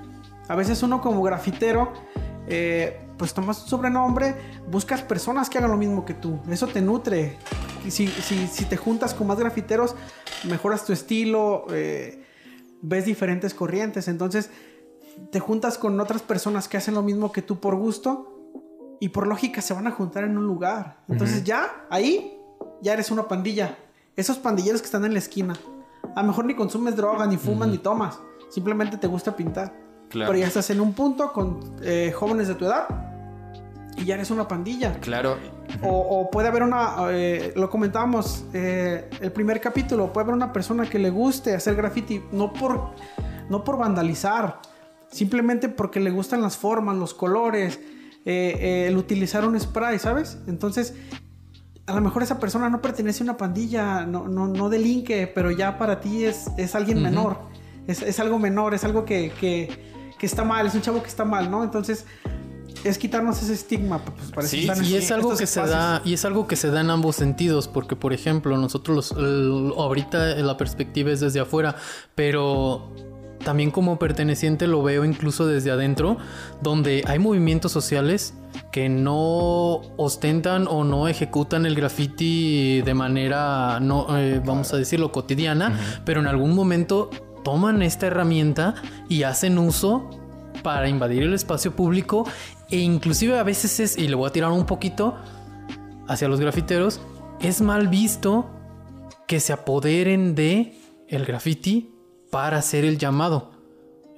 [0.49, 1.93] A veces uno como grafitero,
[2.47, 4.35] eh, pues tomas un sobrenombre,
[4.71, 6.39] buscas personas que hagan lo mismo que tú.
[6.49, 7.39] Eso te nutre.
[7.85, 9.95] Y si, si, te juntas con más grafiteros,
[10.45, 12.25] mejoras tu estilo, eh,
[12.83, 14.09] ves diferentes corrientes.
[14.09, 14.51] Entonces,
[15.31, 18.31] te juntas con otras personas que hacen lo mismo que tú por gusto.
[19.01, 21.03] Y por lógica se van a juntar en un lugar.
[21.09, 22.39] Entonces ya, ahí,
[22.81, 23.77] ya eres una pandilla
[24.17, 25.55] esos pandilleros que están en la esquina.
[26.15, 28.19] A lo mejor ni consumes droga, ni fumas, ni tomas.
[28.51, 29.75] Simplemente te gusta pintar.
[30.15, 32.87] Pero ya estás en un punto con eh, jóvenes de tu edad
[33.97, 34.95] y ya eres una pandilla.
[35.01, 35.37] Claro.
[35.83, 40.89] O, puede haber una, eh, lo comentábamos eh, el primer capítulo, puede haber una persona
[40.89, 42.93] que le guste hacer graffiti, no por,
[43.49, 44.61] no por vandalizar,
[45.11, 47.81] simplemente porque le gustan las formas, los colores,
[48.25, 50.39] el utilizar un spray, ¿sabes?
[50.47, 50.95] Entonces
[51.87, 55.51] a lo mejor esa persona no pertenece a una pandilla, no, no, no delinque, pero
[55.51, 57.39] ya para ti es, es alguien menor.
[57.87, 59.69] Es, es, algo menor, es algo que, que,
[60.19, 61.65] que, está mal, es un chavo que está mal, ¿no?
[61.65, 62.07] Entonces,
[62.85, 64.01] es quitarnos ese estigma.
[64.35, 66.91] Pues, sí, y es algo que se da, y es algo que se da en
[66.91, 71.77] ambos sentidos, porque por ejemplo, nosotros los, ahorita la perspectiva es desde afuera,
[72.15, 72.93] pero
[73.45, 76.17] también como perteneciente lo veo incluso desde adentro,
[76.63, 78.35] donde hay movimientos sociales
[78.73, 85.13] que no ostentan o no ejecutan el graffiti de manera, no, eh, vamos a decirlo,
[85.13, 87.11] cotidiana, pero en algún momento
[87.45, 88.75] toman esta herramienta
[89.09, 90.11] y hacen uso
[90.63, 92.27] para invadir el espacio público
[92.71, 95.17] e inclusive a veces es, y le voy a tirar un poquito
[96.09, 97.01] hacia los grafiteros,
[97.41, 98.51] es mal visto
[99.29, 100.77] que se apoderen de
[101.09, 101.95] el graffiti
[102.31, 103.53] para hacer el llamado.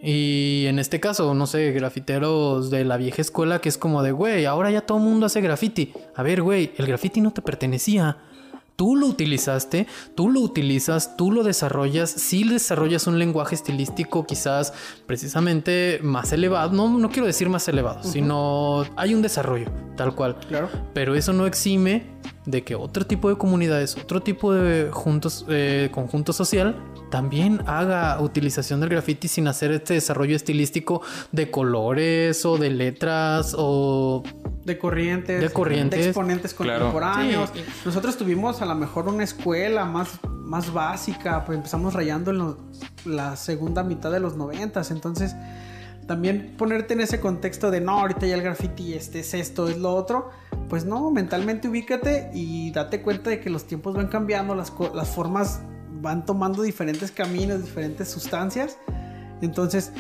[0.01, 4.13] Y en este caso, no sé, grafiteros de la vieja escuela que es como de,
[4.13, 5.93] güey, ahora ya todo el mundo hace graffiti.
[6.15, 8.19] A ver, güey, el graffiti no te pertenecía.
[8.77, 14.75] Tú lo utilizaste, tú lo utilizas, tú lo desarrollas, sí desarrollas un lenguaje estilístico quizás
[15.07, 20.37] precisamente más elevado, no, no quiero decir más elevado, sino hay un desarrollo, tal cual.
[20.49, 20.69] Claro.
[20.93, 22.05] Pero eso no exime
[22.47, 26.77] de que otro tipo de comunidades, otro tipo de juntos, eh, conjunto social
[27.11, 33.55] también haga utilización del graffiti sin hacer este desarrollo estilístico de colores o de letras
[33.57, 34.23] o
[34.65, 36.01] de corrientes, de, corrientes.
[36.01, 37.51] de exponentes contemporáneos.
[37.85, 42.57] Nosotros tuvimos a lo mejor una escuela más, más básica, pues empezamos rayando en
[43.05, 45.35] la segunda mitad de los noventas, entonces
[46.07, 49.79] también ponerte en ese contexto de no, ahorita ya el graffiti este es esto, es
[49.79, 50.31] lo otro,
[50.69, 55.09] pues no, mentalmente ubícate y date cuenta de que los tiempos van cambiando, las, las
[55.09, 55.61] formas
[56.01, 58.79] van tomando diferentes caminos, diferentes sustancias.
[59.43, 59.93] Entonces,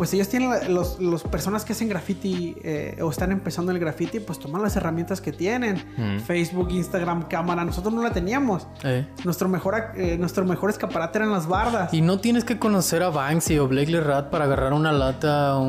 [0.00, 4.18] pues ellos tienen los, los personas que hacen graffiti eh, o están empezando el graffiti,
[4.18, 5.84] pues toman las herramientas que tienen.
[5.98, 6.20] Mm.
[6.20, 7.66] Facebook, Instagram, cámara.
[7.66, 8.66] Nosotros no la teníamos.
[8.82, 9.04] Eh.
[9.26, 11.92] Nuestro, mejor, eh, nuestro mejor escaparate eran las bardas.
[11.92, 15.60] Y no tienes que conocer a Banksy o Blake Rat para agarrar una lata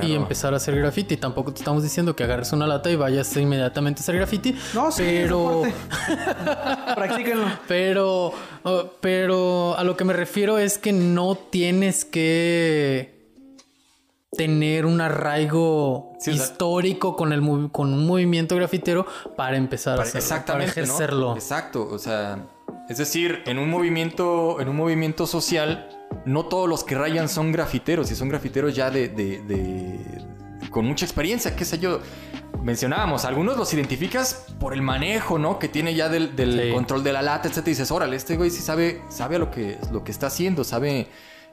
[0.00, 1.18] y empezar a hacer graffiti.
[1.18, 4.56] Tampoco te estamos diciendo que agarres una lata y vayas inmediatamente a hacer graffiti.
[4.72, 5.60] No, sí, pero...
[6.94, 7.48] Practíquenlo.
[7.68, 8.32] Pero,
[8.62, 13.13] oh, pero a lo que me refiero es que no tienes que
[14.36, 19.06] tener un arraigo histórico con, el, con un movimiento grafitero
[19.36, 21.34] para empezar a hacerlo, exactamente, ejercerlo.
[21.34, 22.46] Exacto, o sea,
[22.88, 25.88] es decir, en un movimiento, en un movimiento social,
[26.26, 29.98] no todos los que rayan son grafiteros y son grafiteros ya de, de,
[30.70, 32.00] con mucha experiencia, qué sé yo.
[32.62, 35.58] Mencionábamos, algunos los identificas por el manejo, ¿no?
[35.58, 37.58] Que tiene ya del, control de la lata, etc.
[37.58, 40.64] Y dices, órale, este güey sí sabe, sabe a lo que, lo que está haciendo,
[40.64, 41.08] sabe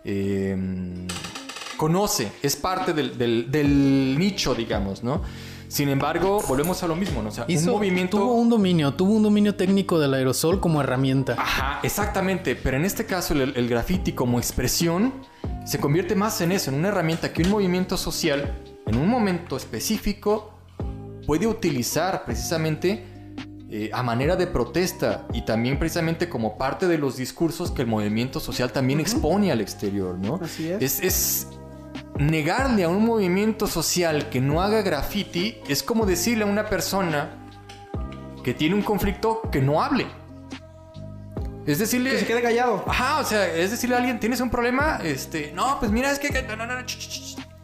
[0.05, 0.55] eh,
[1.81, 5.23] conoce, es parte del, nicho, digamos, ¿no?
[5.67, 7.29] Sin embargo, volvemos a lo mismo, ¿no?
[7.29, 8.19] O sea, un movimiento...
[8.19, 11.33] Tuvo un dominio, tuvo un dominio técnico del aerosol como herramienta.
[11.39, 12.55] Ajá, exactamente.
[12.55, 15.11] Pero en este caso, el, el graffiti como expresión
[15.65, 18.53] se convierte más en eso, en una herramienta que un movimiento social,
[18.85, 20.53] en un momento específico,
[21.25, 23.11] puede utilizar precisamente
[23.73, 27.87] eh, a manera de protesta y también precisamente como parte de los discursos que el
[27.87, 30.41] movimiento social también expone al exterior, ¿no?
[30.43, 30.99] Así es.
[31.01, 31.47] Es,
[32.21, 37.31] negarle a un movimiento social que no haga graffiti es como decirle a una persona
[38.43, 40.05] que tiene un conflicto que no hable.
[41.65, 42.11] Es decirle.
[42.11, 42.83] Que se quede callado.
[42.87, 44.99] Ajá, o sea, es decirle a alguien, ¿tienes un problema?
[45.03, 46.29] Este, no, pues mira, es que.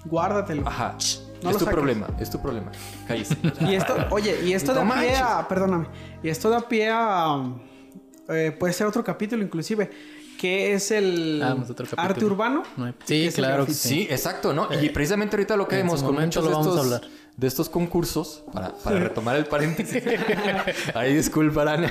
[0.06, 0.68] Guárdatelo.
[0.68, 0.96] Ajá.
[0.98, 2.72] es tu problema, es tu problema.
[3.08, 3.36] Cállese.
[3.62, 5.48] y esto, oye, y esto da pie a.
[5.48, 5.88] Perdóname.
[6.24, 7.44] Y esto da pie a.
[8.30, 9.90] Eh, puede ser otro capítulo, inclusive.
[10.38, 11.56] Que es el Ah,
[11.98, 12.64] arte urbano.
[13.06, 14.68] Sí, claro que Sí, exacto, ¿no?
[14.82, 17.02] y precisamente ahorita lo que vemos con muchos de estos,
[17.36, 20.04] de estos concursos, para, para retomar el paréntesis.
[20.94, 21.88] Ahí disculparán.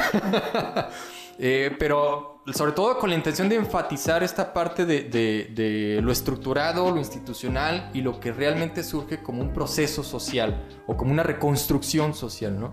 [1.38, 6.90] Eh, pero sobre todo con la intención de enfatizar esta parte de, de, lo estructurado,
[6.90, 12.14] lo institucional y lo que realmente surge como un proceso social o como una reconstrucción
[12.14, 12.72] social, ¿no?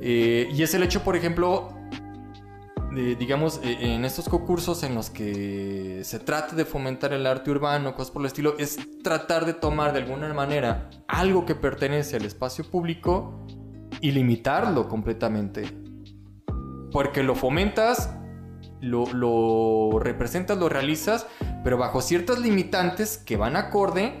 [0.00, 1.75] Eh, y es el hecho, por ejemplo,
[2.96, 7.94] digamos, eh, en estos concursos en los que se trata de fomentar el arte urbano,
[7.94, 12.24] cosas por el estilo, es tratar de tomar de alguna manera algo que pertenece al
[12.24, 13.46] espacio público
[14.00, 15.64] y limitarlo completamente.
[16.90, 18.14] Porque lo fomentas,
[18.80, 21.26] lo, representas, lo realizas,
[21.62, 24.18] pero bajo ciertas limitantes que van acorde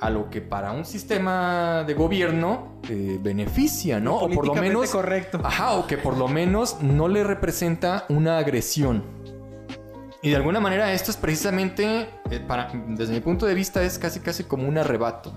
[0.00, 4.16] a lo que para un sistema de gobierno eh, beneficia, ¿no?
[4.16, 4.90] O por lo menos.
[4.90, 5.40] Correcto.
[5.42, 9.04] Ajá, o que por lo menos no le representa una agresión.
[10.22, 13.98] Y de alguna manera esto es precisamente, eh, para, desde mi punto de vista, es
[13.98, 15.32] casi casi como un arrebato.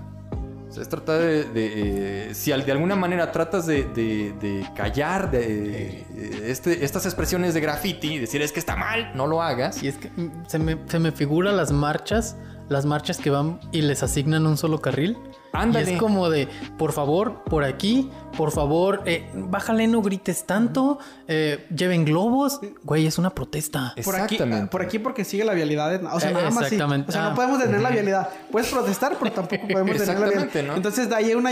[0.68, 1.48] O sea, es tratar de...
[1.54, 6.04] Eh, si de alguna manera tratas de, callar de,
[6.44, 9.82] este, estas expresiones de graffiti, decir es que está mal, no lo hagas.
[9.82, 12.36] Y es que mm, se me, se me figura las marchas
[12.70, 15.18] las marchas que van y les asignan un solo carril.
[15.52, 15.90] Ándale.
[15.90, 16.48] Y es como de,
[16.78, 22.60] por favor, por aquí, por favor, eh, bájale, no grites tanto, eh, lleven globos.
[22.84, 23.92] Güey, es una protesta.
[24.04, 24.38] Por aquí,
[24.70, 26.00] por aquí porque sigue la vialidad.
[26.14, 26.68] O sea, eh, nada más.
[26.68, 26.76] Sí.
[26.80, 27.34] O sea, no ah.
[27.34, 28.28] podemos tener la vialidad.
[28.52, 30.62] Puedes protestar, pero tampoco podemos tener la vialidad.
[30.62, 30.76] ¿no?
[30.76, 31.50] Entonces, de ahí una.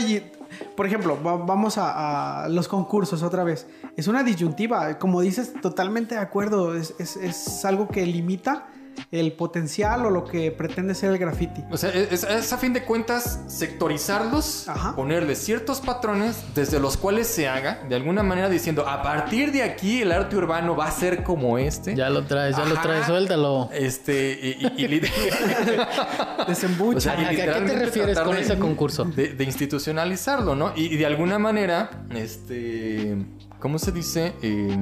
[0.77, 3.67] Por ejemplo, vamos a, los concursos otra vez.
[3.97, 4.97] Es una disyuntiva.
[5.01, 6.77] Como dices, totalmente de acuerdo.
[6.77, 8.69] Es, es, es algo que limita
[9.11, 11.65] el potencial o lo que pretende ser el graffiti.
[11.71, 17.49] O sea, es, a fin de cuentas sectorizarlos, ponerle ciertos patrones desde los cuales se
[17.49, 21.23] haga, de alguna manera diciendo, a partir de aquí el arte urbano va a ser
[21.23, 21.95] como este.
[21.95, 23.71] Ya lo traes, ya lo traes, suéltalo.
[23.73, 25.01] Este, y, y,
[26.49, 27.13] Desembucha.
[27.13, 29.05] ¿A, qué te refieres con ese concurso?
[29.05, 30.73] De, institucionalizarlo, ¿no?
[30.77, 33.17] Y, de alguna manera, este,
[33.59, 34.35] ¿cómo se dice?
[34.43, 34.77] Eh,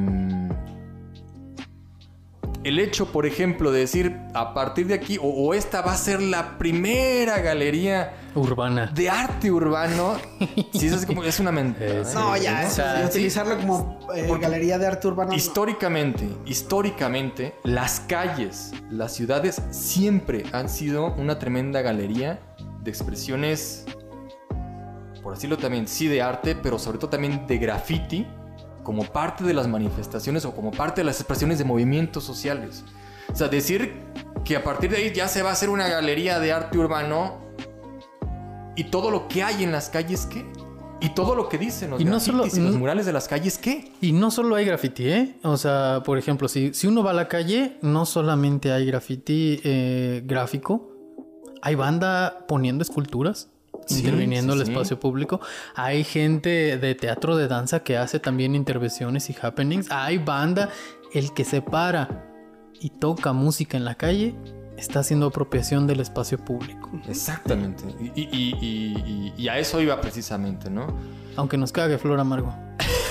[2.66, 6.20] el hecho, por ejemplo, de decir a partir de aquí, o, esta va a ser
[6.20, 10.16] la primera galería urbana de arte urbano,
[10.72, 12.02] si es como es una mentira.
[12.12, 12.68] no, ya,
[13.06, 15.32] utilizarlo como eh, galería de arte urbano.
[15.32, 22.40] Históricamente, históricamente, las calles, las ciudades siempre han sido una tremenda galería
[22.82, 23.86] de expresiones,
[25.22, 28.26] por decirlo también, sí de arte, pero sobre todo también de graffiti
[28.86, 32.84] como parte de las manifestaciones o como parte de las expresiones de movimientos sociales.
[33.32, 33.94] O sea, decir
[34.44, 37.34] que a partir de ahí ya se va a hacer una galería de arte urbano
[38.76, 40.46] y todo lo que hay en las calles, ¿qué?
[41.00, 43.58] Y todo lo que dicen los, y no solo, y los murales de las calles,
[43.58, 43.90] ¿qué?
[44.00, 45.34] Y no solo hay graffiti, ¿eh?
[45.42, 49.60] O sea, por ejemplo, si, si uno va a la calle, no solamente hay graffiti
[49.64, 50.92] eh, gráfico,
[51.60, 53.48] hay banda poniendo esculturas
[53.88, 55.40] interviniendo el espacio público.
[55.74, 59.90] Hay gente de teatro de danza que hace también intervenciones y happenings.
[59.90, 60.70] Hay banda,
[61.12, 62.26] el que se para
[62.80, 64.34] y toca música en la calle
[64.76, 66.90] está haciendo apropiación del espacio público.
[67.08, 67.84] Exactamente.
[68.14, 70.96] Y, a eso iba precisamente, ¿no?
[71.36, 72.54] Aunque nos cague Flor Amargo.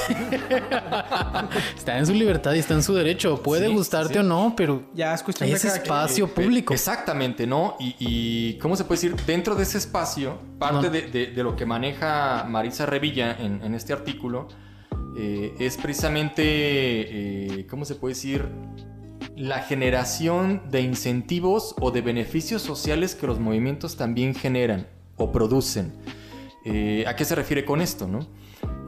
[1.75, 3.41] está en su libertad y está en su derecho.
[3.41, 6.73] Puede gustarte o no, pero ya es cuestión de espacio público.
[6.73, 7.75] Exactamente, ¿no?
[7.79, 12.85] Y, cómo se puede decir, dentro de ese espacio, parte de, lo que maneja Marisa
[12.85, 14.47] Revilla en, este artículo
[15.17, 18.49] eh, es precisamente, eh, ¿cómo se puede decir?
[19.35, 25.93] La generación de incentivos o de beneficios sociales que los movimientos también generan o producen.
[26.63, 28.27] Eh, ¿A qué se refiere con esto, no?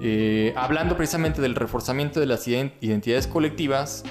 [0.01, 4.05] Eh, hablando precisamente del reforzamiento de las identidades colectivas,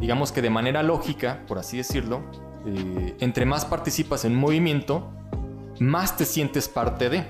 [0.00, 2.22] digamos que de manera lógica, por así decirlo,
[2.66, 5.10] eh, entre más participas en un movimiento,
[5.78, 7.24] más te sientes parte de,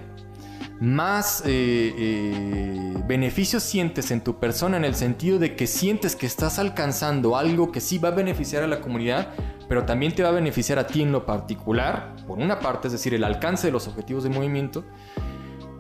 [0.81, 6.59] más eh, beneficios sientes en tu persona en el sentido de que sientes que estás
[6.59, 9.33] alcanzando algo que sí va a beneficiar a la comunidad,
[9.69, 12.93] pero también te va a beneficiar a ti en lo particular, por una parte, es
[12.93, 14.85] decir, el alcance de los objetivos de movimiento,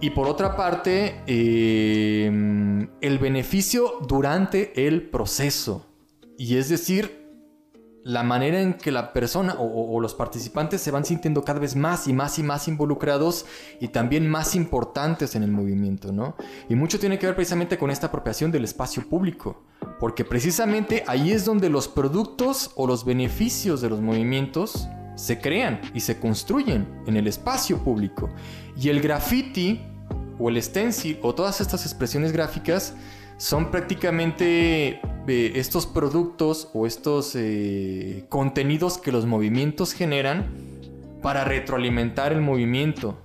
[0.01, 5.86] y por otra parte, em, el beneficio durante el proceso.
[6.36, 7.25] Y es decir,
[8.07, 12.07] la manera en que la persona o, los participantes se van sintiendo cada vez más
[12.07, 13.46] y más y más involucrados
[13.80, 16.36] y también más importantes en el movimiento, ¿no?
[16.68, 19.64] Y mucho tiene que ver precisamente con esta apropiación del espacio público,
[19.98, 24.86] porque precisamente ahí es donde los productos o los beneficios de los movimientos
[25.16, 28.30] se crean y se construyen en el espacio público.
[28.76, 29.80] Y el graffiti
[30.38, 32.94] o el stencil o todas estas expresiones gráficas
[33.37, 40.47] son prácticamente eh, estos productos o estos eh, contenidos que los movimientos generan
[41.22, 43.18] para retroalimentar el movimiento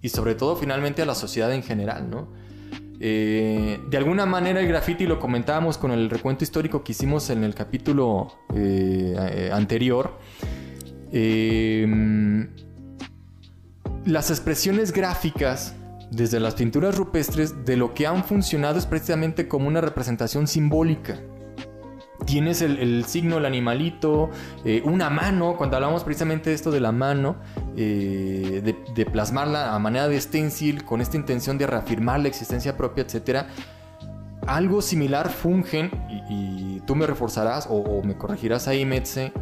[0.00, 2.28] y sobre todo finalmente a la sociedad en general, ¿no?
[3.00, 7.44] Eh, de alguna manera el graffiti lo comentábamos con el recuento histórico que hicimos en
[7.44, 8.32] el capítulo
[9.52, 10.18] anterior.
[14.04, 15.74] las expresiones gráficas
[16.10, 21.20] desde las pinturas rupestres de lo que han funcionado es precisamente como una representación simbólica.
[22.24, 24.30] Tienes el, signo, el animalito,
[24.64, 27.36] eh, una mano, cuando hablamos precisamente de esto de la mano,
[27.76, 33.04] eh, de, plasmarla a manera de stencil, con esta intención de reafirmar la existencia propia,
[33.04, 33.46] etc.
[34.46, 35.90] Algo similar fungen,
[36.28, 39.32] y, tú me reforzarás o, me corregirás ahí, Metze,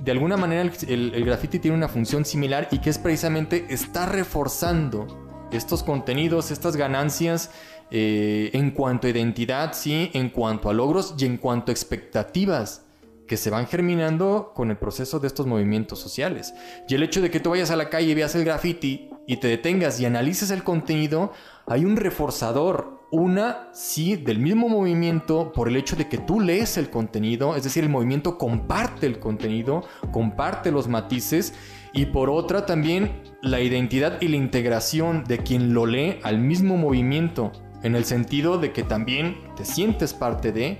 [0.00, 4.12] de alguna manera el, el, graffiti tiene una función similar y que es precisamente estar
[4.12, 5.21] reforzando
[5.52, 7.50] estos contenidos, estas ganancias
[7.90, 12.86] eh, en cuanto a identidad, sí, en cuanto a logros y en cuanto a expectativas
[13.26, 16.54] que se van germinando con el proceso de estos movimientos sociales.
[16.88, 19.36] Y el hecho de que tú vayas a la calle y veas el graffiti y
[19.36, 21.32] te detengas y analices el contenido,
[21.66, 26.76] hay un reforzador, una, sí, del mismo movimiento por el hecho de que tú lees
[26.76, 31.54] el contenido, es decir, el movimiento comparte el contenido, comparte los matices,
[31.92, 36.76] y por otra también la identidad y la integración de quien lo lee al mismo
[36.76, 40.78] movimiento, en el sentido de que también te sientes parte de,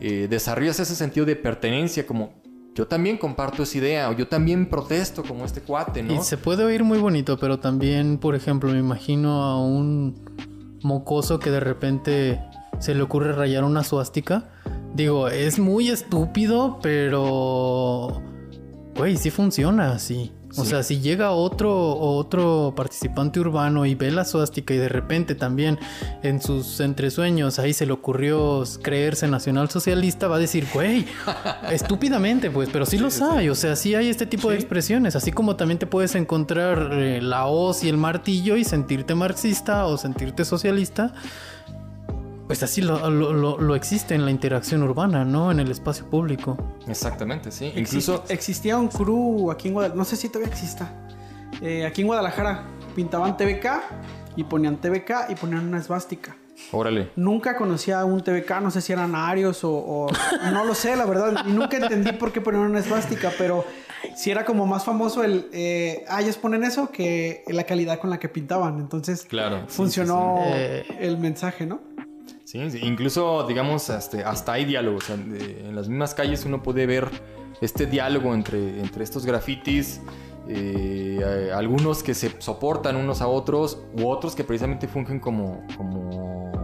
[0.00, 2.42] eh, desarrollas ese sentido de pertenencia como
[2.74, 6.14] yo también comparto esa idea o yo también protesto como este cuate, ¿no?
[6.14, 10.24] Y se puede oír muy bonito, pero también, por ejemplo, me imagino a un
[10.82, 12.40] mocoso que de repente
[12.78, 14.48] se le ocurre rayar una suástica.
[14.94, 18.22] Digo, es muy estúpido, pero...
[18.96, 20.32] Güey, sí funciona así.
[20.56, 25.34] O sea, si llega otro, otro participante urbano y ve la suástica y de repente
[25.34, 25.78] también
[26.22, 31.06] en sus entresueños ahí se le ocurrió creerse nacional socialista, va a decir, güey,
[31.70, 33.48] estúpidamente, pues, pero sí, los hay.
[33.48, 35.16] O sea, sí hay este tipo de expresiones.
[35.16, 39.86] Así como también te puedes encontrar eh, la hoz y el martillo y sentirte marxista
[39.86, 41.14] o sentirte socialista
[42.46, 45.50] pues así lo, existe en la interacción urbana, ¿no?
[45.50, 46.56] En el espacio público.
[46.86, 47.72] Exactamente, sí.
[47.74, 48.24] Incluso...
[48.28, 50.92] Existía un crew aquí en Guadalajara, no sé si todavía exista.
[51.60, 52.64] Eh, aquí en Guadalajara
[52.94, 53.66] pintaban TVK
[54.36, 56.36] y ponían TVK y ponían una esvástica.
[56.70, 57.10] Órale.
[57.16, 60.08] Nunca conocía a un TVK, no sé si eran arios o,
[60.52, 61.44] no lo sé, la verdad.
[61.46, 63.64] Y nunca entendí por qué ponían una esvástica, pero
[64.16, 68.10] si era como más famoso el, eh, ah, ellos ponen eso que la calidad con
[68.10, 68.78] la que pintaban.
[68.78, 70.40] Entonces, claro, funcionó
[70.98, 71.80] el mensaje, ¿no?
[72.52, 75.08] Sí, incluso, digamos, hasta, hay diálogos.
[75.08, 77.08] en las mismas calles uno puede ver
[77.62, 80.02] este diálogo entre, entre estos grafitis.
[80.46, 86.61] Eh, algunos que se soportan unos a otros u otros que precisamente fungen como, como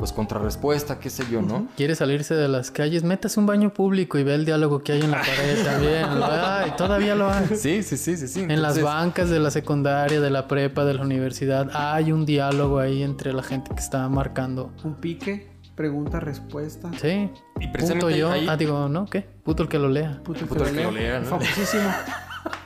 [0.00, 1.68] pues contrarrespuesta, qué sé yo, ¿no?
[1.76, 5.02] Quiere salirse de las calles, métase un baño público y ve el diálogo que hay
[5.02, 6.76] en la pared también.
[6.78, 7.48] Todavía lo hay.
[7.48, 8.26] Sí, sí, sí, sí.
[8.26, 8.40] sí.
[8.40, 12.78] En las bancas de la secundaria, de la prepa, de la universidad, hay un diálogo
[12.78, 14.72] ahí entre la gente que está marcando.
[14.84, 16.90] Un pique, pregunta, respuesta.
[16.98, 17.30] Sí.
[17.60, 18.32] Y precisamente Puto yo.
[18.48, 19.04] Ah, digo, ¿no?
[19.04, 19.20] ¿Qué?
[19.20, 20.22] Puto el que lo lea.
[20.24, 21.26] Puto el, que, lo lea, ¿no?
[21.26, 21.90] Famosísimo.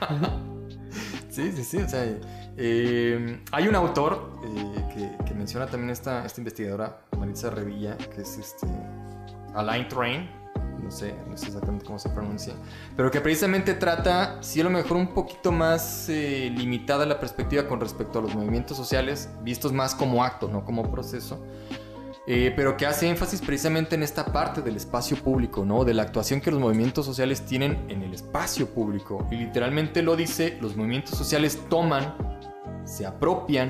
[1.29, 1.77] sí, sí, sí.
[1.79, 2.05] O sea,
[2.57, 8.37] eh, hay un autor eh, que, menciona también esta, esta investigadora, Maritza Revilla, que es
[8.37, 8.67] este,
[9.53, 10.29] Alain Train,
[10.81, 12.53] no sé, no sé exactamente cómo se pronuncia,
[12.95, 17.67] pero que precisamente trata, si a lo mejor un poquito más eh, limitada la perspectiva
[17.67, 21.45] con respecto a los movimientos sociales, vistos más como acto, no como proceso.
[22.25, 25.85] Pero que hace énfasis precisamente en esta parte del espacio público, ¿no?
[25.85, 29.27] De la actuación que los movimientos sociales tienen en el espacio público.
[29.31, 32.15] Y literalmente lo dice, los movimientos sociales toman
[32.85, 33.69] se apropian,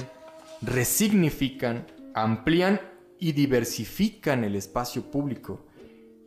[0.61, 2.79] resignifican, amplían
[3.19, 5.65] y diversifican el espacio público.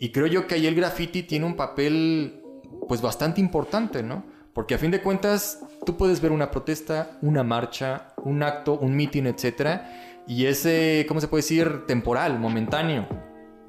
[0.01, 2.43] Y creo yo que ahí el graffiti tiene un papel
[2.89, 4.24] pues bastante importante, ¿no?
[4.55, 8.97] Porque a fin de cuentas tú puedes ver una protesta, una marcha, un acto, un
[8.97, 9.81] meeting, etc.
[10.29, 11.87] Y ese, ¿cómo se puede decir?
[11.87, 13.09] Temporal, momentáneo.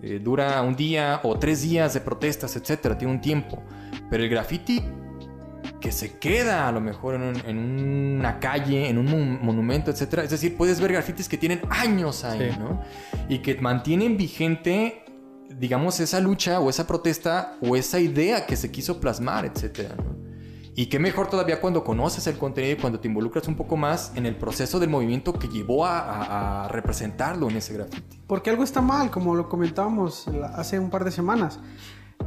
[0.03, 2.97] Eh, dura un día o tres días de protestas, etc.
[2.97, 3.63] Tiene un tiempo.
[4.09, 4.83] Pero el graffiti
[5.79, 7.57] que se queda a lo mejor en,
[8.17, 10.19] una calle, en un monumento, etc.
[10.23, 12.81] Es decir, puedes ver grafitis que tienen años ahí, ¿no?
[13.29, 15.05] Y que mantienen vigente,
[15.49, 19.93] digamos, esa lucha o esa protesta o esa idea que se quiso plasmar, etc.
[20.79, 24.13] Y qué mejor todavía cuando conoces el contenido y cuando te involucras un poco más
[24.15, 28.17] en el proceso del movimiento que llevó a, a representarlo en ese graffiti.
[28.25, 31.59] Porque algo está mal, como lo comentábamos hace un par de semanas.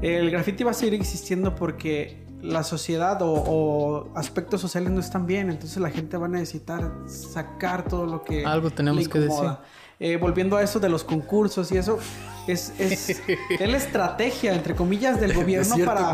[0.03, 5.48] El graffiti va a seguir existiendo porque la sociedad o, aspectos sociales no están bien,
[5.48, 8.44] entonces la gente va a necesitar sacar todo lo que...
[8.44, 9.48] Algo tenemos que decir.
[9.98, 11.98] Eh, volviendo a eso de los concursos y eso,
[12.47, 13.20] es, es,
[13.61, 16.12] la estrategia, entre comillas, del gobierno para...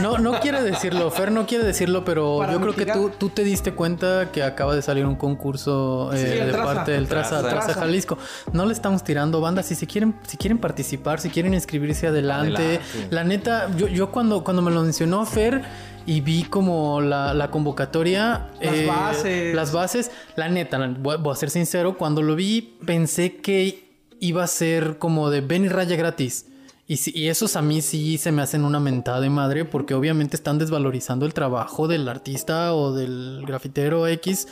[0.00, 3.44] No, no, quiere decirlo, Fer no quiere decirlo, pero yo creo que tú, tú te
[3.44, 8.18] diste cuenta que acaba de salir un concurso eh, de parte del Traza, Traza, Jalisco.
[8.52, 12.80] No le estamos tirando bandas, si se quieren, si quieren participar, si quieren inscribirse adelante.
[13.10, 15.62] La neta, yo, yo cuando, cuando me lo mencionó Fer
[16.06, 18.48] y vi como la, convocatoria.
[18.60, 19.54] Las eh, bases.
[19.54, 20.10] Las bases.
[20.36, 23.85] La neta, voy, a ser sincero, cuando lo vi pensé que
[24.20, 26.46] iba a ser como de ven y raya gratis.
[26.88, 30.36] Y, y, esos a mí sí se me hacen una mentada de madre porque obviamente
[30.36, 34.46] están desvalorizando el trabajo del artista o del grafitero X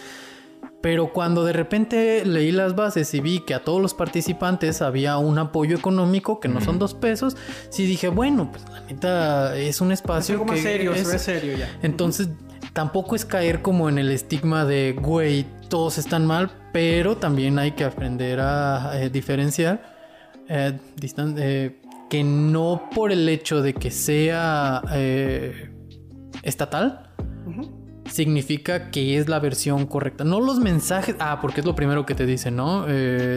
[0.84, 5.16] pero cuando de repente leí las bases y vi que a todos los participantes había
[5.16, 7.38] un apoyo económico, que no son dos pesos,
[7.70, 10.34] sí dije, bueno, pues la neta es un espacio.
[10.34, 11.74] Es algo más serio, se ve serio ya.
[11.82, 12.28] Entonces,
[12.74, 17.70] tampoco es caer como en el estigma de, güey, todos están mal, pero también hay
[17.70, 19.94] que aprender a eh, diferenciar.
[20.48, 20.78] Eh,
[21.38, 24.82] eh, que no por el hecho de que sea
[26.42, 27.10] estatal,
[28.10, 30.22] significa que es la versión correcta.
[30.22, 31.16] No los mensajes.
[31.18, 32.86] Ah, porque es lo primero que te dicen, ¿no?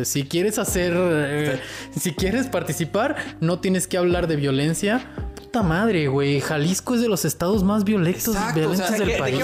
[0.04, 1.62] Si quieres hacer.
[1.92, 5.02] Si quieres participar, no tienes que hablar de violencia.
[5.48, 6.42] Puta madre, güey.
[6.42, 9.40] Jalisco es de los estados más violentos, violentos del país.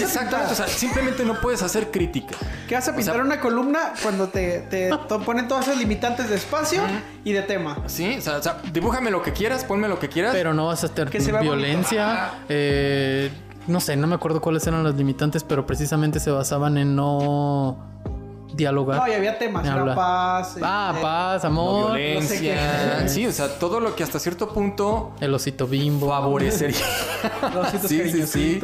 [0.00, 0.36] Exacto.
[0.50, 2.36] O sea, simplemente no puedes hacer crítica.
[2.68, 4.90] ¿Qué vas a pintar una columna cuando te, te
[5.26, 6.82] ponen todas esas limitantes de espacio
[7.24, 7.82] y de tema?
[7.86, 10.32] Sí, o sea, o sea, dibújame lo que quieras, ponme lo que quieras.
[10.32, 12.34] Pero no vas a hacer violencia.
[12.48, 13.30] Eh
[13.66, 17.76] no sé, no me acuerdo cuáles eran las limitantes, pero precisamente se basaban en no
[18.54, 18.98] dialogar.
[18.98, 20.56] No, y había temas, la paz.
[20.62, 21.96] Ah, este, paz, amor.
[21.96, 23.08] violencia.
[23.08, 25.12] sí, o sea, todo lo que hasta cierto punto.
[25.20, 26.08] El osito bimbo.
[26.08, 26.76] Favorecería.
[27.86, 28.60] sí, sí, sí.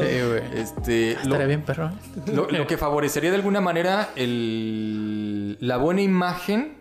[0.55, 1.91] este, Estaría bien, perro.
[2.26, 6.78] Lo, lo, que favorecería de alguna manera el, la buena imagen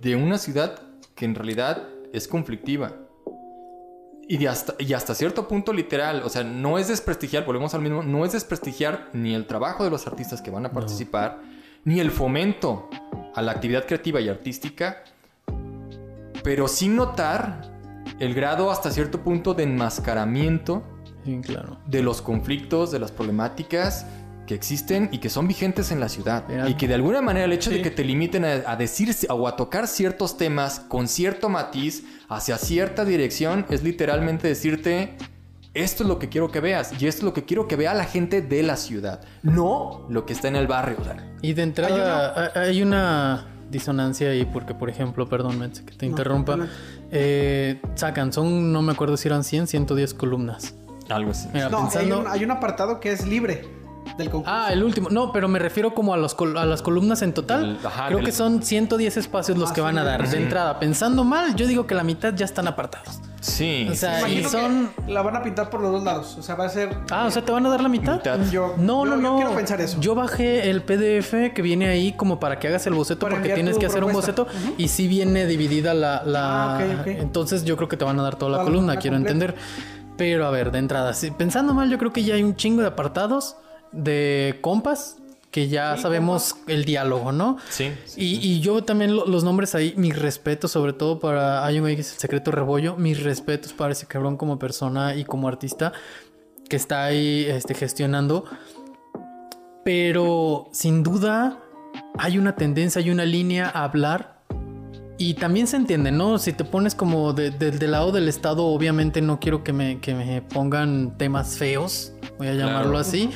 [0.00, 0.80] de una ciudad
[1.14, 2.92] que en realidad es conflictiva.
[4.30, 8.02] Y hasta, y hasta cierto punto literal, o sea, no es desprestigiar, volvemos al mismo,
[8.02, 11.40] no es desprestigiar ni el trabajo de los artistas que van a participar,
[11.88, 12.90] ni el fomento
[13.34, 15.04] a la actividad creativa y artística,
[16.44, 17.62] pero sin notar
[18.20, 20.82] el grado hasta cierto punto de enmascaramiento
[21.42, 21.78] claro.
[21.86, 24.04] de los conflictos, de las problemáticas
[24.46, 26.44] que existen y que son vigentes en la ciudad.
[26.68, 29.56] Y que de alguna manera el hecho de que te limiten a, decir o a
[29.56, 35.16] tocar ciertos temas con cierto matiz hacia cierta dirección es literalmente decirte
[35.82, 37.94] esto es lo que quiero que veas y esto es lo que quiero que vea
[37.94, 40.98] la gente de la ciudad, no lo que está en el barrio.
[41.42, 46.58] Y de entrada hay una, disonancia ahí porque, por ejemplo, perdón, que te interrumpa,
[47.10, 50.74] eh, sacan, son, no me acuerdo si eran 100, 110 columnas.
[51.08, 51.48] Algo así.
[52.06, 53.76] no, hay un apartado que es libre.
[54.46, 55.10] Ah, el último.
[55.10, 57.78] No, pero me refiero como a, los a las columnas en total.
[58.08, 60.78] Creo que son 110 espacios los ah, que van a dar de entrada.
[60.80, 63.20] Pensando mal, yo digo que la mitad ya están apartados.
[63.40, 63.88] Sí.
[63.90, 64.90] O sea, y son.
[65.06, 66.36] La van a pintar por los dos lados.
[66.38, 66.96] O sea, va a ser.
[67.10, 68.20] Ah, o sea, te van a dar la mitad.
[68.50, 69.34] Yo, no, no, no.
[69.34, 70.00] Yo quiero pensar eso.
[70.00, 73.78] Yo bajé el PDF que viene ahí como para que hagas el boceto porque tienes
[73.78, 76.22] que hacer un boceto y sí viene dividida la.
[76.24, 76.78] la...
[76.78, 79.54] Ah, Entonces yo creo que te van a dar toda la, columna, quiero entender.
[80.16, 82.88] Pero a ver, de entrada, pensando mal, yo creo que ya hay un chingo de
[82.88, 83.56] apartados
[83.92, 85.16] de compas
[85.58, 87.56] que ya sabemos el diálogo, ¿no?
[87.68, 87.92] Sí.
[88.16, 92.52] y, yo también los nombres ahí, mis respetos, sobre todo para hay un el secreto
[92.52, 95.92] rebollo, mis respetos para ese cabrón como persona y como artista
[96.68, 98.44] que está ahí este, gestionando.
[99.84, 101.58] Pero sin duda
[102.16, 104.38] hay una tendencia, hay una línea a hablar.
[105.20, 106.38] Y también se entiende, ¿no?
[106.38, 110.40] Si te pones como del lado del Estado, obviamente no quiero que me, que me
[110.40, 113.28] pongan temas feos, voy a llamarlo así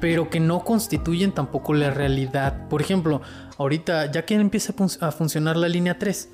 [0.00, 2.68] pero que no constituyen tampoco la realidad.
[2.68, 3.22] Por ejemplo,
[3.58, 6.28] ahorita ya que empieza a funcionar la línea 3,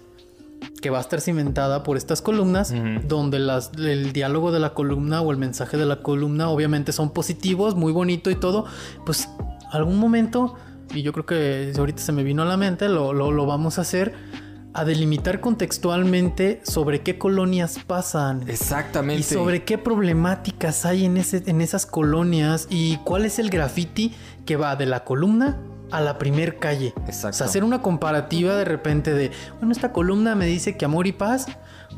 [0.81, 2.73] que va a estar cimentada por estas columnas,
[3.07, 7.11] donde las, el diálogo de la columna o el mensaje de la columna obviamente son
[7.11, 8.66] positivos, muy bonito y todo,
[9.05, 9.28] pues
[9.73, 10.57] algún momento,
[10.95, 13.78] y yo creo que ahorita se me vino a la mente, lo, lo, lo vamos
[13.78, 14.15] a hacer,
[14.72, 18.48] a delimitar contextualmente sobre qué colonias pasan.
[18.48, 19.20] Exactamente.
[19.20, 24.14] Y sobre qué problemáticas hay en, ese, en esas colonias y cuál es el graffiti
[24.47, 25.59] que va de la columna
[25.90, 26.94] a la primer calle.
[27.06, 27.28] Exacto.
[27.28, 31.06] O sea, hacer una comparativa de repente de, bueno, esta columna me dice que amor
[31.06, 31.47] y paz,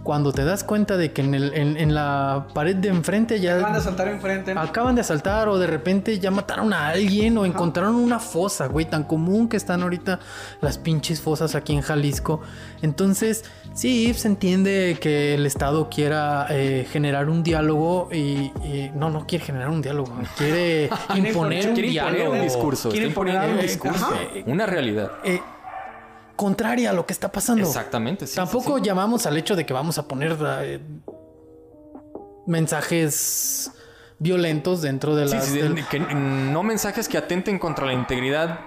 [0.03, 3.57] cuando te das cuenta de que en, el, en, la pared de enfrente ya...
[3.57, 4.55] Acaban de asaltar enfrente.
[4.57, 8.87] Acaban de asaltar o de repente ya mataron a alguien o encontraron una fosa, güey,
[8.87, 10.19] tan común que están ahorita
[10.61, 12.41] las pinches fosas aquí en Jalisco.
[12.83, 18.51] Entonces, sí, se entiende que el Estado quiera eh, generar un diálogo y,
[18.95, 22.33] No, no quiere generar un diálogo, quiere imponer un diálogo.
[22.33, 22.89] un discurso.
[22.91, 24.09] Quiere imponer un discurso.
[24.47, 25.13] Una realidad.
[25.25, 25.41] Eh,
[26.43, 27.65] contraria a lo que está pasando.
[27.65, 28.27] Exactamente.
[28.27, 30.81] Tampoco llamamos al hecho de que vamos a poner eh,
[32.49, 33.71] mensajes
[34.19, 35.53] violentos dentro de las...
[35.53, 38.59] no mensajes que atenten contra la integridad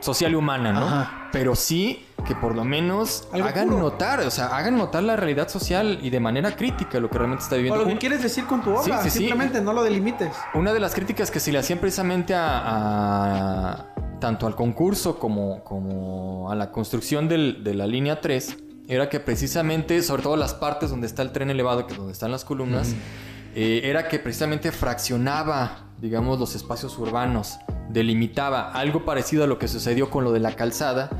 [0.00, 1.30] social y humana, ¿no?
[1.32, 5.98] Pero sí que por lo menos hagan notar, o sea, hagan notar la realidad social
[6.02, 7.80] y de manera crítica lo que realmente está viviendo.
[7.80, 10.30] O lo que quieres decir con tu obra, simplemente no lo delimites.
[10.52, 13.86] Una de las críticas que se le hacían precisamente a
[14.24, 18.56] tanto al concurso como, como a la construcción de la línea 3
[18.88, 22.14] era que precisamente, sobre todo las partes donde está el tren elevado, que es donde
[22.14, 22.94] están las columnas,
[23.54, 27.58] eh, era que precisamente fraccionaba, digamos, los espacios urbanos,
[27.90, 31.10] delimitaba algo parecido a lo que sucedió con lo de la calzada,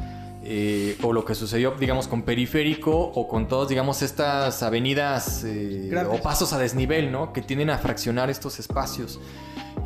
[0.43, 5.93] eh, o lo que sucedió, digamos, con periférico o con todas, digamos, estas avenidas eh,
[6.11, 7.35] o pasos a desnivel, ¿no?
[7.35, 9.21] Que tienden a fraccionar estos espacios.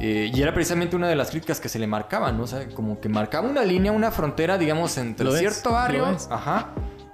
[0.00, 2.44] Eh, y era precisamente una de las críticas que se le marcaban, ¿no?
[2.44, 6.72] O sea, como que marcaba una línea, una frontera, digamos, entre cierto barrio, ajá,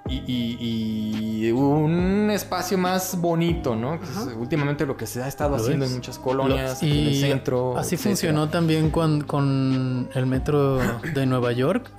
[0.08, 3.98] y, un espacio más bonito, ¿no?
[3.98, 7.76] Que es últimamente lo que se ha estado haciendo en muchas colonias, en el centro.
[7.76, 10.78] Así funcionó también con, con el metro
[11.14, 11.90] de Nueva York.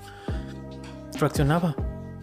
[1.17, 1.75] Fraccionaba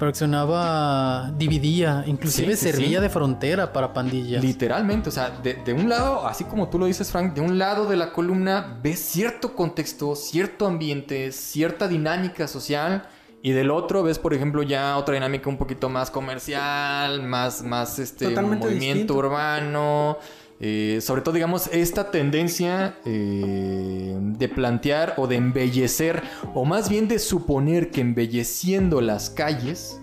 [0.02, 4.42] fraccionaba, dividía, inclusive servía de frontera para pandillas.
[4.42, 7.86] Literalmente, o sea, de, un lado, así como tú lo dices, Frank, de un lado
[7.86, 13.04] de la columna ves cierto contexto, cierto ambiente, cierta dinámica social.
[13.42, 18.00] Y del otro ves, por ejemplo, ya otra dinámica un poquito más comercial, más, más
[18.00, 20.18] este movimiento urbano.
[20.64, 26.22] Eh, sobre todo, digamos, esta tendencia eh, de plantear o de embellecer,
[26.54, 30.00] o más bien de suponer que embelleciendo las calles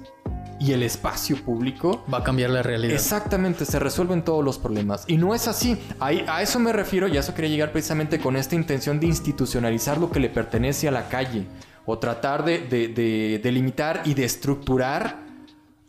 [0.60, 2.94] y el espacio público va a cambiar la realidad.
[2.94, 5.06] Exactamente, se resuelven todos los problemas.
[5.08, 5.78] Y no es así.
[6.02, 9.98] a eso me refiero y a eso quería llegar precisamente con esta intención de institucionalizar
[9.98, 11.46] lo que le pertenece a la calle,
[11.86, 15.29] o tratar de, de delimitar y de estructurar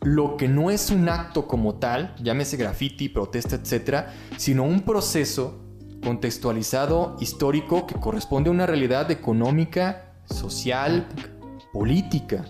[0.01, 5.61] lo que no es un acto como tal, llámese graffiti, protesta, etcétera, sino un proceso
[6.03, 11.07] contextualizado, histórico, que corresponde a una realidad económica, social,
[11.71, 12.45] política.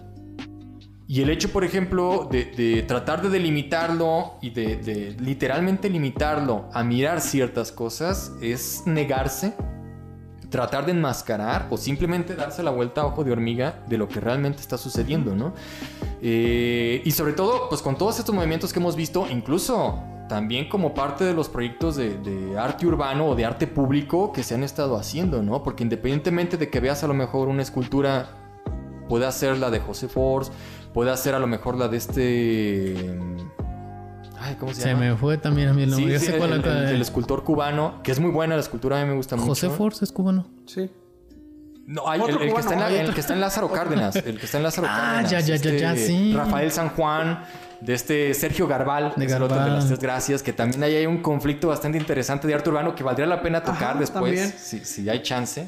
[1.07, 7.19] Y el hecho, por ejemplo, de, tratar de delimitarlo y de, literalmente limitarlo a mirar
[7.19, 9.53] ciertas cosas es negarse,
[10.51, 14.19] tratar de enmascarar o simplemente darse la vuelta a ojo de hormiga de lo que
[14.19, 15.53] realmente está sucediendo, ¿no?
[16.21, 20.93] Eh, y sobre todo, pues con todos estos movimientos que hemos visto, incluso también como
[20.93, 24.97] parte de los proyectos de, arte urbano o de arte público que se han estado
[24.97, 25.63] haciendo, ¿no?
[25.63, 28.29] Porque independientemente de que veas a lo mejor una escultura,
[29.09, 30.51] puede ser la de José Force,
[30.93, 33.19] puede ser a lo mejor la de este...
[34.41, 34.99] Ay, ¿cómo se, llama?
[34.99, 36.19] Se me fue también a mí el nombre.
[36.19, 39.49] Sí, el, escultor cubano, que es muy buena la escultura, a mí me gusta mucho.
[39.49, 40.47] ¿José Force es cubano?
[40.65, 40.89] Sí.
[41.85, 44.15] No, hay, el, que está en el, que está en Lázaro Cárdenas.
[44.15, 46.33] El que está en Lázaro ah, ya, ya, ya, ya, este, sí.
[46.33, 47.43] Rafael San Juan,
[47.81, 49.65] de este Sergio Garbal, de, Garbal.
[49.65, 52.95] de las tres gracias, que también ahí hay un conflicto bastante interesante de arte urbano
[52.95, 55.67] que valdría la pena tocar después, si, si, hay chance.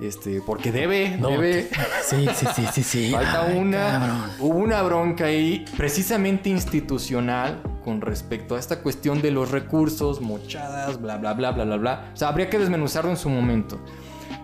[0.00, 1.70] Este, porque debe, debe.
[2.04, 3.10] Sí, sí, sí, sí, sí.
[3.12, 4.30] Falta una.
[4.38, 11.00] Hubo una bronca ahí, precisamente institucional, con respecto a esta cuestión de los recursos, mochadas,
[11.00, 12.10] bla, bla, bla, bla, bla, bla.
[12.12, 13.80] O sea, habría que desmenuzarlo en su momento.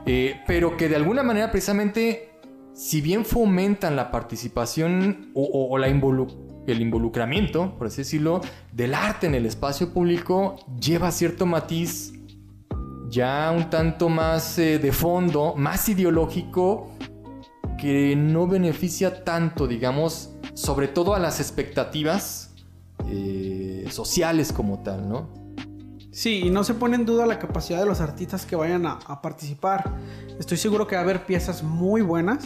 [0.06, 2.30] Eh, pero que de alguna manera precisamente,
[2.74, 8.40] si bien fomentan la participación o, la el involucramiento, por así decirlo,
[8.72, 12.12] del arte en el espacio público, lleva cierto matiz
[13.12, 16.90] ya un tanto más eh, de fondo, más ideológico,
[17.78, 22.54] que no beneficia tanto, digamos, sobre todo a las expectativas
[23.08, 25.28] eh, sociales como tal, ¿no?
[26.10, 28.98] Sí, y no se pone en duda la capacidad de los artistas que vayan a,
[29.20, 29.94] participar.
[30.38, 32.44] Estoy seguro que va a haber piezas muy buenas,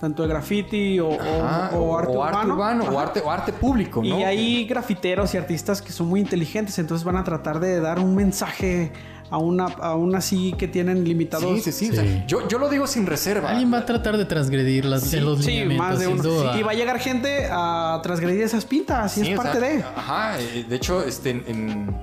[0.00, 4.02] tanto de graffiti o, arte, urbano, o, arte, o arte público.
[4.02, 4.20] ¿no?
[4.20, 7.98] Y hay grafiteros y artistas que son muy inteligentes, entonces van a tratar de dar
[7.98, 8.92] un mensaje
[9.30, 11.62] aún, aún así que tienen limitados.
[11.62, 12.22] Sí, sí, sí.
[12.26, 13.50] yo, yo lo digo sin reserva.
[13.50, 16.56] Alguien va a tratar de transgredir las, sí, los sí, más de uno.
[16.56, 19.82] Y va a llegar gente a transgredir esas pintas y es parte de.
[19.82, 21.94] Ajá, eh, de hecho, este, en,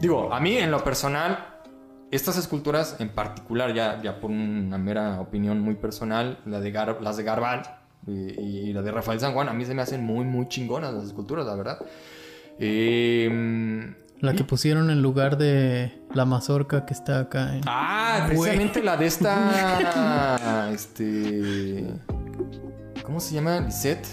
[0.00, 1.46] digo, a mí en lo personal,
[2.10, 7.16] estas esculturas en particular, ya, ya por una mera opinión muy personal, la de las
[7.16, 7.62] de Garbal
[8.06, 11.04] y, la de Rafael San Juan, a mí se me hacen muy, muy chingonas las
[11.04, 11.78] esculturas, la verdad.
[12.58, 17.56] Eh, la que pusieron en lugar de la mazorca que está acá.
[17.56, 17.62] En...
[17.66, 20.70] Ah, precisamente la de esta.
[20.72, 21.86] este.
[23.04, 23.60] ¿Cómo se llama?
[23.60, 24.06] Lisette.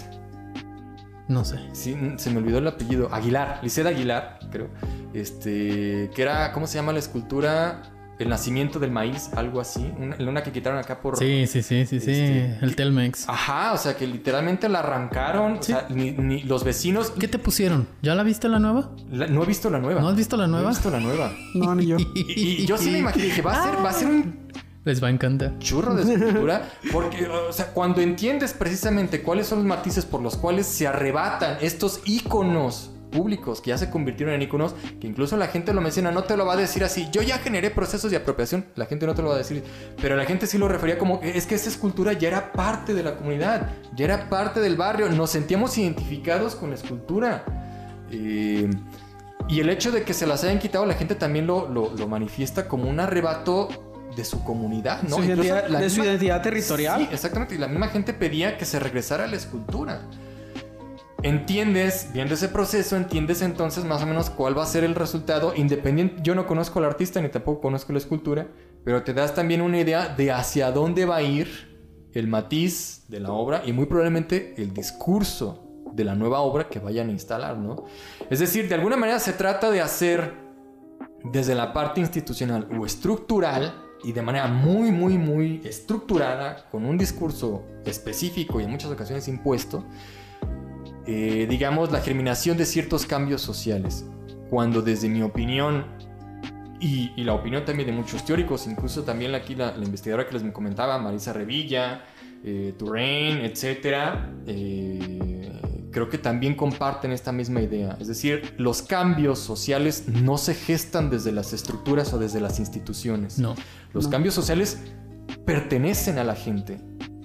[1.28, 1.58] No sé.
[1.72, 3.12] Sí, se me olvidó el apellido.
[3.12, 3.60] Aguilar.
[3.62, 4.68] Lisette Aguilar, creo.
[5.12, 6.10] Este.
[6.14, 6.52] Que era.
[6.52, 7.82] ¿Cómo se llama la escultura?
[8.18, 9.92] El nacimiento del maíz, algo así.
[9.98, 11.18] Una, una que quitaron acá por.
[11.18, 12.10] Sí, sí, sí, sí, sí.
[12.10, 13.28] Este, el Telmex.
[13.28, 15.58] Ajá, o sea que literalmente la arrancaron.
[15.58, 17.10] O sea, ni, los vecinos.
[17.10, 17.86] ¿Qué te pusieron?
[18.00, 18.90] ¿Ya la viste la nueva?
[19.10, 20.00] no he visto la nueva.
[20.00, 20.62] ¿No has visto la nueva?
[20.62, 21.32] No he visto la nueva.
[21.54, 21.96] no, ni yo.
[22.14, 24.46] Y, yo sí me imaginé que va a ser, va a ser un.
[24.84, 25.58] Les va a encantar.
[25.58, 26.70] Churro de escultura.
[26.92, 31.58] Porque, o sea, cuando entiendes precisamente cuáles son los matices por los cuales se arrebatan
[31.60, 36.10] estos íconos públicos que ya se convirtieron en iconos, que incluso la gente lo menciona,
[36.10, 39.06] no te lo va a decir así, yo ya generé procesos de apropiación, la gente
[39.06, 39.64] no te lo va a decir,
[40.00, 43.02] pero la gente sí lo refería como, es que esa escultura ya era parte de
[43.02, 47.44] la comunidad, ya era parte del barrio, nos sentíamos identificados con la escultura.
[48.10, 48.68] Eh,
[49.48, 52.68] y el hecho de que se las hayan quitado, la gente también lo, lo, manifiesta
[52.68, 53.68] como un arrebato
[54.14, 55.18] de su comunidad, ¿no?
[55.18, 57.00] de su identidad territorial.
[57.00, 57.54] Sí, exactamente.
[57.54, 60.02] Y la misma gente pedía que se regresara a la escultura
[61.28, 65.54] entiendes, viendo ese proceso, entiendes entonces más o menos cuál va a ser el resultado.
[65.54, 68.48] Independiente, yo no conozco al artista ni tampoco conozco la escultura,
[68.84, 73.20] pero te das también una idea de hacia dónde va a ir el matiz de
[73.20, 75.62] la obra y muy probablemente el discurso
[75.92, 77.84] de la nueva obra que vayan a instalar, ¿no?
[78.30, 80.34] Es decir, de alguna manera se trata de hacer
[81.24, 86.96] desde la parte institucional o estructural y de manera muy, muy, muy estructurada, con un
[86.96, 89.84] discurso específico y en muchas ocasiones impuesto,
[91.06, 94.04] eh, digamos, la germinación de ciertos cambios sociales.
[94.50, 95.86] Cuando desde mi opinión
[96.80, 100.98] y, la opinión también de muchos teóricos, incluso también aquí la, investigadora que les comentaba,
[100.98, 102.04] Marisa Revilla,
[102.44, 105.52] eh, Turain, etc., eh,
[105.90, 107.96] creo que también comparten esta misma idea.
[108.00, 113.38] Es decir, los cambios sociales no se gestan desde las estructuras o desde las instituciones.
[113.38, 113.54] No.
[113.94, 114.78] Los cambios sociales
[115.46, 116.78] pertenecen a la gente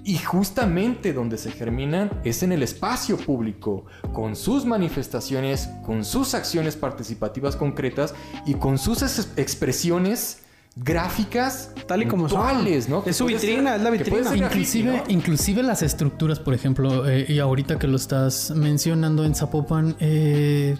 [0.04, 6.34] y justamente donde se germinan es en el espacio público, con sus manifestaciones, con sus
[6.34, 8.14] acciones participativas concretas
[8.44, 9.02] y con sus
[9.36, 10.42] expresiones
[10.74, 13.02] gráficas tal y como son ¿no?
[13.04, 14.34] Es su vitrina, es la vitrina.
[14.34, 19.96] Inclusive, inclusive las estructuras, por ejemplo, eh, y ahorita que lo estás mencionando en Zapopan,
[20.00, 20.76] eh,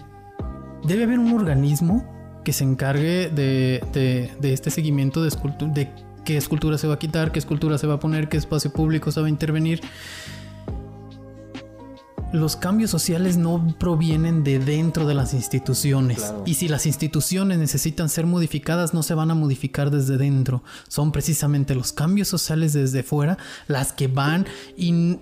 [0.83, 2.09] debe haber un organismo
[2.43, 5.29] que se encargue de, de este seguimiento de,
[5.73, 5.89] de
[6.23, 9.11] qué escultura se va a quitar, qué escultura se va a poner, qué espacio público
[9.11, 9.81] se va a intervenir.
[12.31, 16.33] Los cambios sociales no provienen de dentro de las instituciones.
[16.47, 20.63] Y si las instituciones necesitan ser modificadas, no se van a modificar desde dentro.
[20.87, 23.37] Son precisamente los cambios sociales desde fuera
[23.67, 25.19] las que van y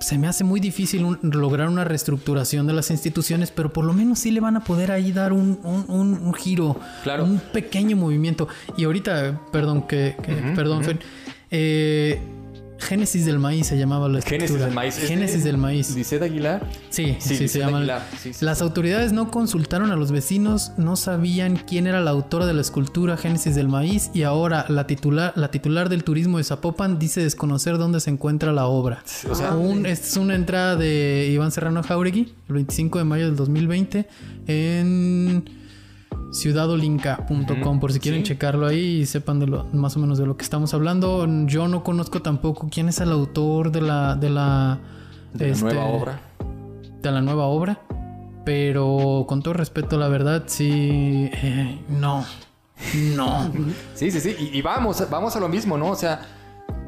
[0.00, 4.18] se me hace muy difícil lograr una reestructuración de las instituciones, pero por lo menos
[4.18, 6.78] sí le van a poder ahí dar un, un, giro,
[7.20, 8.48] un pequeño movimiento.
[8.76, 10.16] Y ahorita, perdón, que,
[10.54, 10.82] perdón,
[11.50, 12.20] eh,
[12.78, 14.48] Génesis del maíz se llamaba la escritura.
[14.48, 14.96] Génesis del maíz.
[14.96, 15.94] Génesis del maíz.
[15.94, 16.68] ¿Licet Aguilar?
[16.90, 17.80] Sí, sí, se llama.
[18.40, 22.60] Las autoridades no consultaron a los vecinos, no sabían quién era la autora de la
[22.60, 27.22] escultura Génesis del maíz y ahora la titular, la titular del turismo de Zapopan dice
[27.22, 29.02] desconocer dónde se encuentra la obra.
[29.30, 34.06] O sea, es una entrada de Iván Serrano Jauregui, el 25 de mayo del 2020
[34.46, 35.44] en
[36.32, 40.36] ciudadolinca.com por si quieren checarlo ahí y sepan de lo, más o menos de lo
[40.36, 41.26] que estamos hablando.
[41.46, 44.78] Yo no conozco tampoco quién es el autor de la de la,
[45.32, 46.20] de la nueva este, obra.
[47.02, 47.80] De la nueva obra.
[48.44, 51.30] Pero con todo respeto, la verdad, sí.
[51.32, 52.24] Eh, no.
[53.16, 53.50] No.
[53.94, 54.50] sí, sí, sí.
[54.52, 55.90] Y, vamos, vamos a lo mismo, ¿no?
[55.90, 56.20] O sea,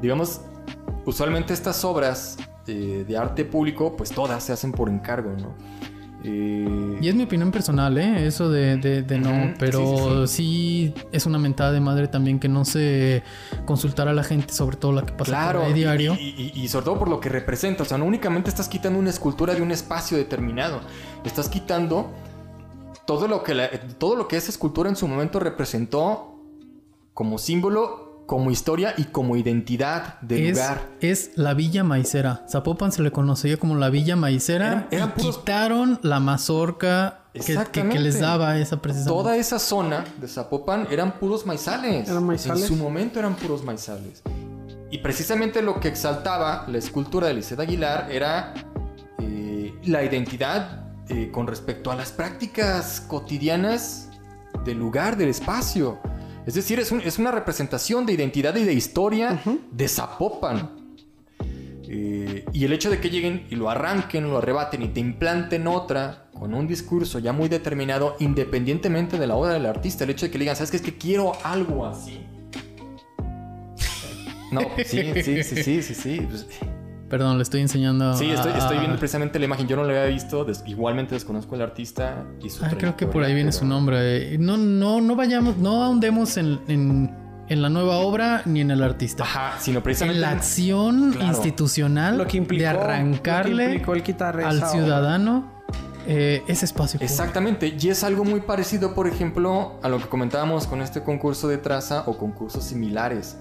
[0.00, 0.40] digamos,
[1.04, 2.36] usualmente estas obras
[2.66, 5.54] eh, de arte público, pues todas se hacen por encargo, ¿no?
[6.24, 8.26] Y es mi opinión personal, ¿eh?
[8.26, 13.22] Eso de, de, no, pero sí, es una mentada de madre también que no se
[13.66, 16.14] consultara a la gente sobre todo la que pasa claro, por diario.
[16.14, 19.10] Y, y, sobre todo por lo que representa, o sea, no únicamente estás quitando una
[19.10, 20.80] escultura de un espacio determinado,
[21.24, 22.10] estás quitando
[23.06, 23.54] todo lo que,
[23.98, 26.42] todo lo que esa escultura en su momento representó
[27.14, 30.82] como símbolo como historia y como identidad del lugar.
[31.00, 32.44] Es la Villa Maicera.
[32.46, 38.58] Zapopan se le conocía como la Villa Maicera y quitaron la mazorca que, les daba
[38.58, 39.16] esa precisión.
[39.16, 42.06] Toda esa zona de Zapopan eran puros maizales.
[42.06, 42.64] Eran maizales.
[42.64, 44.22] En su momento eran puros maizales.
[44.90, 48.52] Y precisamente lo que exaltaba la escultura de Liceda Aguilar era
[49.20, 54.10] eh, la identidad eh, con respecto a las prácticas cotidianas
[54.66, 55.98] del lugar, del espacio.
[56.48, 59.38] Es decir, es, una representación de identidad y de historia
[59.70, 60.96] de Zapopan.
[61.86, 65.66] Eh, y el hecho de que lleguen y lo arranquen, lo arrebaten y te implanten
[65.66, 70.24] otra con un discurso ya muy determinado, independientemente de la obra del artista, el hecho
[70.24, 70.78] de que le digan, ¿sabes qué?
[70.78, 72.18] Es que quiero algo así.
[74.50, 76.20] No, sí, sí, sí, sí, sí, sí.
[76.30, 76.46] Pues,
[77.08, 78.14] Perdón, le estoy enseñando.
[78.14, 79.66] Sí, estoy, viendo precisamente la imagen.
[79.66, 80.46] Yo no la había visto.
[80.66, 84.36] igualmente desconozco al artista y su Ah, creo que por ahí viene su nombre.
[84.38, 89.24] No, no, no vayamos, no ahondemos en, en, la nueva obra ni en el artista.
[89.24, 93.82] Ajá, sino precisamente en la acción institucional lo que implicó, de arrancarle
[94.44, 95.58] al ciudadano
[96.10, 96.98] eh, ese espacio.
[97.02, 101.48] Exactamente, y es algo muy parecido, por ejemplo, a lo que comentábamos con este concurso
[101.48, 103.36] de traza o concursos similares.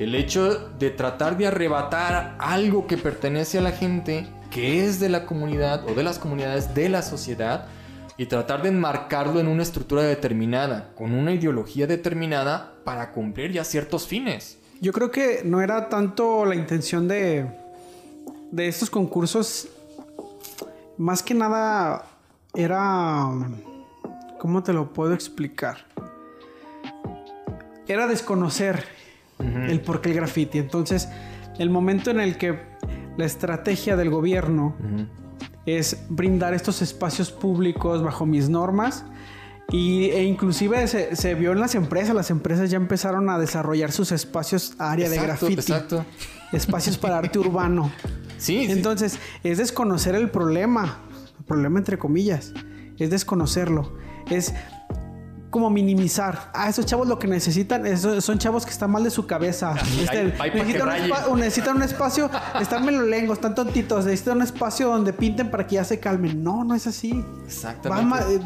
[0.00, 5.10] El hecho de tratar de arrebatar algo que pertenece a la gente, que es de
[5.10, 7.66] la comunidad o de las comunidades de la sociedad,
[8.16, 13.62] y tratar de enmarcarlo en una estructura determinada, con una ideología determinada para cumplir ya
[13.62, 14.56] ciertos fines.
[14.80, 17.50] Yo creo que no era tanto la intención de,
[18.52, 19.68] de estos concursos,
[20.96, 22.06] más que nada
[22.54, 23.28] era...
[24.38, 25.84] ¿Cómo te lo puedo explicar?
[27.86, 28.98] Era desconocer
[29.40, 30.58] el por qué el graffiti.
[30.58, 31.08] Entonces,
[31.58, 32.58] el momento en el que
[33.16, 34.76] la estrategia del gobierno
[35.66, 39.04] es brindar estos espacios públicos bajo mis normas,
[39.72, 44.10] y, e inclusive se, vio en las empresas, las empresas ya empezaron a desarrollar sus
[44.10, 45.54] espacios área de graffiti.
[45.54, 46.04] Exacto.
[46.52, 47.90] Espacios para arte urbano.
[48.40, 48.64] Sí.
[48.70, 51.00] Entonces, es desconocer el problema.
[51.40, 52.54] El problema entre comillas.
[52.98, 53.98] Es desconocerlo.
[54.30, 54.54] Es
[55.50, 56.50] como minimizar.
[56.54, 57.84] Ah, esos chavos lo que necesitan
[58.22, 59.74] son chavos que están mal de su cabeza.
[60.00, 60.32] Este,
[61.34, 65.84] necesitan, un espacio, están melolengos, están tontitos, necesitan un espacio donde pinten para que ya
[65.84, 66.42] se calmen.
[66.42, 67.24] No, no es así.
[67.44, 68.40] Exactamente.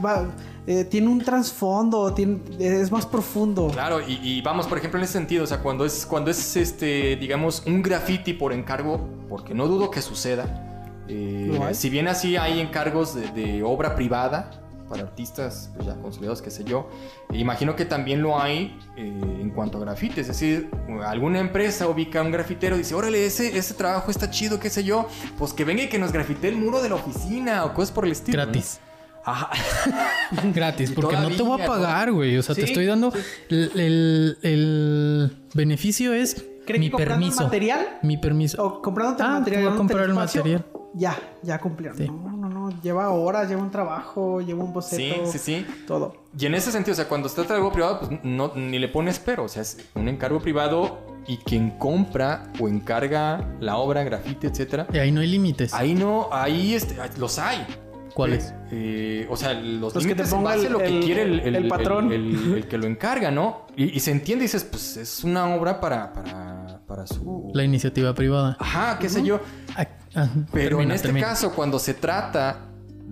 [0.67, 2.15] Eh, tiene un trasfondo,
[2.59, 3.69] es más profundo.
[3.71, 7.17] Claro, y, vamos, por ejemplo, en ese sentido, o sea, cuando es, cuando es este,
[7.17, 10.71] digamos, un graffiti por encargo, porque no dudo que suceda.
[11.07, 16.51] Eh, si bien así hay encargos de obra privada, para artistas pues ya consolidados, qué
[16.51, 16.89] sé yo.
[17.33, 19.09] imagino que también lo hay eh,
[19.41, 20.71] en cuanto a grafite, es decir,
[21.05, 24.71] alguna empresa ubica a un grafitero y dice, órale, ese, ese trabajo está chido, qué
[24.71, 25.09] sé yo,
[25.39, 28.05] pues que venga y que nos grafite el muro de la oficina o cosas por
[28.05, 28.43] el estilo.
[28.43, 28.81] Gratis.
[29.25, 29.51] Ajá.
[30.55, 32.37] Gratis, porque no te voy a pagar, güey.
[32.37, 33.13] O sea, te estoy dando.
[33.49, 36.45] El, el, beneficio es
[36.79, 37.43] mi permiso.
[37.43, 37.99] material?
[38.03, 38.63] Mi permiso.
[38.63, 39.65] O comprándote ah, material.
[39.65, 40.65] Voy a comprar el material.
[40.95, 41.99] Ya, ya cumplieron.
[42.07, 42.83] No, no, no.
[42.83, 45.27] Lleva horas, lleva un trabajo, lleva un boceto.
[45.27, 45.67] Sí, sí, sí.
[45.87, 46.15] Todo.
[46.39, 49.19] Y en ese sentido, o sea, cuando está algo privado, pues no, ni le pones
[49.19, 49.45] pero.
[49.45, 54.87] O sea, es un encargo privado y quien compra o encarga la obra, grafite, etcétera.
[54.93, 55.75] Y ahí no hay límites.
[55.75, 57.67] Ahí no, ahí este, los hay.
[58.15, 58.55] ¿Cuáles?
[58.71, 62.13] Eh, eh, o sea, los, límites que te ponga lo que quiere el, patrón.
[62.13, 63.67] El, que lo encarga, ¿no?
[63.77, 67.51] Y, se entiende y dices, pues es una obra para, para, para su...
[67.53, 68.57] La iniciativa privada.
[68.61, 69.41] Ajá, qué sé yo.
[69.77, 72.69] Ah, ah, Pero en este caso, cuando se trata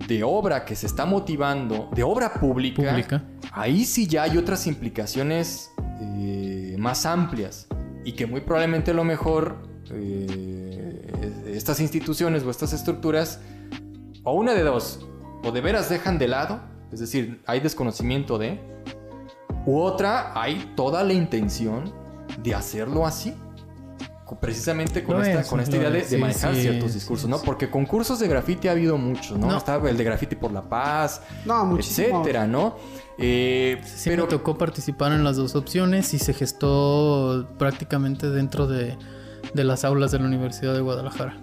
[0.07, 5.71] de obra que se está motivando, de obra pública, ahí sí ya hay otras implicaciones
[6.01, 7.67] eh, más amplias
[8.03, 9.71] y que muy probablemente a lo mejor
[11.45, 13.39] estas instituciones o estas estructuras
[14.23, 15.05] o una de dos,
[15.43, 16.61] o de veras dejan de lado,
[16.91, 18.59] es decir, hay desconocimiento de,
[19.65, 21.93] u otra, hay toda la intención
[22.41, 23.35] de hacerlo así.
[24.39, 27.41] Precisamente con, esta, con esta idea de, manejar ciertos discursos, ¿no?
[27.41, 29.55] Porque concursos de grafiti ha habido muchos, ¿no?
[29.55, 32.75] Estaba el de grafiti por la paz, no, etcétera, ¿no?
[33.17, 38.97] Eh, pero me tocó participar en las dos opciones y se gestó prácticamente dentro de
[39.53, 41.37] de las aulas de la Universidad de Guadalajara.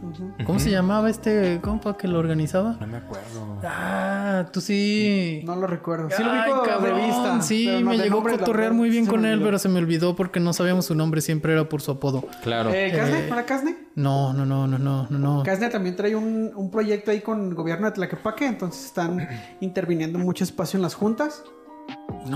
[0.44, 2.76] ¿Cómo se llamaba este compa que lo organizaba?
[2.80, 3.58] No me acuerdo.
[3.64, 5.42] Ah, tú sí.
[5.44, 6.08] No lo recuerdo.
[6.16, 7.42] Sí lo vi de vista.
[7.42, 10.52] Sí, me llegó a cotorrear muy bien con él, pero se me olvidó porque no
[10.52, 12.24] sabíamos su nombre, siempre era por su apodo.
[12.42, 12.70] Claro.
[12.70, 13.26] Eh, ¿Casne?
[13.28, 13.76] ¿Para Casne?
[13.94, 15.42] No, no, no, no, no, no.
[15.42, 19.28] Casne también trae un, un proyecto ahí con el gobierno de Tlaquepaque, entonces están
[19.60, 21.44] interviniendo mucho espacio en las juntas.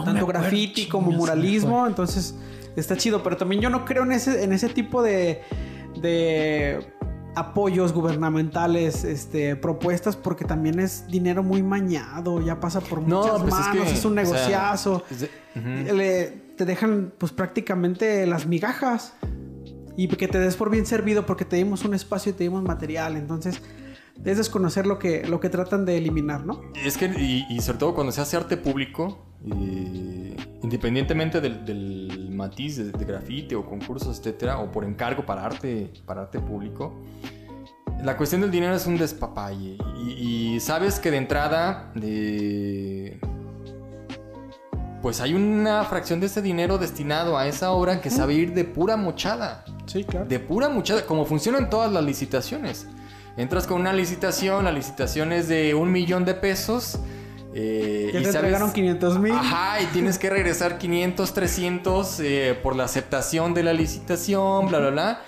[0.05, 2.35] tanto graffiti como muralismo, entonces
[2.77, 5.43] está chido, pero también yo no creo en ese, en ese tipo de,
[6.01, 6.87] de
[7.35, 13.51] apoyos gubernamentales, este, propuestas, porque también es dinero muy mañado, ya pasa por muchas pues
[13.51, 15.03] manos, es, un negociazo.
[15.55, 19.15] te dejan pues prácticamente las migajas
[19.97, 22.63] y que te des por bien servido porque te dimos un espacio y te dimos
[22.63, 23.17] material.
[23.17, 23.61] Entonces,
[24.25, 26.61] es desconocer lo que, lo que tratan de eliminar, ¿no?
[26.85, 29.27] Es que, y, sobre todo cuando se hace arte público,
[30.63, 36.23] independientemente del, matiz de, de, grafite o concursos, etcétera, o por encargo para arte, para
[36.23, 37.01] arte público,
[38.03, 39.79] la cuestión del dinero es un despapalle.
[39.97, 41.91] Y, sabes que de entrada,
[45.01, 48.65] pues hay una fracción de ese dinero destinado a esa obra que sabe ir de
[48.65, 49.65] pura mochada.
[49.87, 50.27] Sí, claro.
[50.27, 52.87] De pura mochada, como funcionan todas las licitaciones.
[53.37, 56.99] Entras con una licitación, la licitación es de un millón de pesos.
[57.57, 59.33] Eh, y te entregaron 500 mil.
[59.33, 64.81] Ajá, y tienes que regresar 500, 300 eh, por la aceptación de la licitación, bla,
[64.81, 65.21] bla, bla.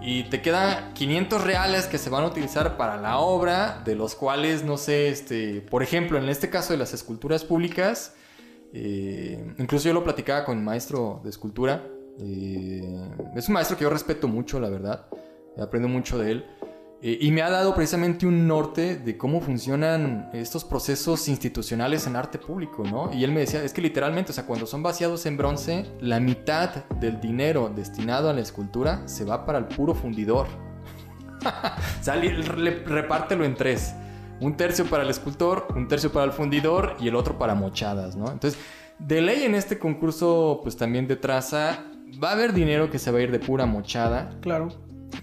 [0.00, 4.14] Y te quedan 500 reales que se van a utilizar para la obra, de los
[4.14, 8.14] cuales, no sé, este, por ejemplo, en este caso de las esculturas públicas,
[8.72, 11.82] eh, incluso yo lo platicaba con mi maestro de escultura.
[12.18, 15.06] Es un maestro que yo respeto mucho, la verdad.
[15.58, 16.46] Aprendo mucho de él.
[17.02, 22.16] Eh, y me ha dado precisamente un norte de cómo funcionan estos procesos institucionales en
[22.16, 23.12] arte público, ¿no?
[23.12, 26.18] Y él me decía, es que literalmente, o sea, cuando son vaciados en bronce, la
[26.18, 30.46] mitad del dinero destinado a la escultura se va para el puro fundidor.
[32.00, 33.94] sea, repártelo en tres.
[34.40, 38.16] Un tercio para el escultor, un tercio para el fundidor y el otro para mochadas,
[38.16, 38.30] ¿no?
[38.30, 38.58] Entonces,
[38.98, 41.84] de ley en este concurso, pues también de traza,
[42.22, 44.30] va a haber dinero que se va a ir de pura mochada.
[44.40, 44.68] Claro.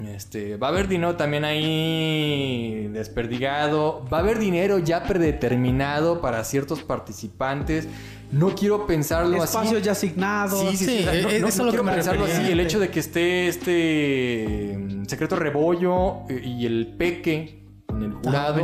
[0.05, 4.05] Este, va a haber dinero también ahí desperdigado.
[4.11, 7.87] Va a haber dinero ya predeterminado para ciertos participantes.
[8.31, 9.57] No quiero pensarlo así.
[9.57, 10.69] Espacios ya asignados.
[10.71, 11.39] Sí, sí, sí.
[11.39, 12.51] No, no, quiero pensarlo así.
[12.51, 17.60] El hecho de que esté este mm, secreto rebollo eh, y el peque
[18.03, 18.59] en el jurado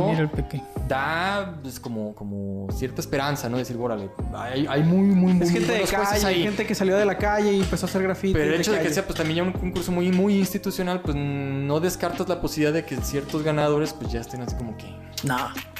[0.88, 3.58] da pues, como, como cierta esperanza, ¿no?
[3.58, 6.96] Decir, órale, hay, hay muy, muy, muy Es gente de calle, hay gente que salió
[6.96, 8.32] de la calle y empezó a hacer grafiti.
[8.32, 11.14] Pero el hecho de, que sea pues también ya un concurso muy, muy institucional, pues
[11.16, 14.86] no descartas la posibilidad de que ciertos ganadores pues ya estén así como que...
[15.24, 15.36] No,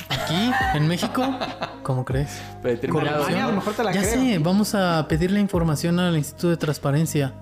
[0.08, 1.22] aquí, en México,
[1.82, 2.40] ¿cómo crees?
[2.60, 3.24] Predeterminado.
[3.24, 7.32] A lo mejor te la ya sé, vamos a pedirle información al Instituto de Transparencia.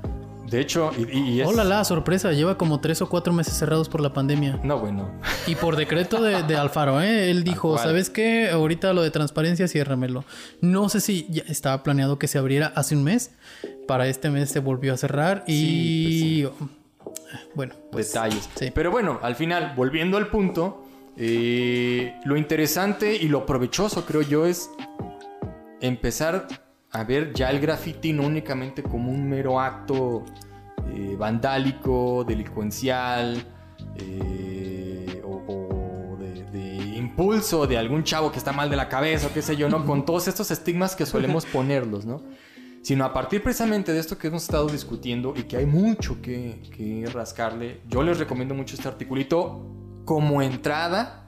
[0.49, 4.13] De hecho, y, Hola, la sorpresa, lleva como tres o cuatro meses cerrados por la
[4.13, 4.61] pandemia.
[4.63, 5.11] No, bueno.
[5.47, 7.31] Y por decreto de, Alfaro, ¿eh?
[7.31, 8.51] Él dijo, ¿sabes qué?
[8.51, 10.25] Ahorita lo de transparencia, ciérramelo.
[10.61, 13.33] No sé si ya estaba planeado que se abriera hace un mes.
[13.89, 16.45] Para este mes se volvió a cerrar y...
[16.45, 16.71] Pues
[17.55, 17.75] bueno.
[17.91, 18.49] Pues, Detalles.
[18.55, 18.71] Sí.
[18.75, 20.85] Pero bueno, al final, volviendo al punto,
[21.17, 24.71] eh, lo interesante y lo provechoso, creo yo, es
[25.81, 26.47] empezar
[26.97, 30.25] a ver ya el graffiti no únicamente como un mero acto
[30.89, 33.45] eh, vandálico, delincuencial
[33.97, 39.43] eh, o, de, impulso de algún chavo que está mal de la cabeza o qué
[39.43, 39.85] sé yo, ¿no?
[39.85, 42.23] Con todos estos estigmas que solemos ponerlos, ¿no?
[42.83, 46.63] Sino a partir precisamente de esto que hemos estado discutiendo y que hay mucho que,
[46.75, 51.26] que rascarle, yo les recomiendo mucho este articulito como entrada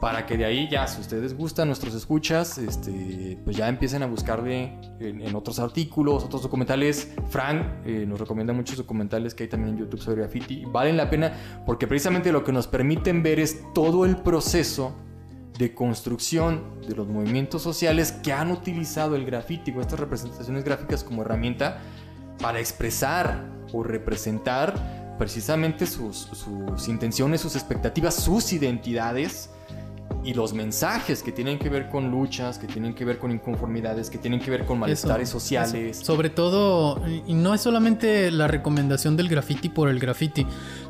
[0.00, 4.06] para que de ahí ya, si ustedes gustan, nuestros escuchas, este, pues ya empiecen a
[4.06, 7.12] buscarle en, otros artículos, otros documentales.
[7.30, 10.64] Frank eh, nos recomienda muchos documentales que hay también en YouTube sobre graffiti.
[10.66, 11.32] Valen la pena
[11.64, 14.94] porque precisamente lo que nos permiten ver es todo el proceso
[15.58, 21.02] de construcción de los movimientos sociales que han utilizado el graffiti o estas representaciones gráficas
[21.02, 21.78] como herramienta
[22.38, 26.28] para expresar o representar precisamente sus
[26.88, 29.48] intenciones, sus expectativas, sus identidades
[30.26, 34.10] y los mensajes que tienen que ver con luchas, que tienen que ver con inconformidades,
[34.10, 35.98] que tienen que ver con malestares sociales.
[35.98, 40.44] Sobre todo, y no es solamente la recomendación del graffiti por el graffiti,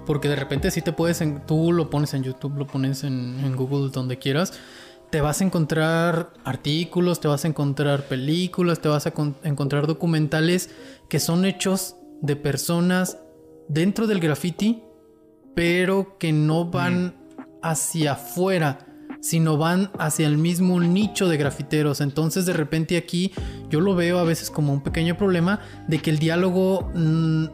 [0.06, 3.54] porque de repente si te puedes, en, tú lo pones en YouTube, lo pones en,
[3.54, 4.54] Google, donde quieras,
[5.10, 10.70] te vas a encontrar artículos, te vas a encontrar películas, te vas a encontrar documentales
[11.10, 13.18] que son hechos de personas
[13.68, 14.82] dentro del graffiti,
[15.54, 17.16] pero que no van
[17.62, 18.78] hacia afuera
[19.26, 22.00] sino van hacia el mismo nicho de grafiteros.
[22.00, 23.32] Entonces de repente aquí
[23.68, 25.58] yo lo veo a veces como un pequeño problema
[25.88, 27.46] de que el diálogo mm,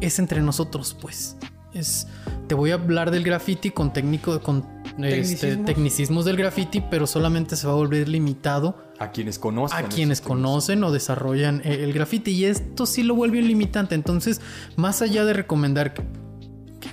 [0.00, 1.36] es entre nosotros, pues.
[1.72, 2.08] Es,
[2.48, 4.66] te voy a hablar del graffiti con técnico, con
[4.98, 9.84] este, tecnicismos del graffiti, pero solamente se va a volver limitado a quienes conocen.
[9.84, 12.32] A quienes conocen o desarrollan el graffiti.
[12.32, 13.94] Y esto sí lo vuelve un limitante.
[13.94, 14.40] Entonces,
[14.74, 16.02] más allá de recomendar que,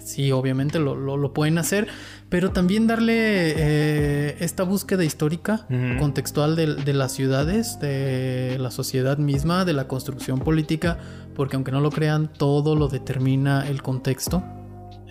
[0.07, 1.87] sí, obviamente lo, lo pueden hacer,
[2.29, 5.65] pero también darle eh, esta búsqueda histórica,
[5.99, 10.97] contextual de, las ciudades, de la sociedad misma, de la construcción política,
[11.35, 14.43] porque aunque no lo crean, todo lo determina el contexto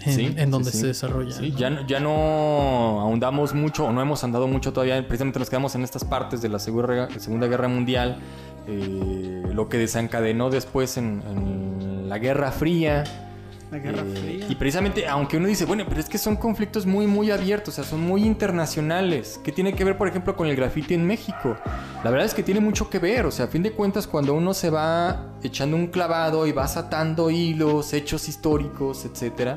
[0.05, 1.33] en, donde se desarrolla.
[1.33, 5.75] Sí, Ya, ya no ahondamos mucho o no hemos andado mucho todavía, precisamente nos quedamos
[5.75, 8.19] en estas partes de la Segunda, segunda Guerra Mundial,
[8.67, 13.26] eh, lo que desencadenó después en, en la Guerra Fría
[13.71, 14.47] La Guerra Eh, Fría.
[14.49, 17.83] Y precisamente, aunque uno dice, bueno, pero es que son conflictos muy, muy abiertos, o
[17.83, 19.41] sea, son muy internacionales.
[19.43, 21.57] ¿Qué tiene que ver, por ejemplo, con el graffiti en México?
[22.05, 24.35] La verdad es que tiene mucho que ver, o sea, a fin de cuentas, cuando
[24.35, 29.57] uno se va echando un clavado y vas atando hilos, hechos históricos, etcétera,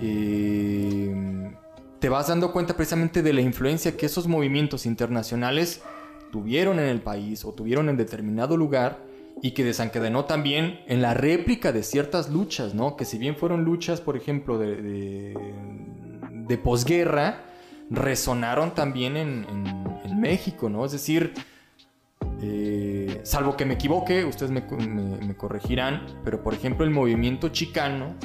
[0.00, 1.50] eh,
[1.98, 5.80] te vas dando cuenta precisamente de la influencia que esos movimientos internacionales
[6.30, 9.07] tuvieron en el país o tuvieron en determinado lugar
[9.42, 12.96] y que desencadenó también en la réplica de ciertas luchas, ¿no?
[12.96, 15.34] Que si bien fueron luchas, por ejemplo, de, de,
[16.32, 17.44] de posguerra,
[17.90, 19.78] resonaron también en,
[20.18, 20.84] México, ¿no?
[20.84, 21.32] Es decir,
[22.42, 28.16] eh, salvo que me equivoque, ustedes me corregirán, pero por ejemplo el movimiento chicano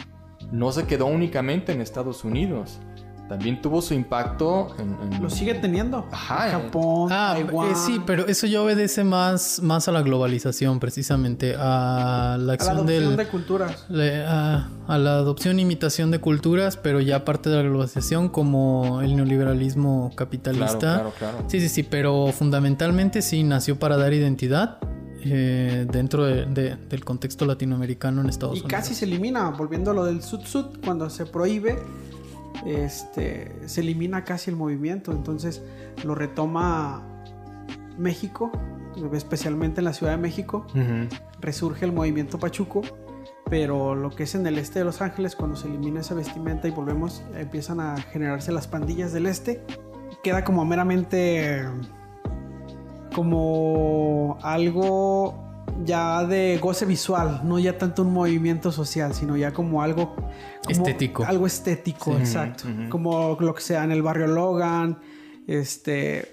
[0.52, 2.80] no se quedó únicamente en Estados Unidos,
[3.29, 4.95] también tuvo su impacto en...
[5.13, 6.05] en- Lo sigue teniendo.
[6.11, 6.51] Ajá, eh.
[6.51, 7.71] Japón, Ah, Taiwán.
[7.71, 12.37] eh, sí, pero eso ya obedece más, más a la globalización, precisamente, a la A
[12.37, 13.17] la acción adopción del...
[13.17, 13.85] de culturas.
[13.89, 18.29] le- a, a la adopción e imitación de culturas, pero ya parte de la globalización
[18.29, 20.77] como el neoliberalismo capitalista.
[20.77, 21.45] Claro, claro, claro.
[21.47, 24.77] Sí, sí, sí, pero fundamentalmente sí nació para dar identidad
[25.25, 28.81] eh, dentro de- de- del contexto latinoamericano en Estados Y Unidos.
[28.81, 31.79] casi se elimina, volviendo a lo del sud sud, cuando se prohíbe,
[32.65, 35.11] este, se elimina casi el movimiento.
[35.11, 35.61] Entonces
[36.03, 37.03] lo retoma
[37.97, 38.51] México,
[39.13, 40.65] especialmente en la Ciudad de México.
[41.39, 42.81] Resurge el movimiento Pachuco,
[43.49, 46.67] pero lo que es en el este de Los Ángeles, cuando se elimina esa vestimenta
[46.67, 49.63] y volvemos, empiezan a generarse las pandillas del este.
[50.23, 51.65] Queda como meramente
[53.13, 55.52] como algo
[55.85, 60.29] ya de goce visual, no ya tanto un movimiento social, sino ya como algo como
[60.69, 61.25] Estético.
[61.25, 62.19] Algo estético, Sí.
[62.19, 62.65] exacto.
[62.89, 64.99] Como lo que sea en el barrio Logan,
[65.47, 66.29] este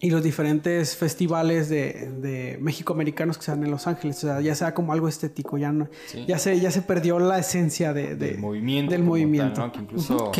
[0.00, 4.40] y los diferentes festivales de, de México-americanos que se dan en Los Ángeles, o sea,
[4.40, 6.24] ya sea como algo estético, ya no, Sí.
[6.28, 8.92] ya se, ya se perdió la esencia de, de- del movimiento.
[8.92, 9.54] del movimiento.
[9.54, 9.72] tal, ¿no?
[9.72, 10.32] Que incluso...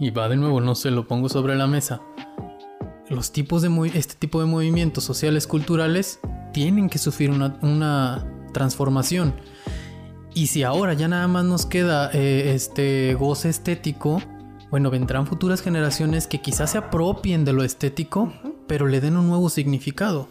[0.00, 2.00] Y va de nuevo, no sé, lo pongo sobre la mesa.
[3.10, 6.20] Los tipos de este tipo de movimientos sociales culturales
[6.52, 9.34] tienen que sufrir una, una transformación.
[10.34, 14.22] Y si ahora ya nada más nos queda eh, este goce estético,
[14.70, 18.32] bueno, vendrán futuras generaciones que quizás se apropien de lo estético,
[18.66, 20.28] pero le den un nuevo significado.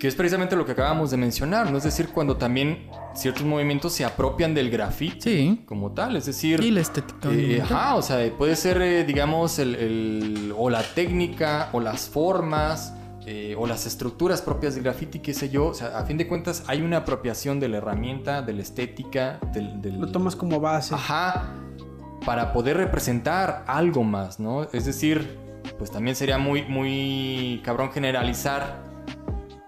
[0.00, 1.78] Que es precisamente lo que acabamos de mencionar, ¿no?
[1.78, 5.62] Es decir, cuando también ciertos movimientos se apropian del graffiti Sí.
[5.66, 6.62] como tal, es decir...
[6.62, 7.28] Y la estética.
[7.32, 12.08] eh, ajá, o sea, puede ser, eh, digamos, el, el- o la técnica, o las
[12.08, 12.94] formas,
[13.26, 15.66] eh, o las estructuras propias del graffiti, qué sé yo.
[15.66, 19.40] O sea, a fin de cuentas hay una apropiación de la herramienta, de la estética,
[19.52, 19.82] del...
[19.82, 20.94] del- Lo tomas como base.
[20.94, 21.54] Ajá,
[22.24, 24.62] para poder representar algo más, ¿no?
[24.72, 25.36] Es decir,
[25.76, 28.86] pues también sería muy, muy cabrón generalizar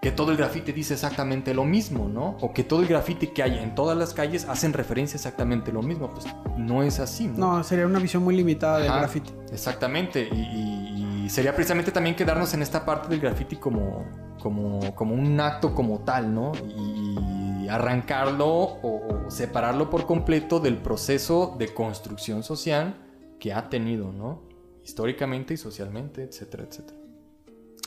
[0.00, 2.38] que todo el grafiti dice exactamente lo mismo, ¿no?
[2.40, 5.82] O que todo el grafiti que hay en todas las calles hacen referencia exactamente lo
[5.82, 6.10] mismo.
[6.10, 7.56] Pues no es así, ¿no?
[7.56, 9.32] No, sería una visión muy limitada del Ajá, graffiti.
[9.52, 10.22] Exactamente.
[10.22, 14.04] Y, sería precisamente también quedarnos en esta parte del graffiti como,
[14.40, 16.50] como, como un acto como tal, ¿no?
[16.76, 22.96] Y arrancarlo o, o separarlo por completo del proceso de construcción social
[23.38, 24.42] que ha tenido, ¿no?
[24.82, 26.98] Históricamente y socialmente, etcétera, etcétera.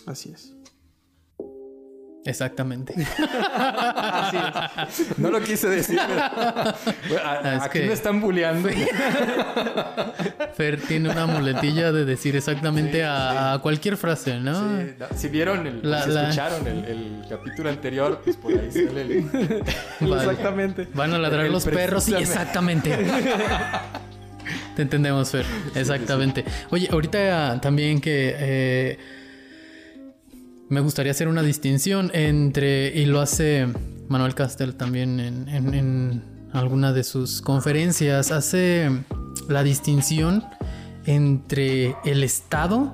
[0.06, 0.56] Así es.
[2.26, 2.94] Exactamente.
[3.54, 5.18] Así es.
[5.20, 6.00] No lo quise decir.
[6.08, 6.74] pero-
[7.10, 8.70] Bueno, a- Ah, es aquí que- me están bulleando.
[10.56, 14.54] Fer tiene una muletilla de decir exactamente Sí, a, a cualquier frase, ¿no?
[14.56, 18.52] Sí, no, si vieron, el, La- si la- escucharon el, el capítulo anterior, pues por
[18.54, 19.24] ahí sale el...
[20.00, 20.24] Vale.
[20.32, 20.88] Exactamente.
[20.94, 22.96] Van a ladrar El los perros y exactamente.
[24.76, 25.46] Te entendemos, Fer.
[25.76, 26.44] Exactamente.
[26.72, 28.98] Oye, ahorita también que eh,
[30.70, 33.68] me gustaría hacer una distinción entre, y lo hace
[34.08, 38.90] Manuel Castel también en, en- en alguna de sus conferencias, hace
[39.50, 40.44] la distinción
[41.06, 42.94] entre el Estado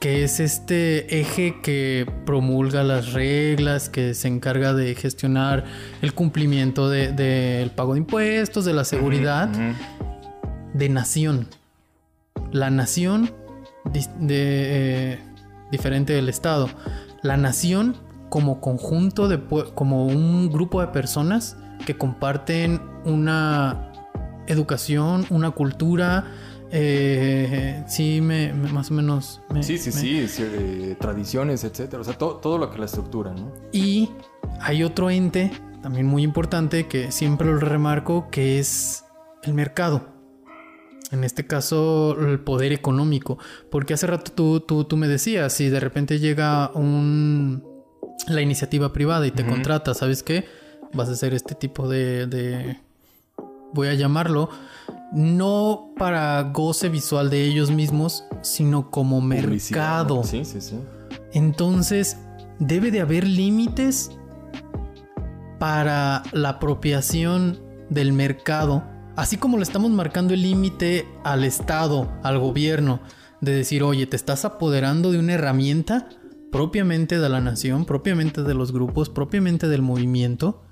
[0.00, 5.64] que es este eje que promulga las reglas, que se encarga de gestionar
[6.02, 9.48] el cumplimiento de- del pago de impuestos, de la seguridad,
[10.74, 11.48] de nación.
[12.52, 13.30] La nación
[13.90, 14.04] de,
[15.14, 15.18] eh,
[15.76, 16.68] diferente del Estado.
[17.22, 17.96] La nación
[18.28, 19.38] como conjunto de
[19.74, 21.56] como un grupo de personas
[21.86, 23.92] que comparten una
[24.46, 26.24] educación, una cultura.
[26.76, 29.40] eh, sí, me, me- más o menos.
[29.50, 29.92] me- Sí, sí,
[30.26, 32.00] sí, eh, tradiciones, etcétera.
[32.00, 33.52] O sea, to- todo lo que la estructura, ¿no?
[33.70, 34.10] Y
[34.60, 35.52] hay otro ente
[35.82, 39.04] también muy importante que siempre lo remarco, que es
[39.44, 40.13] el mercado.
[41.10, 43.38] En este caso, el poder económico.
[43.70, 47.62] Porque hace rato tú, tú, tú me decías, si de repente llega un,
[48.28, 49.52] la iniciativa privada y te Ujú.
[49.52, 50.46] contrata, ¿sabes qué?
[50.92, 52.78] Vas a hacer este tipo de, de,
[53.72, 54.48] voy a llamarlo,
[55.12, 60.24] no para goce visual de ellos mismos, sino como mercado.
[60.24, 60.78] Sí, sí, sí.
[61.32, 62.16] Entonces,
[62.58, 64.10] debe de haber límites
[65.58, 67.60] para la apropiación
[67.90, 68.84] del mercado,
[69.16, 73.00] así como le estamos marcando el límite al Estado, al gobierno,
[73.40, 76.08] de decir, oye, te estás apoderando de una herramienta
[76.50, 80.62] propiamente de la nación, propiamente de los grupos, propiamente del movimiento,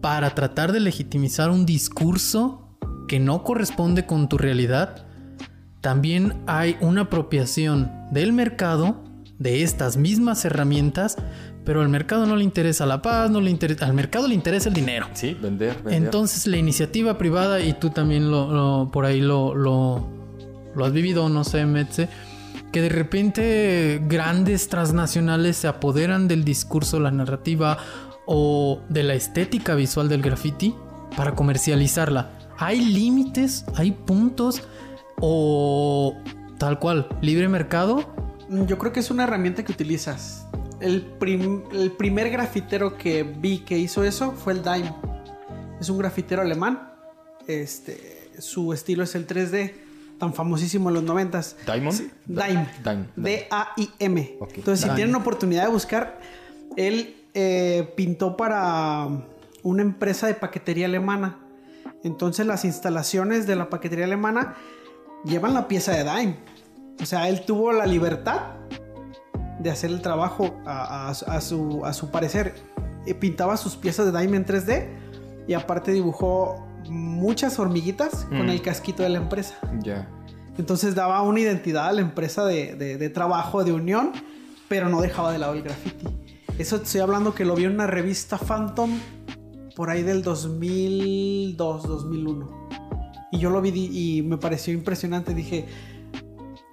[0.00, 2.76] para tratar de legitimizar un discurso
[3.08, 5.06] que no corresponde con tu realidad,
[5.80, 9.02] también hay una apropiación del mercado
[9.38, 11.16] de estas mismas herramientas,
[11.64, 14.68] pero al mercado no le interesa la paz, no le interesa, al mercado le interesa
[14.68, 15.06] el dinero.
[15.12, 15.94] Sí, vender, vender.
[15.94, 20.06] Entonces la iniciativa privada, y tú también lo, por ahí lo, lo,
[20.74, 22.08] lo, has vivido, no sé, Metze,
[22.72, 27.78] que de repente grandes transnacionales se apoderan del discurso, la narrativa
[28.26, 30.74] o de la estética visual del graffiti
[31.16, 32.30] para comercializarla.
[32.58, 33.64] ¿Hay límites?
[33.76, 34.62] ¿Hay puntos?
[35.20, 36.16] ¿O
[36.58, 38.14] tal cual, libre mercado?
[38.66, 40.41] Yo creo que es una herramienta que utilizas.
[40.82, 41.06] El,
[41.72, 44.92] el primer grafitero que vi que hizo eso fue el Dime.
[45.80, 46.92] Es un grafitero alemán.
[47.46, 49.74] Este, su estilo es el 3D,
[50.18, 51.54] tan famosísimo en los 90s.
[51.64, 52.10] ¿Diamond?
[52.26, 53.06] Dime.
[53.14, 54.38] D-A-I-M.
[54.54, 56.20] Entonces, si tienen oportunidad de buscar,
[56.76, 59.06] él eh, pintó para
[59.62, 61.38] una empresa de paquetería alemana.
[62.02, 64.56] Entonces, las instalaciones de la paquetería alemana
[65.24, 66.36] llevan la pieza de Dime.
[67.00, 68.40] O sea, él tuvo la libertad
[69.62, 72.54] de hacer el trabajo a, su, a su parecer.
[73.20, 74.88] pintaba sus piezas de Dime en 3D
[75.46, 78.50] y aparte dibujó muchas hormiguitas con mm.
[78.50, 79.56] el casquito de la empresa.
[79.82, 80.08] Ya.
[80.58, 84.12] Entonces daba una identidad a la empresa de, de, trabajo, de unión,
[84.68, 86.06] pero no dejaba de lado el graffiti.
[86.58, 88.98] Eso estoy hablando que lo vi en una revista Phantom
[89.74, 92.68] por ahí del 2002, 2001.
[93.32, 95.32] Y yo lo vi y me pareció impresionante.
[95.32, 95.66] Dije,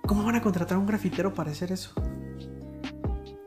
[0.06, 1.94] ¿cómo van a contratar a un grafitero para hacer eso?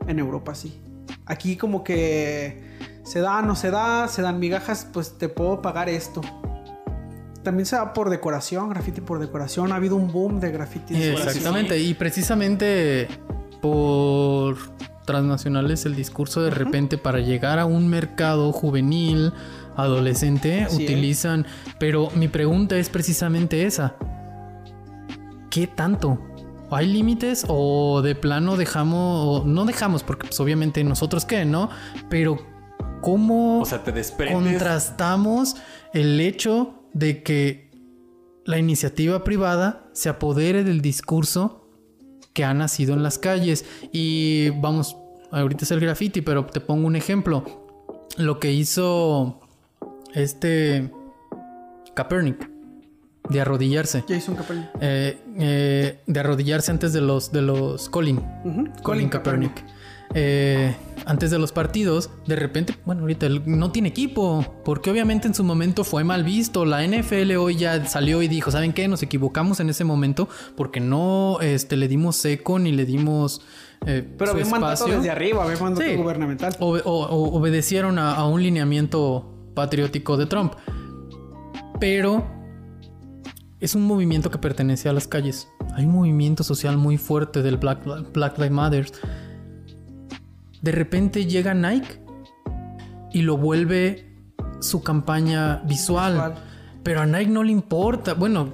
[0.07, 0.81] En Europa sí.
[1.25, 5.89] Aquí como que se da, no se da, se dan migajas, pues te puedo pagar
[5.89, 6.21] esto.
[7.43, 9.71] También se da por decoración, graffiti por decoración.
[9.71, 10.95] Ha habido un boom de graffiti.
[10.95, 13.07] Exactamente, y precisamente
[13.61, 14.57] por
[15.05, 19.33] transnacionales el discurso de repente para llegar a un mercado juvenil,
[19.75, 21.45] adolescente, utilizan...
[21.79, 23.95] Pero mi pregunta es precisamente esa.
[25.49, 26.19] ¿Qué tanto?
[26.75, 31.69] ¿Hay límites o de plano dejamos, no dejamos, porque pues, obviamente nosotros qué, ¿no?
[32.09, 32.37] Pero
[33.01, 33.93] ¿cómo o sea, te
[34.31, 35.55] contrastamos
[35.93, 37.71] el hecho de que
[38.45, 41.69] la iniciativa privada se apodere del discurso
[42.33, 43.65] que ha nacido en las calles.
[43.91, 44.97] Y vamos,
[45.31, 47.43] ahorita es el graffiti, pero te pongo un ejemplo.
[48.17, 49.39] Lo que hizo
[50.13, 50.91] este
[51.95, 52.52] Kaepernick
[53.29, 54.03] de arrodillarse.
[54.07, 54.69] Jason Kaepernick.
[54.81, 58.21] Eh, eh, de arrodillarse antes de los de los Colin.
[58.81, 59.63] Colin, Kaepernick.
[60.15, 60.75] Eh,
[61.05, 65.33] antes de los partidos, de repente, bueno, ahorita él no tiene equipo, porque obviamente en
[65.33, 66.65] su momento fue mal visto.
[66.65, 68.87] La NFL hoy ya salió y dijo, ¿saben qué?
[68.87, 73.41] Nos equivocamos en ese momento porque no este, le dimos seco ni le dimos...
[73.85, 76.55] Eh, Pero había mandato desde arriba, había mandato gubernamental.
[76.59, 76.77] o,
[77.33, 80.53] obedecieron a, un lineamiento patriótico de Trump.
[81.79, 82.25] Pero
[83.63, 85.47] es un movimiento que pertenece a las calles.
[85.73, 88.91] Hay un movimiento social muy fuerte del Black, Black Lives Matter
[90.61, 91.99] de repente llega Nike
[93.11, 94.11] y lo vuelve
[94.59, 96.35] su campaña visual.
[96.83, 98.15] Pero a Nike no le importa.
[98.15, 98.49] Bueno,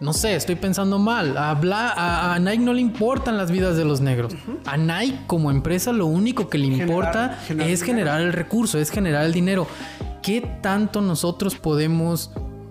[0.00, 1.36] no sé, estoy pensando mal.
[1.36, 4.34] A, a, Nike no le importan las vidas de los negros.
[4.64, 9.24] A Nike como empresa lo único que le importa es generar el recurso, es generar
[9.24, 9.66] el dinero.
[10.22, 12.30] ¿Qué tanto nosotros podemos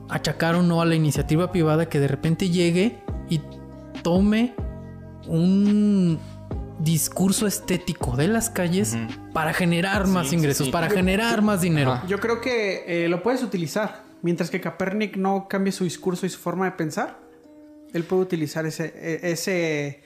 [0.10, 3.00] achacar o no a la iniciativa privada que de repente llegue
[3.30, 3.42] y
[4.04, 4.56] tome
[5.28, 6.20] un,
[6.80, 8.98] discurso estético de las calles
[9.34, 12.02] para generar más ingresos, para generar más dinero.
[12.08, 14.04] Yo creo que eh, lo puedes utilizar.
[14.22, 17.20] Mientras que Kaepernick no cambie su discurso y su forma de pensar,
[17.94, 20.04] él puede utilizar ese, e, ese,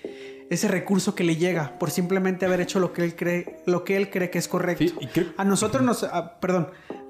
[0.49, 3.95] ese recurso que le llega por simplemente haber hecho lo que él cree, lo que
[3.95, 4.93] él cree que es correcto.
[5.37, 6.05] A nosotros nos,
[6.41, 6.69] perdón,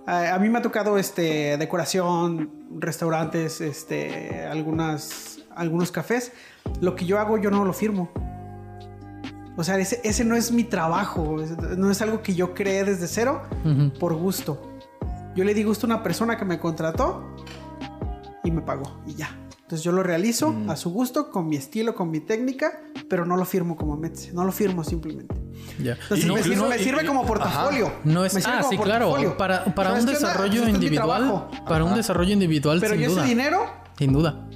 [0.10, 2.50] a, mí me ha tocado este decoración,
[2.80, 6.32] restaurantes, este, algunas, algunos cafés.
[6.82, 8.10] Lo que yo hago yo no lo firmo.
[9.56, 11.38] O sea, ese, no es mi trabajo,
[11.78, 13.42] no es algo que yo creé desde cero
[14.00, 14.80] por gusto.
[15.36, 17.36] Yo le di gusto a una persona que me contrató
[18.44, 19.30] y me pagó y ya.
[19.70, 20.72] Entonces yo lo realizo mm.
[20.72, 24.34] a su gusto, con mi estilo, con mi técnica, pero no lo firmo como Metze,
[24.34, 25.36] no lo firmo simplemente.
[25.78, 27.94] Entonces, me, sirve, como portafolio.
[28.04, 29.38] No es, ah, sí, claro.
[29.38, 31.50] Para, para un desarrollo individual.
[31.68, 33.64] Para un desarrollo individual, Pero yo ese dinero.
[33.96, 34.49] Sin duda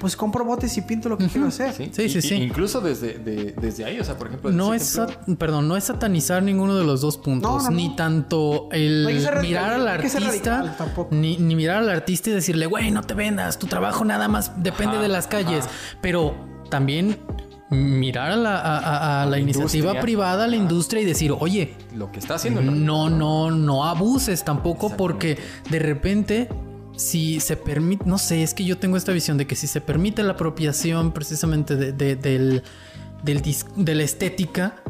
[0.00, 1.72] pues compro botes y pinto lo que quiero hacer.
[1.72, 2.34] Sí, sí, sí.
[2.34, 4.50] Incluso desde, desde ahí, o sea, por ejemplo...
[4.50, 5.00] No es,
[5.38, 9.06] perdón, no es satanizar ninguno de los dos puntos, ni tanto el
[9.42, 10.76] mirar al artista,
[11.10, 14.62] ni, ni, mirar al artista y decirle, güey, no te vendas, tu trabajo nada más
[14.62, 15.64] depende de las calles,
[16.00, 16.34] pero
[16.70, 17.18] también
[17.70, 22.18] mirar a la, a, la iniciativa privada, a la industria y decir, oye, lo que
[22.18, 22.62] está haciendo.
[22.62, 25.38] No, no, no abuses tampoco porque
[25.70, 26.48] de repente
[26.98, 29.80] si se permite, no sé, es que yo tengo esta visión de que si se
[29.80, 32.62] permite la apropiación precisamente de, del,
[33.22, 34.82] de la estética,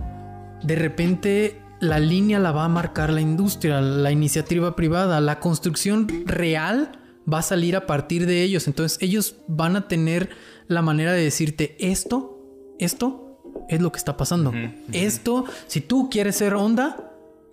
[0.62, 6.08] de repente la línea la va a marcar la industria, la iniciativa privada, la construcción
[6.24, 6.98] real
[7.30, 8.66] va a salir a partir de ellos.
[8.68, 10.30] Entonces ellos van a tener
[10.66, 12.40] la manera de decirte esto,
[12.78, 14.52] esto es lo que está pasando.
[14.92, 17.07] Esto, si tú quieres ser onda,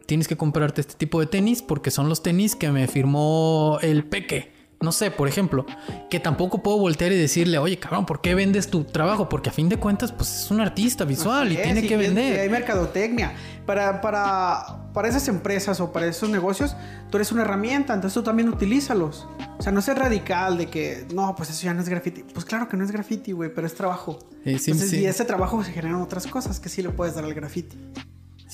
[0.06, 4.06] tienes que comprarte este tipo de tenis porque son los tenis que me firmó el
[4.06, 4.54] peque.
[4.82, 5.66] No sé, por ejemplo,
[6.10, 9.30] que tampoco puedo voltear y decirle, oye, cabrón, ¿por qué vendes tu trabajo?
[9.30, 12.40] Porque a fin de cuentas, pues es un artista visual y tiene que vender.
[12.40, 13.34] hay mercadotecnia.
[13.66, 16.76] Para, para, para esas empresas o para esos negocios,
[17.10, 19.28] tú eres una herramienta, entonces tú también utilízalos.
[19.58, 22.24] O sea, no seas radical de que, no, pues eso ya no es graffiti.
[22.24, 24.20] Pues claro que no es graffiti, güey, pero es trabajo.
[24.44, 27.76] entonces, y ese trabajo se generan otras cosas que sí le puedes dar al graffiti.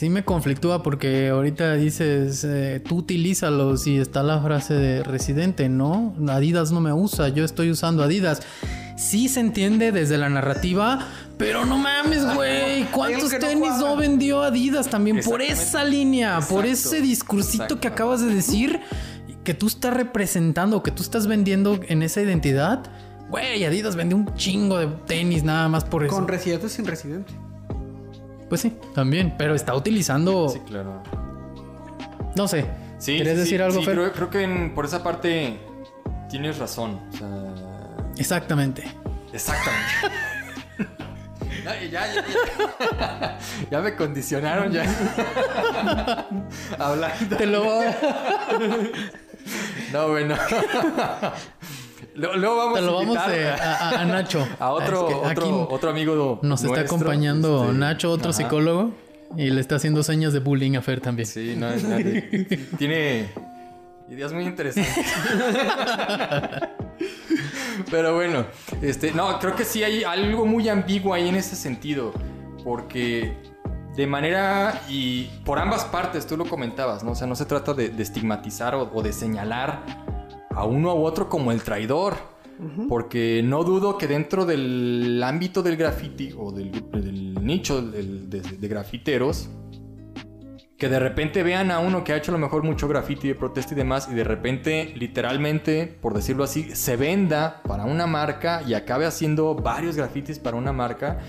[0.02, 5.70] Sí me conflictúa porque ahorita dices, eh, tú utilízalos y está la frase de residente,
[5.70, 6.16] ¿no?
[6.28, 8.42] Adidas no me usa, yo estoy usando Adidas.
[8.98, 11.06] Sí se entiende desde la narrativa,
[11.38, 12.86] pero no mames, güey.
[12.86, 18.34] ¿Cuántos tenis no, vendió Adidas también por esa línea, por ese discursito que acabas de
[18.34, 18.80] decir
[19.44, 22.82] que tú estás representando, que tú estás vendiendo en esa identidad?
[23.30, 26.16] Güey, Adidas vendió un chingo de tenis nada más por eso.
[26.16, 27.32] Con residente o sin residente.
[28.52, 30.50] Pues sí, también, pero está utilizando.
[30.50, 31.02] Sí, claro.
[32.36, 32.66] No sé.
[32.98, 35.58] Sí, ¿Quieres decir algo, sí, Creo, creo que por esa parte
[36.30, 37.00] tienes razón.
[37.14, 38.12] O sea...
[38.18, 38.84] Exactamente.
[39.32, 39.90] Exactamente.
[41.64, 43.38] ya, ya, ya,
[43.72, 44.84] ya, me condicionaron ya.
[46.78, 47.38] Hablando.
[47.38, 47.86] Te lo voy
[49.94, 50.36] No, bueno.
[52.22, 54.48] Luego vamos Te lo vamos a, Nacho.
[54.60, 56.40] A otro, otro, otro, amigo.
[56.42, 58.92] Nos está acompañando este, Nacho, otro psicólogo.
[59.38, 61.26] Y le está haciendo señas de bullying a Fer también.
[61.26, 61.84] Sí, no, es
[62.78, 63.30] tiene
[64.10, 64.94] ideas muy interesantes.
[67.90, 68.46] Pero bueno,
[68.82, 72.12] este, no, creo que sí hay algo muy ambiguo ahí en ese sentido.
[72.64, 73.38] Porque
[73.96, 77.12] de manera y por ambas partes, tú lo comentabas, ¿no?
[77.12, 79.84] O sea, no se trata de, estigmatizar o, de señalar
[80.56, 82.32] a uno u otro como el traidor.
[82.88, 89.50] Porque no dudo que dentro del ámbito del graffiti o del, nicho de, grafiteros,
[90.78, 93.34] que de repente vean a uno que ha hecho a lo mejor mucho graffiti de
[93.34, 98.62] protesta y demás, y de repente, literalmente, por decirlo así, se venda para una marca
[98.68, 101.20] y acabe haciendo varios grafitis para una marca.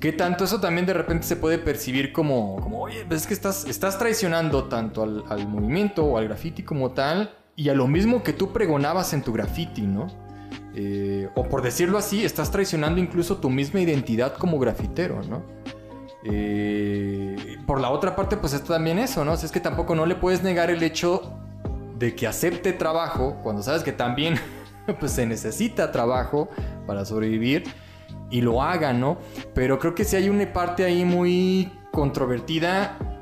[0.00, 3.64] Que tanto eso también de repente se puede percibir como, como oye, es que estás,
[3.64, 8.22] estás traicionando tanto al, al movimiento o al graffiti como tal, y a lo mismo
[8.22, 10.06] que tú pregonabas en tu graffiti, ¿no?
[10.76, 15.42] Eh, o por decirlo así, estás traicionando incluso tu misma identidad como grafitero, ¿no?
[16.22, 19.34] Eh, por la otra parte, pues está también eso, ¿no?
[19.34, 21.32] es que tampoco no le puedes negar el hecho
[21.98, 24.36] de que acepte trabajo cuando sabes que también
[25.00, 26.48] pues, se necesita trabajo
[26.86, 27.64] para sobrevivir
[28.30, 29.18] y lo haga, ¿no?
[29.52, 33.17] Pero creo que sí hay una parte ahí muy controvertida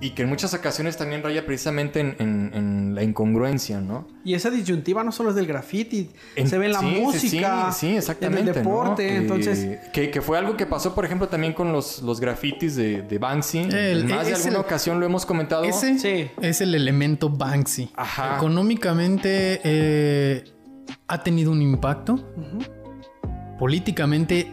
[0.00, 4.08] y que en muchas ocasiones también raya precisamente en, la incongruencia, ¿no?
[4.24, 6.10] Y esa disyuntiva no solo es del graffiti,
[6.44, 9.58] se ve en la música, sí, exactamente, en el deporte, entonces...
[9.58, 13.68] Eh, que, fue algo que pasó, por ejemplo, también con los, los grafitis de, Banksy.
[13.70, 15.64] en más de alguna ocasión lo hemos comentado.
[15.64, 16.30] Ese sí.
[16.40, 17.90] es el elemento Banksy.
[17.94, 18.36] Ajá.
[18.36, 20.44] Económicamente eh,
[21.06, 22.18] ha tenido un impacto.
[23.58, 24.50] Políticamente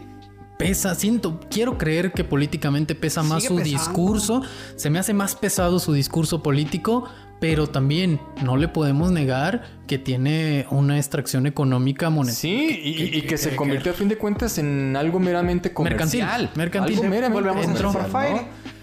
[0.58, 4.42] pesa, siento, quiero creer que políticamente pesa más su discurso,
[4.76, 7.04] se me hace más pesado su discurso político,
[7.40, 12.40] pero también no le podemos negar que tiene una extracción económica monetaria.
[12.40, 16.50] Sí, y, que, se convirtió a fin de cuentas en algo meramente comercial.
[16.54, 16.96] Mercantil, mercantil.
[16.98, 17.82] Algo meramente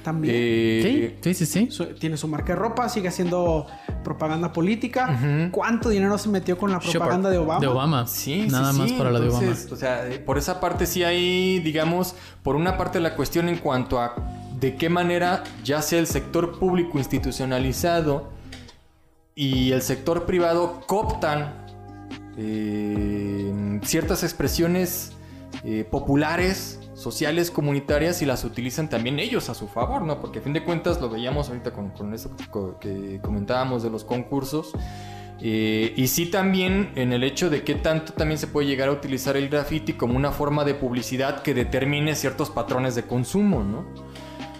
[0.06, 0.36] también.
[0.38, 1.70] Eh, sí, sí, sí.
[2.00, 3.66] tiene su marca de ropa, sigue haciendo
[4.04, 5.50] propaganda política.
[5.52, 7.60] ¿Cuánto dinero se metió con la propaganda de Obama?
[7.60, 8.08] De Obama.
[8.08, 9.52] Sí, Nada más para la de Obama.
[9.72, 13.58] O sea, eh, por esa parte sí hay, digamos, por una parte la cuestión en
[13.58, 14.16] cuanto a
[14.60, 18.30] de qué manera ya sea el sector público institucionalizado
[19.34, 21.66] y el sector privado cooptan
[22.38, 25.12] eh, ciertas expresiones
[25.90, 30.20] populares sociales, comunitarias y las utilizan también ellos a su favor, ¿no?
[30.20, 32.32] Porque a fin de cuentas lo veíamos ahorita con, eso
[32.80, 34.74] que comentábamos de los concursos.
[35.42, 38.94] Eh, y sí también en el hecho de que tanto también se puede llegar a
[38.94, 43.86] utilizar el graffiti como una forma de publicidad que determine ciertos patrones de consumo, ¿no?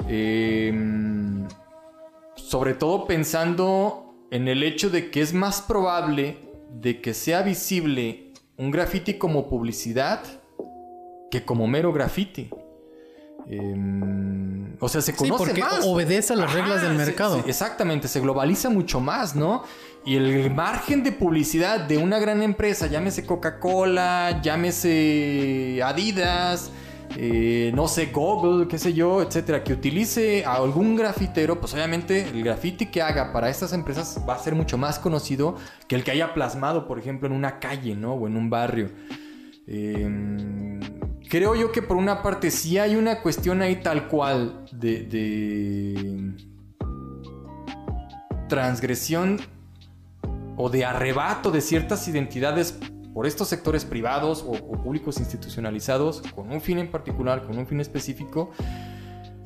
[0.10, 1.48] Em,
[2.36, 6.40] sobre todo pensando en el hecho de que es más probable
[6.72, 10.22] de que sea visible un graffiti como publicidad
[11.40, 12.50] que como mero graffiti.
[13.48, 17.44] Em, o sea, se conoce sí, porque obedece a las reglas del mercado.
[17.46, 19.64] exactamente, se globaliza mucho más, ¿no?
[20.06, 26.72] Y el margen de publicidad de una gran empresa, llámese Coca-Cola, llámese Adidas,
[27.18, 32.28] eh, no sé, Google, qué sé yo, etcétera, que utilice a algún grafitero, pues obviamente
[32.30, 35.56] el grafiti que haga para estas empresas va a ser mucho más conocido
[35.88, 38.14] que el que haya plasmado, por ejemplo, en una calle, ¿no?
[38.14, 38.90] O en un barrio.
[39.68, 40.80] Em,
[41.30, 46.36] creo yo que por una parte sí hay una cuestión ahí tal cual de
[48.48, 49.40] transgresión
[50.58, 52.80] o de arrebato de ciertas identidades
[53.14, 57.80] por estos sectores privados o, públicos institucionalizados con un fin en particular, con un fin
[57.80, 58.52] específico.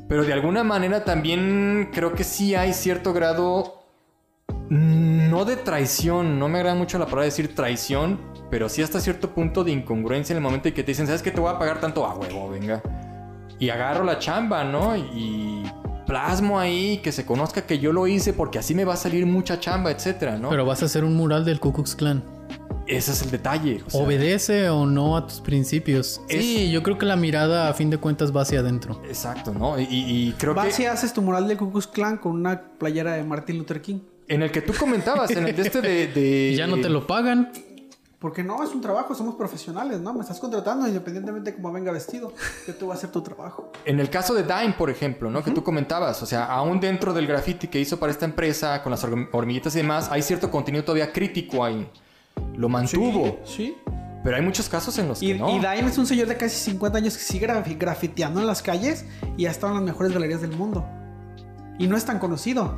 [0.08, 3.84] Pero de alguna manera también creo que sí hay cierto grado,
[4.70, 8.20] no de traición, no me agrada mucho la palabra decir traición,
[8.50, 11.22] pero sí hasta cierto punto de incongruencia en el momento en que te dicen, ¿sabes
[11.22, 11.32] qué?
[11.32, 12.82] Te voy a pagar tanto a huevo, venga.
[13.60, 14.96] Y agarro la chamba, ¿no?
[14.96, 15.64] Y
[16.06, 19.26] plasmo ahí, que se conozca que yo lo hice porque así me va a salir
[19.26, 20.50] mucha chamba, etcétera, ¿no?
[20.50, 22.24] Pero vas a hacer un mural del Ku Klux Klan.
[22.88, 23.84] Ese es el detalle.
[23.92, 26.20] ¿Obedece o no a tus principios?
[26.28, 29.00] Sí, yo creo que la mirada a fin de cuentas va hacia adentro.
[29.08, 29.80] Exacto, ¿no?
[29.80, 30.62] Y, creo que...
[30.62, 33.80] Vas y haces tu mural del Ku Klux Klan con una playera de Martin Luther
[33.80, 34.00] King.
[34.28, 36.08] En el que tú comentabas, en el de este de...
[36.08, 36.56] de...
[36.58, 37.52] ya no te lo pagan.
[38.20, 40.14] Porque no, es un trabajo, somos profesionales, ¿no?
[40.14, 42.34] Me estás contratando independientemente de cómo venga vestido.
[42.66, 43.72] Que tú vas a hacer tu trabajo.
[43.86, 45.42] En el caso de Dime, por ejemplo, ¿no?
[45.42, 48.92] Que tú comentabas, o sea, aún dentro del graffiti que hizo para esta empresa, con
[48.92, 51.90] las hormiguitas y demás, hay cierto contenido todavía crítico ahí.
[52.58, 53.40] Lo mantuvo.
[53.46, 53.78] Sí.
[54.22, 55.50] Pero hay muchos casos en los que no.
[55.52, 59.06] Y Dime es un señor de casi 50 años que sigue grafiteando en las calles
[59.38, 60.86] y ha estado en las mejores galerías del mundo.
[61.78, 62.78] Y no es tan conocido.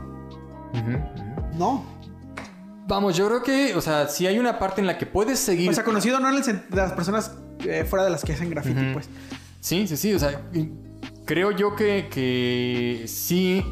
[1.57, 1.83] No.
[2.87, 5.69] Vamos, yo creo que, o sea, si hay una parte en la que puedes seguir.
[5.69, 7.31] O sea, conocido no en las personas
[7.65, 9.09] eh, fuera de las que hacen graffiti, pues.
[9.59, 10.13] Sí, sí, sí.
[10.13, 10.41] O sea,
[11.25, 13.63] creo yo que, que sí.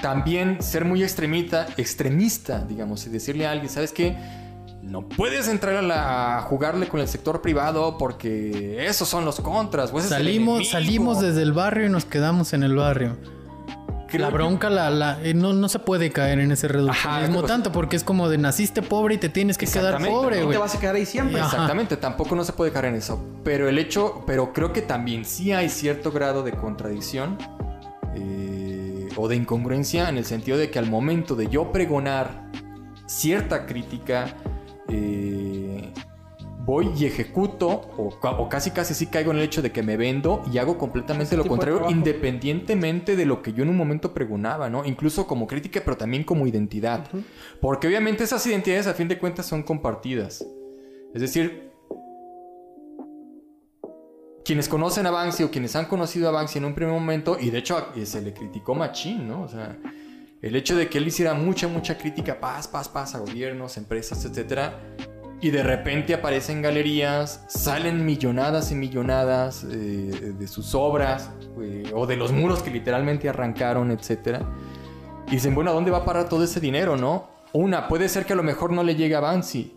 [0.00, 4.16] También ser muy extremista, extremista, digamos, y decirle a alguien, ¿sabes qué?
[4.82, 9.38] No puedes entrar a, la, a jugarle con el sector privado porque esos son los
[9.40, 9.92] contras.
[10.08, 13.16] salimos, salimos desde el barrio y nos quedamos en el barrio
[14.18, 18.28] la bronca la, eh, no, se puede caer en ese reduccionismo tanto porque es como
[18.28, 20.56] de naciste pobre y te tienes que quedar pobre, güey.
[20.56, 21.40] te vas a quedar ahí siempre.
[21.40, 23.22] Exactamente, tampoco no se puede caer en eso.
[23.44, 27.38] Pero el hecho, pero creo que también sí hay cierto grado de contradicción
[28.14, 32.50] eh, o de incongruencia en el sentido de que al momento de yo pregonar
[33.06, 34.34] cierta crítica,
[34.88, 35.61] eh,
[36.64, 40.42] voy y ejecuto o, casi casi sí caigo en el hecho de que me vendo
[40.52, 44.84] y hago completamente lo contrario independientemente de lo que yo en un momento pregonaba, ¿no?
[44.84, 47.08] Incluso como crítica, pero también como identidad.
[47.60, 50.46] Porque obviamente esas identidades a fin de cuentas son compartidas.
[51.14, 51.70] Es decir,
[54.44, 57.50] quienes conocen a Banksy o quienes han conocido a Banksy en un primer momento, y
[57.50, 59.42] de hecho se le criticó machín, ¿no?
[59.42, 59.76] O sea,
[60.40, 64.24] el hecho de que él hiciera mucha, mucha crítica, paz, paz, paz a gobiernos, empresas,
[64.24, 64.78] etcétera
[65.42, 72.06] y de repente aparecen galerías, salen millonadas y millonadas eh, de sus obras eh, o
[72.06, 74.38] de los muros que literalmente arrancaron, etc.
[75.26, 77.28] Y dicen, bueno, ¿a dónde va a parar todo ese dinero, no?
[77.52, 79.74] Una, puede ser que a lo mejor no le llegue a Banksy,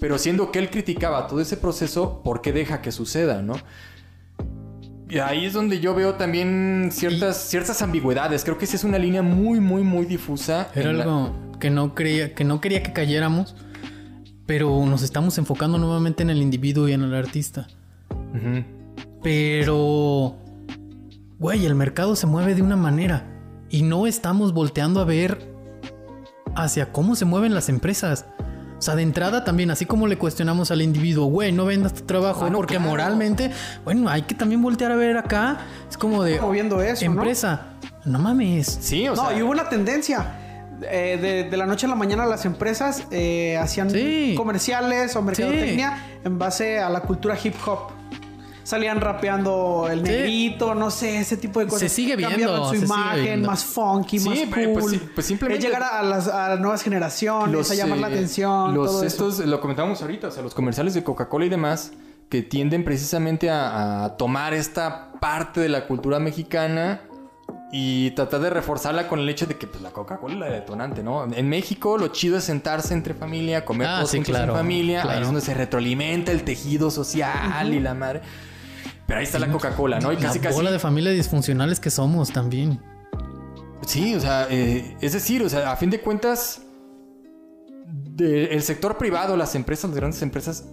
[0.00, 3.56] pero siendo que él criticaba todo ese proceso, ¿por qué deja que suceda, no?
[5.10, 8.44] Y ahí es donde yo veo también ciertas, ciertas ambigüedades.
[8.44, 10.70] Creo que esa es una línea muy, muy, muy difusa.
[10.74, 13.54] Era algo que, no creía, que no quería que cayéramos
[14.52, 17.68] pero nos estamos enfocando nuevamente en el individuo y en el artista.
[19.22, 20.36] Pero,
[21.38, 23.24] güey, el mercado se mueve de una manera
[23.70, 25.50] y no estamos volteando a ver
[26.54, 28.26] hacia cómo se mueven las empresas.
[28.76, 32.02] O sea, de entrada también, así como le cuestionamos al individuo, güey, no vendas tu
[32.02, 33.52] trabajo, porque moralmente,
[33.86, 35.60] bueno, hay que también voltear a ver acá.
[35.88, 36.38] Es como de.
[36.38, 37.06] Moviendo eso.
[37.06, 37.68] Empresa.
[38.04, 38.18] ¿no?
[38.18, 38.66] mames.
[38.82, 39.30] Sí, o sea.
[39.30, 40.41] No, y hubo una tendencia.
[40.90, 43.90] Eh, de, la noche a la mañana las empresas eh, hacían
[44.36, 47.90] comerciales o mercadotecnia en base a la cultura hip hop.
[48.64, 51.80] Salían rapeando el negrito, no sé, ese tipo de cosas.
[51.80, 52.68] Se sigue viendo.
[52.68, 55.00] su imagen, más funky, más pues, cool.
[55.14, 55.66] Pues, simplemente...
[55.66, 58.72] llegar a las, nuevas generaciones, a llamar la eh, atención.
[58.72, 61.92] Los, estos, lo comentamos ahorita, o sea, los comerciales de Coca-Cola y demás
[62.32, 67.02] que tienden precisamente a, tomar esta parte de la cultura mexicana
[67.74, 71.02] y tratar de reforzarla con el hecho de que pues, la Coca-Cola es la detonante,
[71.02, 71.24] ¿no?
[71.24, 75.26] En México lo chido es sentarse entre familia, comer ah, sí, en familia, ahí es
[75.26, 78.20] donde se retroalimenta el tejido social y la madre.
[79.06, 80.12] Pero ahí está la Coca-Cola, ¿no?
[80.12, 82.78] Y casi la bola de familias disfuncionales que somos también.
[83.86, 86.62] Sí, o sea, eh, es decir, o sea, a fin de cuentas,
[88.18, 90.68] el sector privado, las empresas, las grandes empresas,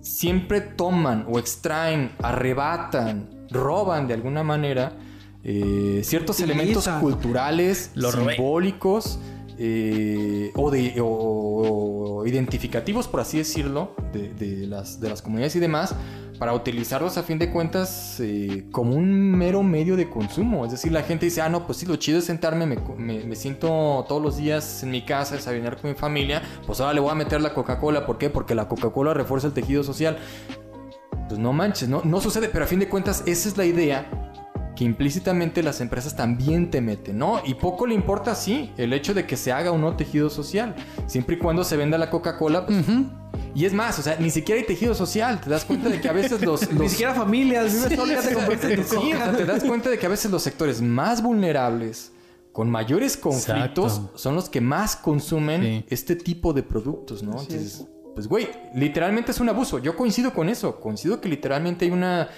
[0.00, 4.92] siempre toman o extraen, arrebatan, roban de alguna manera
[5.42, 9.18] eh, ciertos elementos culturales, simbólicos
[9.62, 15.94] eh, o, de, o, identificativos, por así decirlo, de, las, de las comunidades y demás,
[16.38, 20.64] para utilizarlos a fin de cuentas eh, como un mero medio de consumo.
[20.64, 24.04] Es decir, la gente dice, ah, no, pues sí, lo chido es sentarme, me, siento
[24.08, 27.14] todos los días en mi casa, desayunar con mi familia, pues ahora le voy a
[27.14, 28.06] meter la Coca-Cola.
[28.06, 28.30] ¿Por qué?
[28.30, 30.18] Porque la Coca-Cola refuerza el tejido social.
[31.28, 34.29] Pues no manches, no, no sucede, pero a fin de cuentas esa es la idea
[34.76, 37.40] que implícitamente las empresas también te meten, ¿no?
[37.44, 40.74] Y poco le importa, sí, el hecho de que se haga o no tejido social.
[41.06, 42.84] Siempre y cuando se venda la Coca-Cola, pues,
[43.54, 45.40] y es más, o sea, ni siquiera hay tejido social.
[45.40, 46.72] Te das cuenta de que a veces los.
[46.72, 52.12] ni siquiera familias, sí, te das cuenta de que a veces los sectores más vulnerables,
[52.52, 57.40] con mayores conflictos, son los que más consumen este tipo de productos, ¿no?
[57.40, 59.78] Entonces, pues, güey, literalmente es un abuso.
[59.78, 60.80] Yo coincido con eso.
[60.80, 62.28] Coincido que literalmente hay una,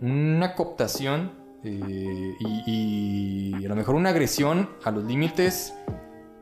[0.00, 5.74] una cooptación eh, y, a lo mejor una agresión a los límites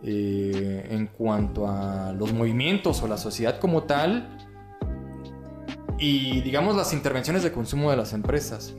[0.02, 4.36] eh, en cuanto a los movimientos o la sociedad como tal
[5.98, 8.74] y digamos las intervenciones de consumo de las empresas.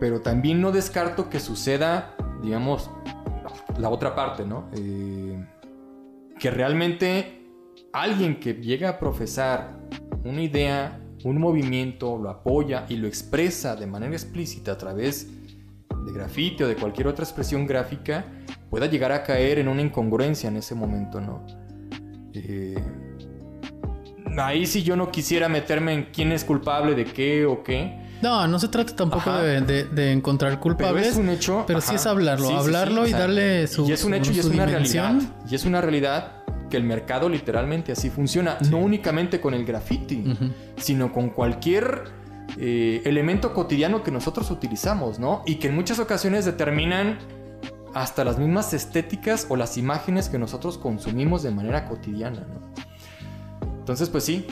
[0.00, 2.90] Pero también no descarto que suceda, digamos,
[3.78, 4.70] la otra parte, ¿no?
[4.74, 5.44] Eh,
[6.38, 7.50] que realmente
[7.92, 9.78] alguien que llega a profesar
[10.24, 15.46] una idea, un movimiento, lo apoya y lo expresa de manera explícita a través de
[16.12, 18.24] grafite o de cualquier otra expresión gráfica,
[18.70, 21.46] pueda llegar a caer en una incongruencia en ese momento, ¿no?
[22.34, 22.76] Eh,
[24.38, 28.04] ahí sí yo no quisiera meterme en quién es culpable de qué o qué.
[28.22, 31.02] No, no se trata tampoco de, encontrar culpables.
[31.02, 31.64] Pero es un hecho.
[31.66, 33.88] Pero sí es hablarlo, hablarlo y darle su.
[33.88, 35.14] Y es un hecho y es una realidad.
[35.48, 38.56] Y es una realidad que el mercado literalmente así funciona.
[38.70, 40.24] No únicamente con el graffiti,
[40.76, 42.04] sino con cualquier
[42.58, 45.42] eh, elemento cotidiano que nosotros utilizamos, ¿no?
[45.46, 47.18] Y que en muchas ocasiones determinan
[47.94, 53.76] hasta las mismas estéticas o las imágenes que nosotros consumimos de manera cotidiana, ¿no?
[53.78, 54.46] Entonces, pues sí.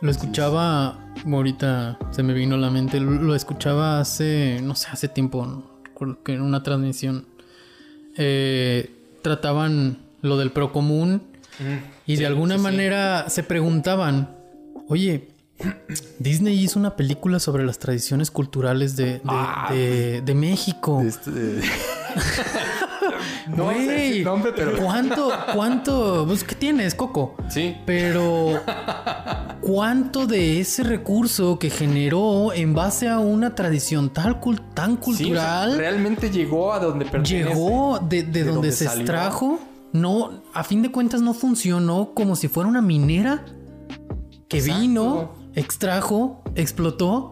[0.00, 5.08] Lo escuchaba, ahorita se me vino a la mente, lo escuchaba hace, no sé, hace
[5.08, 5.62] tiempo,
[6.24, 7.26] que en una transmisión
[8.16, 8.90] eh,
[9.22, 11.22] trataban lo del procomún
[12.06, 14.36] y de alguna manera se preguntaban,
[14.88, 15.28] oye,
[16.18, 19.70] Disney hizo una película sobre las tradiciones culturales de, de, ah,
[20.34, 21.02] México.
[21.02, 21.30] Este,
[23.56, 24.76] no sé nombre, pero.
[24.78, 26.24] ¿Cuánto, cuánto?
[26.26, 27.34] Pues, ¿qué tienes, Coco?
[27.48, 27.76] Sí.
[27.86, 28.60] Pero.
[29.60, 34.40] ¿Cuánto de ese recurso que generó en base a una tradición tan,
[34.74, 35.76] tan cultural.
[35.76, 37.48] realmente llegó a donde pertenece.
[37.48, 39.60] Llegó de, donde, se extrajo.
[39.92, 43.44] No, a fin de cuentas no funcionó como si fuera una minera
[44.48, 47.30] que vino extrajo, explotó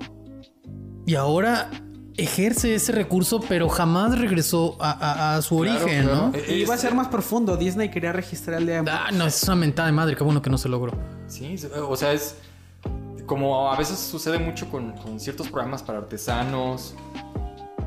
[1.07, 1.71] y ahora
[2.17, 6.33] ejerce ese recurso, pero jamás regresó a, su origen, ¿no?
[6.49, 7.57] Y iba a ser más profundo.
[7.57, 8.79] Disney quería registrar el de...
[8.79, 10.17] Ah, no, es una mentada de madre.
[10.17, 10.93] Qué bueno que no se logró.
[11.27, 12.37] Sí, o sea, es
[13.27, 16.95] como a veces sucede mucho con, ciertos programas para artesanos,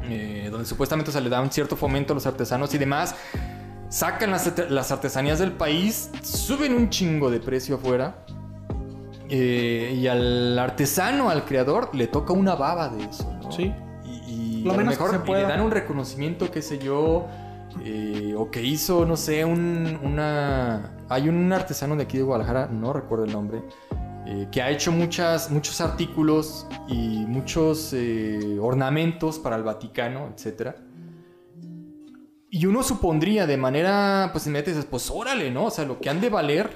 [0.04, 3.16] eh, donde supuestamente se le da un cierto fomento a los artesanos y demás.
[3.90, 8.26] Sacan las, las artesanías del país, suben un chingo de precio afuera
[9.30, 13.52] eh, y al artesano, al creador, le toca una baba de eso, ¿no?
[13.52, 13.74] Sí.
[14.28, 17.28] Y, lo mejor le dan un reconocimiento, qué sé yo,
[17.84, 20.98] eh, o que hizo, no sé, un, una...
[21.10, 23.62] Hay un artesano de aquí de Guadalajara, no recuerdo el nombre,
[24.26, 27.94] eh, que ha hecho muchas, muchos artículos y muchos
[28.60, 30.76] ornamentos para el Vaticano, etc.
[32.50, 35.66] Y uno supondría de manera, pues, inmediata, pues órale, ¿no?
[35.66, 36.70] O sea, lo que han de valer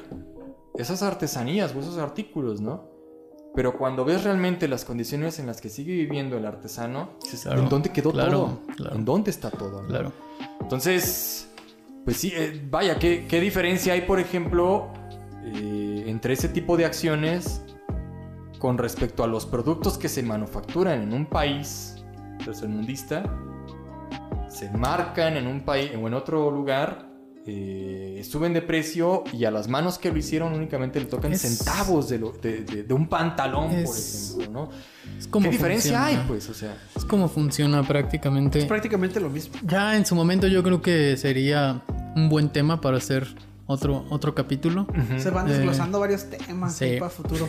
[0.78, 2.90] esas artesanías o esos artículos, ¿no?
[3.56, 7.10] Pero cuando ves realmente las condiciones en las que sigue viviendo el artesano,
[7.45, 8.60] ¿en dónde quedó todo?
[8.91, 9.86] ¿En dónde está todo?
[9.88, 10.12] Claro.
[10.62, 11.49] Entonces,
[12.06, 14.90] pues sí, eh, vaya, ¿qué, diferencia hay, por ejemplo,
[15.44, 17.64] eh, entre ese tipo de acciones
[18.60, 21.95] con respecto a los productos que se manufacturan en un país
[22.44, 23.24] tercermundista,
[24.49, 27.07] se marcan en un país o en otro lugar
[27.49, 32.10] eh, suben de precio y a las manos que lo hicieron únicamente le tocan centavos
[32.10, 34.69] de, de, un pantalón, por ejemplo, ¿no?
[35.41, 36.49] ¿Qué diferencia hay, pues?
[36.49, 38.60] O sea, es como funciona prácticamente.
[38.60, 39.56] Es prácticamente lo mismo.
[39.64, 41.82] Ya en su momento yo creo que sería
[42.18, 43.28] un buen tema para hacer
[43.68, 44.88] otro, otro capítulo.
[45.18, 47.48] Se van desglosando eh, varios temas para futuro.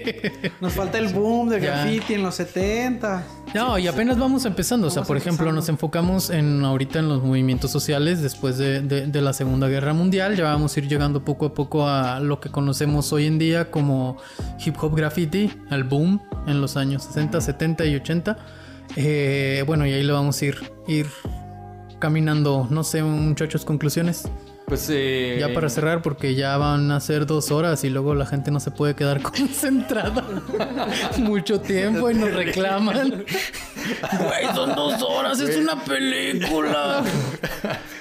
[0.60, 3.22] Nos falta el boom de graffiti en los 70.
[3.54, 4.86] No, y apenas vamos empezando.
[4.86, 9.20] O sea, por ejemplo, nos enfocamos en ahorita en los movimientos sociales después de, de,
[9.20, 10.36] la Segunda Guerra Mundial.
[10.36, 13.70] Ya vamos a ir llegando poco a poco a lo que conocemos hoy en día
[13.70, 14.16] como
[14.64, 18.38] hip hop graffiti, al boom en los años 60, 70 y 80.
[18.96, 21.06] Eh, bueno, y ahí lo vamos a ir, ir
[21.98, 22.66] caminando.
[22.70, 24.28] No sé, muchachos, conclusiones.
[24.70, 28.24] Pues eh, Ya para cerrar, porque ya van a ser dos horas y luego la
[28.24, 30.24] gente no se puede quedar concentrada
[31.18, 33.24] mucho tiempo y nos reclaman.
[34.18, 37.02] Güey, son dos horas, es una película.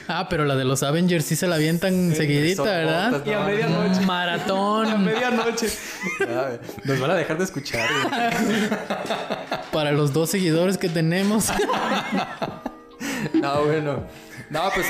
[0.08, 3.24] Ah, pero la de los Avengers sí se la avientan seguidita, ¿verdad?
[3.26, 4.02] y a medianoche.
[4.02, 4.88] Maratón.
[4.92, 5.70] A medianoche.
[6.84, 7.90] Nos van a dejar de escuchar.
[9.72, 11.48] Para los dos seguidores que tenemos.
[13.34, 14.04] no, bueno.
[14.52, 14.88] No, pues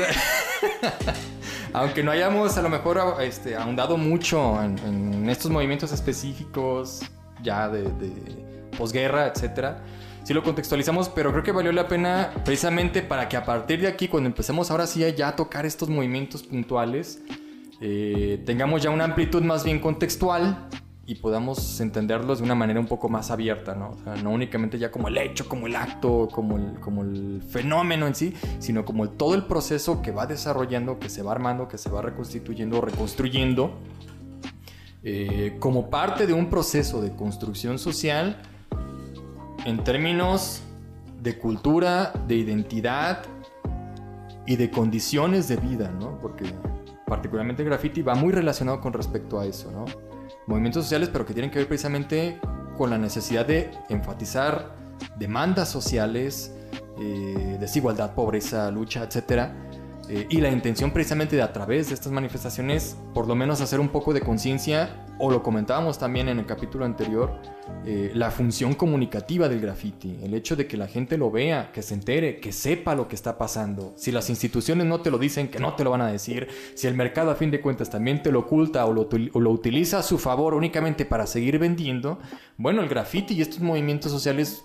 [1.73, 7.01] aunque no hayamos a lo mejor este, ahondado mucho en, estos movimientos específicos
[7.43, 7.83] ya de,
[8.77, 9.83] posguerra, etcétera,
[10.23, 13.87] sí lo contextualizamos, pero creo que valió la pena precisamente para que a partir de
[13.87, 17.21] aquí, cuando empecemos ahora sí ya a tocar estos movimientos puntuales,
[17.81, 20.67] eh, tengamos ya una amplitud más bien contextual
[21.09, 23.89] y podamos entenderlos de una manera un poco más abierta, ¿no?
[23.89, 27.41] O sea, no únicamente ya como el hecho, como el acto, como el, como el
[27.41, 31.67] fenómeno en sí, sino como todo el proceso que va desarrollando, que se va armando,
[31.67, 33.79] que se va reconstituyendo, reconstruyendo,
[35.01, 38.43] eh, como parte de un proceso de construcción social
[39.65, 40.61] en términos
[41.23, 43.23] de cultura, de identidad
[44.45, 46.19] y de condiciones de vida, ¿no?
[46.19, 46.45] Porque
[47.07, 49.85] particularmente el graffiti va muy relacionado con respecto a eso, ¿no?
[50.49, 52.39] Movimientos sociales, pero que tienen que ver precisamente
[52.75, 54.75] con la necesidad de enfatizar
[55.17, 56.51] demandas sociales,
[56.99, 59.53] eh, desigualdad, pobreza, lucha, etcétera,
[60.09, 63.79] eh, y la intención precisamente de a través de estas manifestaciones, por lo menos hacer
[63.79, 67.39] un poco de conciencia, o lo comentábamos también en el capítulo anterior,
[67.85, 71.83] eh, la función comunicativa del graffiti, el hecho de que la gente lo vea, que
[71.83, 73.93] se entere, que sepa lo que está pasando.
[73.97, 76.87] Si las instituciones no te lo dicen, que no te lo van a decir, si
[76.87, 79.99] el mercado a fin de cuentas también te lo oculta o lo, o lo utiliza
[79.99, 82.17] a su favor únicamente para seguir vendiendo,
[82.57, 84.63] bueno, el graffiti y estos movimientos sociales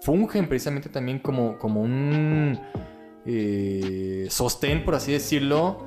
[0.00, 2.58] fungen precisamente también como, como un
[3.26, 5.86] eh, sostén, por así decirlo,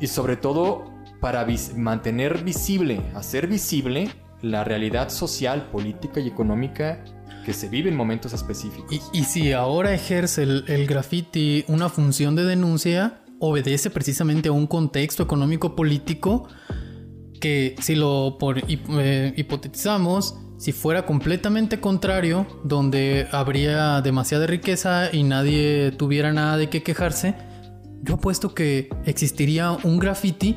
[0.00, 0.84] y sobre todo
[1.20, 4.10] para mantener visible, hacer visible
[4.42, 7.04] la realidad social, política y económica
[7.44, 9.10] que se vive en momentos específicos.
[9.12, 15.22] Y, si ahora ejerce el, graffiti una función de denuncia, obedece precisamente a un contexto
[15.22, 16.48] económico político
[17.40, 25.24] que si lo por, eh, hipotetizamos, si fuera completamente contrario, donde habría demasiada riqueza y
[25.24, 27.34] nadie tuviera nada de qué quejarse,
[28.00, 30.56] yo apuesto que existiría un graffiti,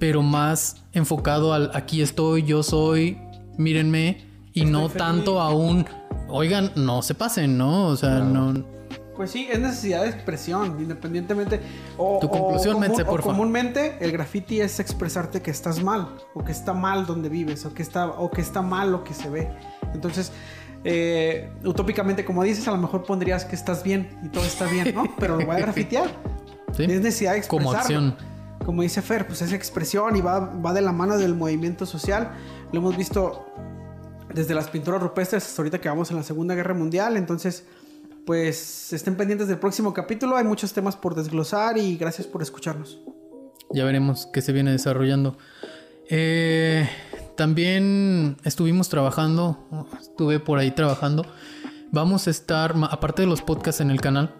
[0.00, 3.18] pero más enfocado al aquí estoy, yo soy,
[3.56, 5.86] mírenme, y no tanto a un,
[6.26, 7.86] oigan, no se pasen, ¿no?
[7.86, 8.75] O sea, no
[9.16, 11.60] pues sí, es necesidad de expresión, independientemente.
[11.96, 16.72] O, tu conclusión, por Comúnmente, el graffiti es expresarte que estás mal, o que está
[16.72, 19.50] mal donde vives, o que está, o que está mal lo que se ve.
[19.94, 20.32] Entonces,
[20.84, 24.94] eh, utópicamente, como dices, a lo mejor pondrías que estás bien y todo está bien,
[24.94, 25.04] ¿no?
[25.18, 26.10] Pero lo voy a grafitear.
[26.78, 27.70] Es necesidad de expresarlo.
[27.70, 28.16] Como acción.
[28.64, 32.32] Como dice Fer, pues es expresión y va, va de la mano del movimiento social.
[32.70, 33.46] Lo hemos visto
[34.34, 37.16] desde las pinturas rupestres hasta ahorita que vamos en la Segunda Guerra Mundial.
[37.16, 37.64] Entonces,
[38.26, 40.36] pues estén pendientes del próximo capítulo.
[40.36, 42.98] Hay muchos temas por desglosar y gracias por escucharnos.
[43.72, 45.38] Ya veremos qué se viene desarrollando.
[46.10, 46.88] Eh,
[47.36, 51.24] también estuvimos trabajando, estuve por ahí trabajando.
[51.92, 54.34] Vamos a estar, aparte de los podcasts en el canal,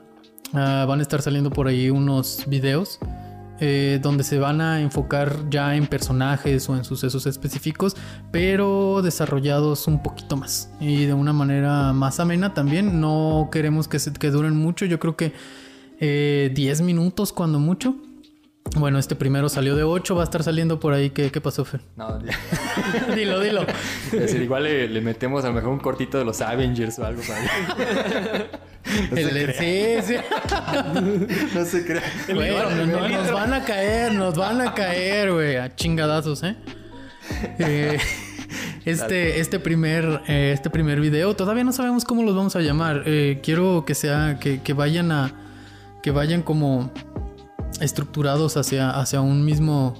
[0.52, 2.98] ah, van a estar saliendo por ahí unos videos
[3.60, 7.96] eh, donde se van a enfocar ya en personajes o en sucesos específicos,
[8.30, 13.00] pero desarrollados un poquito más y de una manera más amena también.
[13.00, 15.32] No queremos que, se, que duren mucho, yo creo que
[15.98, 17.96] 10 eh, minutos cuando mucho.
[18.74, 21.10] Bueno, este primero salió de 8, va a estar saliendo por ahí.
[21.10, 21.80] ¿Qué, qué pasó, Fer?
[21.96, 22.18] No,
[23.14, 23.62] dilo, dilo.
[24.06, 27.22] Es decir, igual le, metemos a lo mejor un cortito de los Avengers o algo
[27.22, 27.40] para
[29.10, 30.14] No se sí, sí.
[31.54, 32.02] no se crea.
[33.08, 36.56] nos van a caer, nos van a caer, güey, a chingadazos, ¿eh?
[37.58, 37.98] eh
[38.84, 43.02] este, este, primer, eh, este primer video, todavía no sabemos cómo los vamos a llamar.
[43.06, 45.32] Eh, quiero que sea, que, que vayan a,
[46.02, 46.92] que vayan como
[47.80, 49.94] estructurados hacia, hacia un mismo,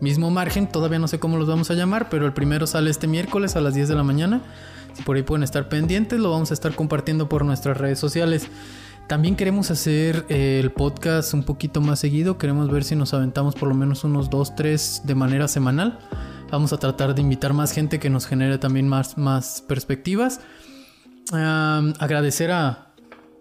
[0.00, 0.68] mismo margen.
[0.68, 3.60] Todavía no sé cómo los vamos a llamar, pero el primero sale este miércoles a
[3.60, 4.42] las 10 de la mañana.
[4.94, 8.48] Si por ahí pueden estar pendientes, lo vamos a estar compartiendo por nuestras redes sociales.
[9.06, 12.38] También queremos hacer eh, el podcast un poquito más seguido.
[12.38, 15.98] Queremos ver si nos aventamos por lo menos unos 2, 3 de manera semanal.
[16.50, 20.40] Vamos a tratar de invitar más gente que nos genere también más, más perspectivas.
[21.30, 22.94] agradecer a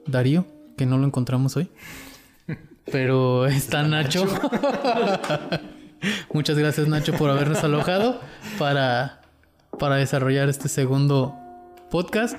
[0.08, 0.46] Darío,
[0.78, 1.70] que no lo encontramos hoy.
[2.92, 4.26] Pero está Nacho.
[6.34, 8.20] Muchas gracias Nacho por habernos alojado
[8.58, 9.22] para,
[9.80, 11.36] para desarrollar este segundo
[11.90, 12.38] podcast.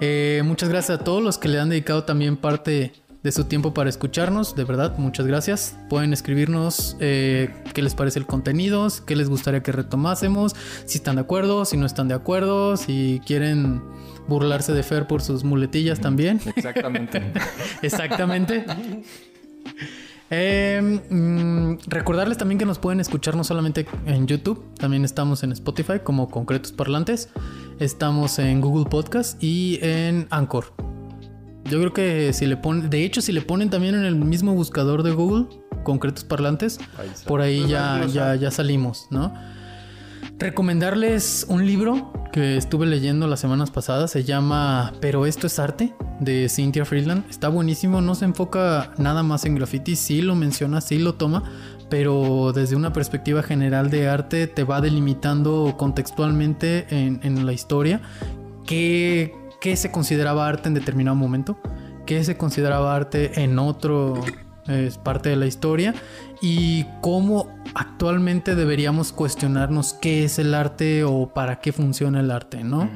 [0.00, 2.92] Eh, muchas gracias a todos los que le han dedicado también parte
[3.22, 4.54] de su tiempo para escucharnos.
[4.54, 5.76] De verdad, muchas gracias.
[5.88, 10.54] Pueden escribirnos eh, qué les parece el contenido, qué les gustaría que retomásemos,
[10.84, 13.82] si están de acuerdo, si no están de acuerdo, si quieren
[14.28, 16.40] burlarse de Fer por sus muletillas también.
[16.54, 17.32] Exactamente.
[17.82, 18.64] Exactamente.
[20.30, 25.52] Em, mm, recordarles también que nos pueden escuchar no solamente en YouTube, también estamos en
[25.52, 27.30] Spotify como Concretos Parlantes,
[27.78, 30.74] estamos en Google Podcast y en Anchor.
[31.64, 34.54] Yo creo que si le ponen, de hecho, si le ponen también en el mismo
[34.54, 35.46] buscador de Google,
[35.82, 36.78] Concretos Parlantes,
[37.26, 39.32] por ahí ya, ya, ya salimos, ¿no?
[40.38, 45.94] Recomendarles un libro que estuve leyendo las semanas pasadas, se llama Pero esto es arte,
[46.20, 47.28] de Cynthia Friedland.
[47.28, 51.42] Está buenísimo, no se enfoca nada más en graffiti, sí lo menciona, sí lo toma,
[51.90, 58.00] pero desde una perspectiva general de arte te va delimitando contextualmente en, la historia.
[58.64, 61.58] Qué, qué se consideraba arte en determinado momento,
[62.06, 64.22] qué se consideraba arte en otro
[64.68, 65.94] es parte de la historia
[66.40, 72.62] y cómo actualmente deberíamos cuestionarnos qué es el arte o para qué funciona el arte,
[72.64, 72.88] ¿no?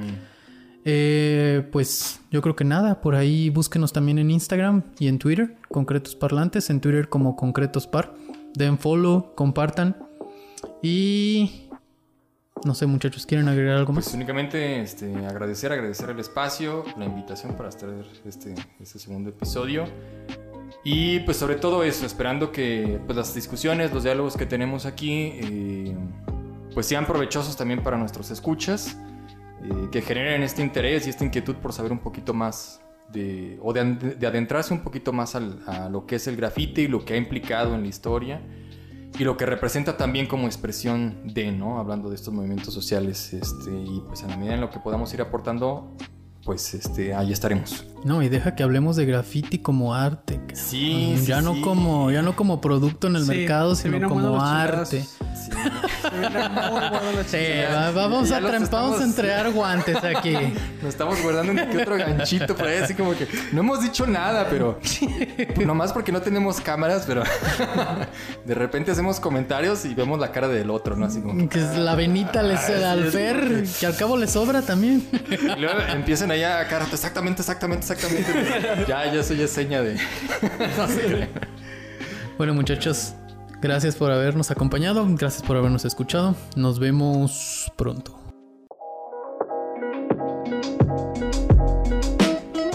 [0.85, 5.57] Eh, pues yo creo que nada, por ahí búsquenos también en Instagram y en Twitter,
[5.69, 8.15] Concretos Parlantes, en Twitter como Concretos Par.
[8.55, 9.97] Den follow, compartan
[10.83, 11.69] y
[12.65, 14.05] no sé, muchachos, ¿quieren agregar algo más?
[14.05, 17.89] Pues únicamente este, agradecer, agradecer el espacio, la invitación para estar
[18.25, 19.85] este, este segundo episodio.
[20.85, 25.33] Y pues sobre todo eso, esperando que pues, las discusiones, los diálogos que tenemos aquí,
[25.35, 25.97] eh,
[26.75, 28.97] pues sean provechosos también para nuestros escuchas,
[29.63, 32.81] eh, que generen este interés y esta inquietud por saber un poquito más
[33.13, 37.05] de, o de, adentrarse un poquito más a lo que es el grafite y lo
[37.05, 38.41] que ha implicado en la historia
[39.19, 41.79] y lo que representa también como expresión de, ¿no?
[41.79, 45.13] Hablando de estos movimientos sociales, este, y pues a la medida en lo que podamos
[45.13, 45.95] ir aportando,
[46.45, 47.85] pues este, ahí estaremos.
[48.05, 50.41] No, y deja que hablemos de graffiti como arte.
[50.55, 55.05] Sí, ya no como ya no como producto en el mercado, sino como arte.
[57.27, 57.39] Sí.
[57.95, 60.33] vamos a vamos a entregar guantes aquí.
[60.81, 64.47] Nos estamos guardando un otro ganchito por ahí, así como que no hemos dicho nada,
[64.49, 64.79] pero
[65.65, 67.23] nomás porque no tenemos cámaras, pero
[68.45, 71.07] de repente hacemos comentarios y vemos la cara del otro, ¿no?
[71.07, 75.07] Así como que la venita le da al ver, que al cabo le sobra también.
[75.31, 78.85] Y luego empiezan allá a cara, exactamente, exactamente, exactamente.
[78.89, 79.95] ya, ya eso ya es seña de.
[80.77, 81.29] no sé.
[82.39, 83.15] Bueno, muchachos,
[83.63, 86.35] gracias por habernos acompañado, gracias por habernos escuchado.
[86.57, 88.19] Nos vemos pronto.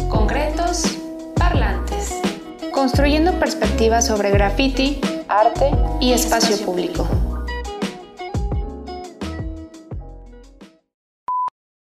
[0.09, 0.97] Concretos
[1.35, 2.15] parlantes.
[2.73, 7.26] Construyendo perspectivas sobre graffiti, arte y espacio público.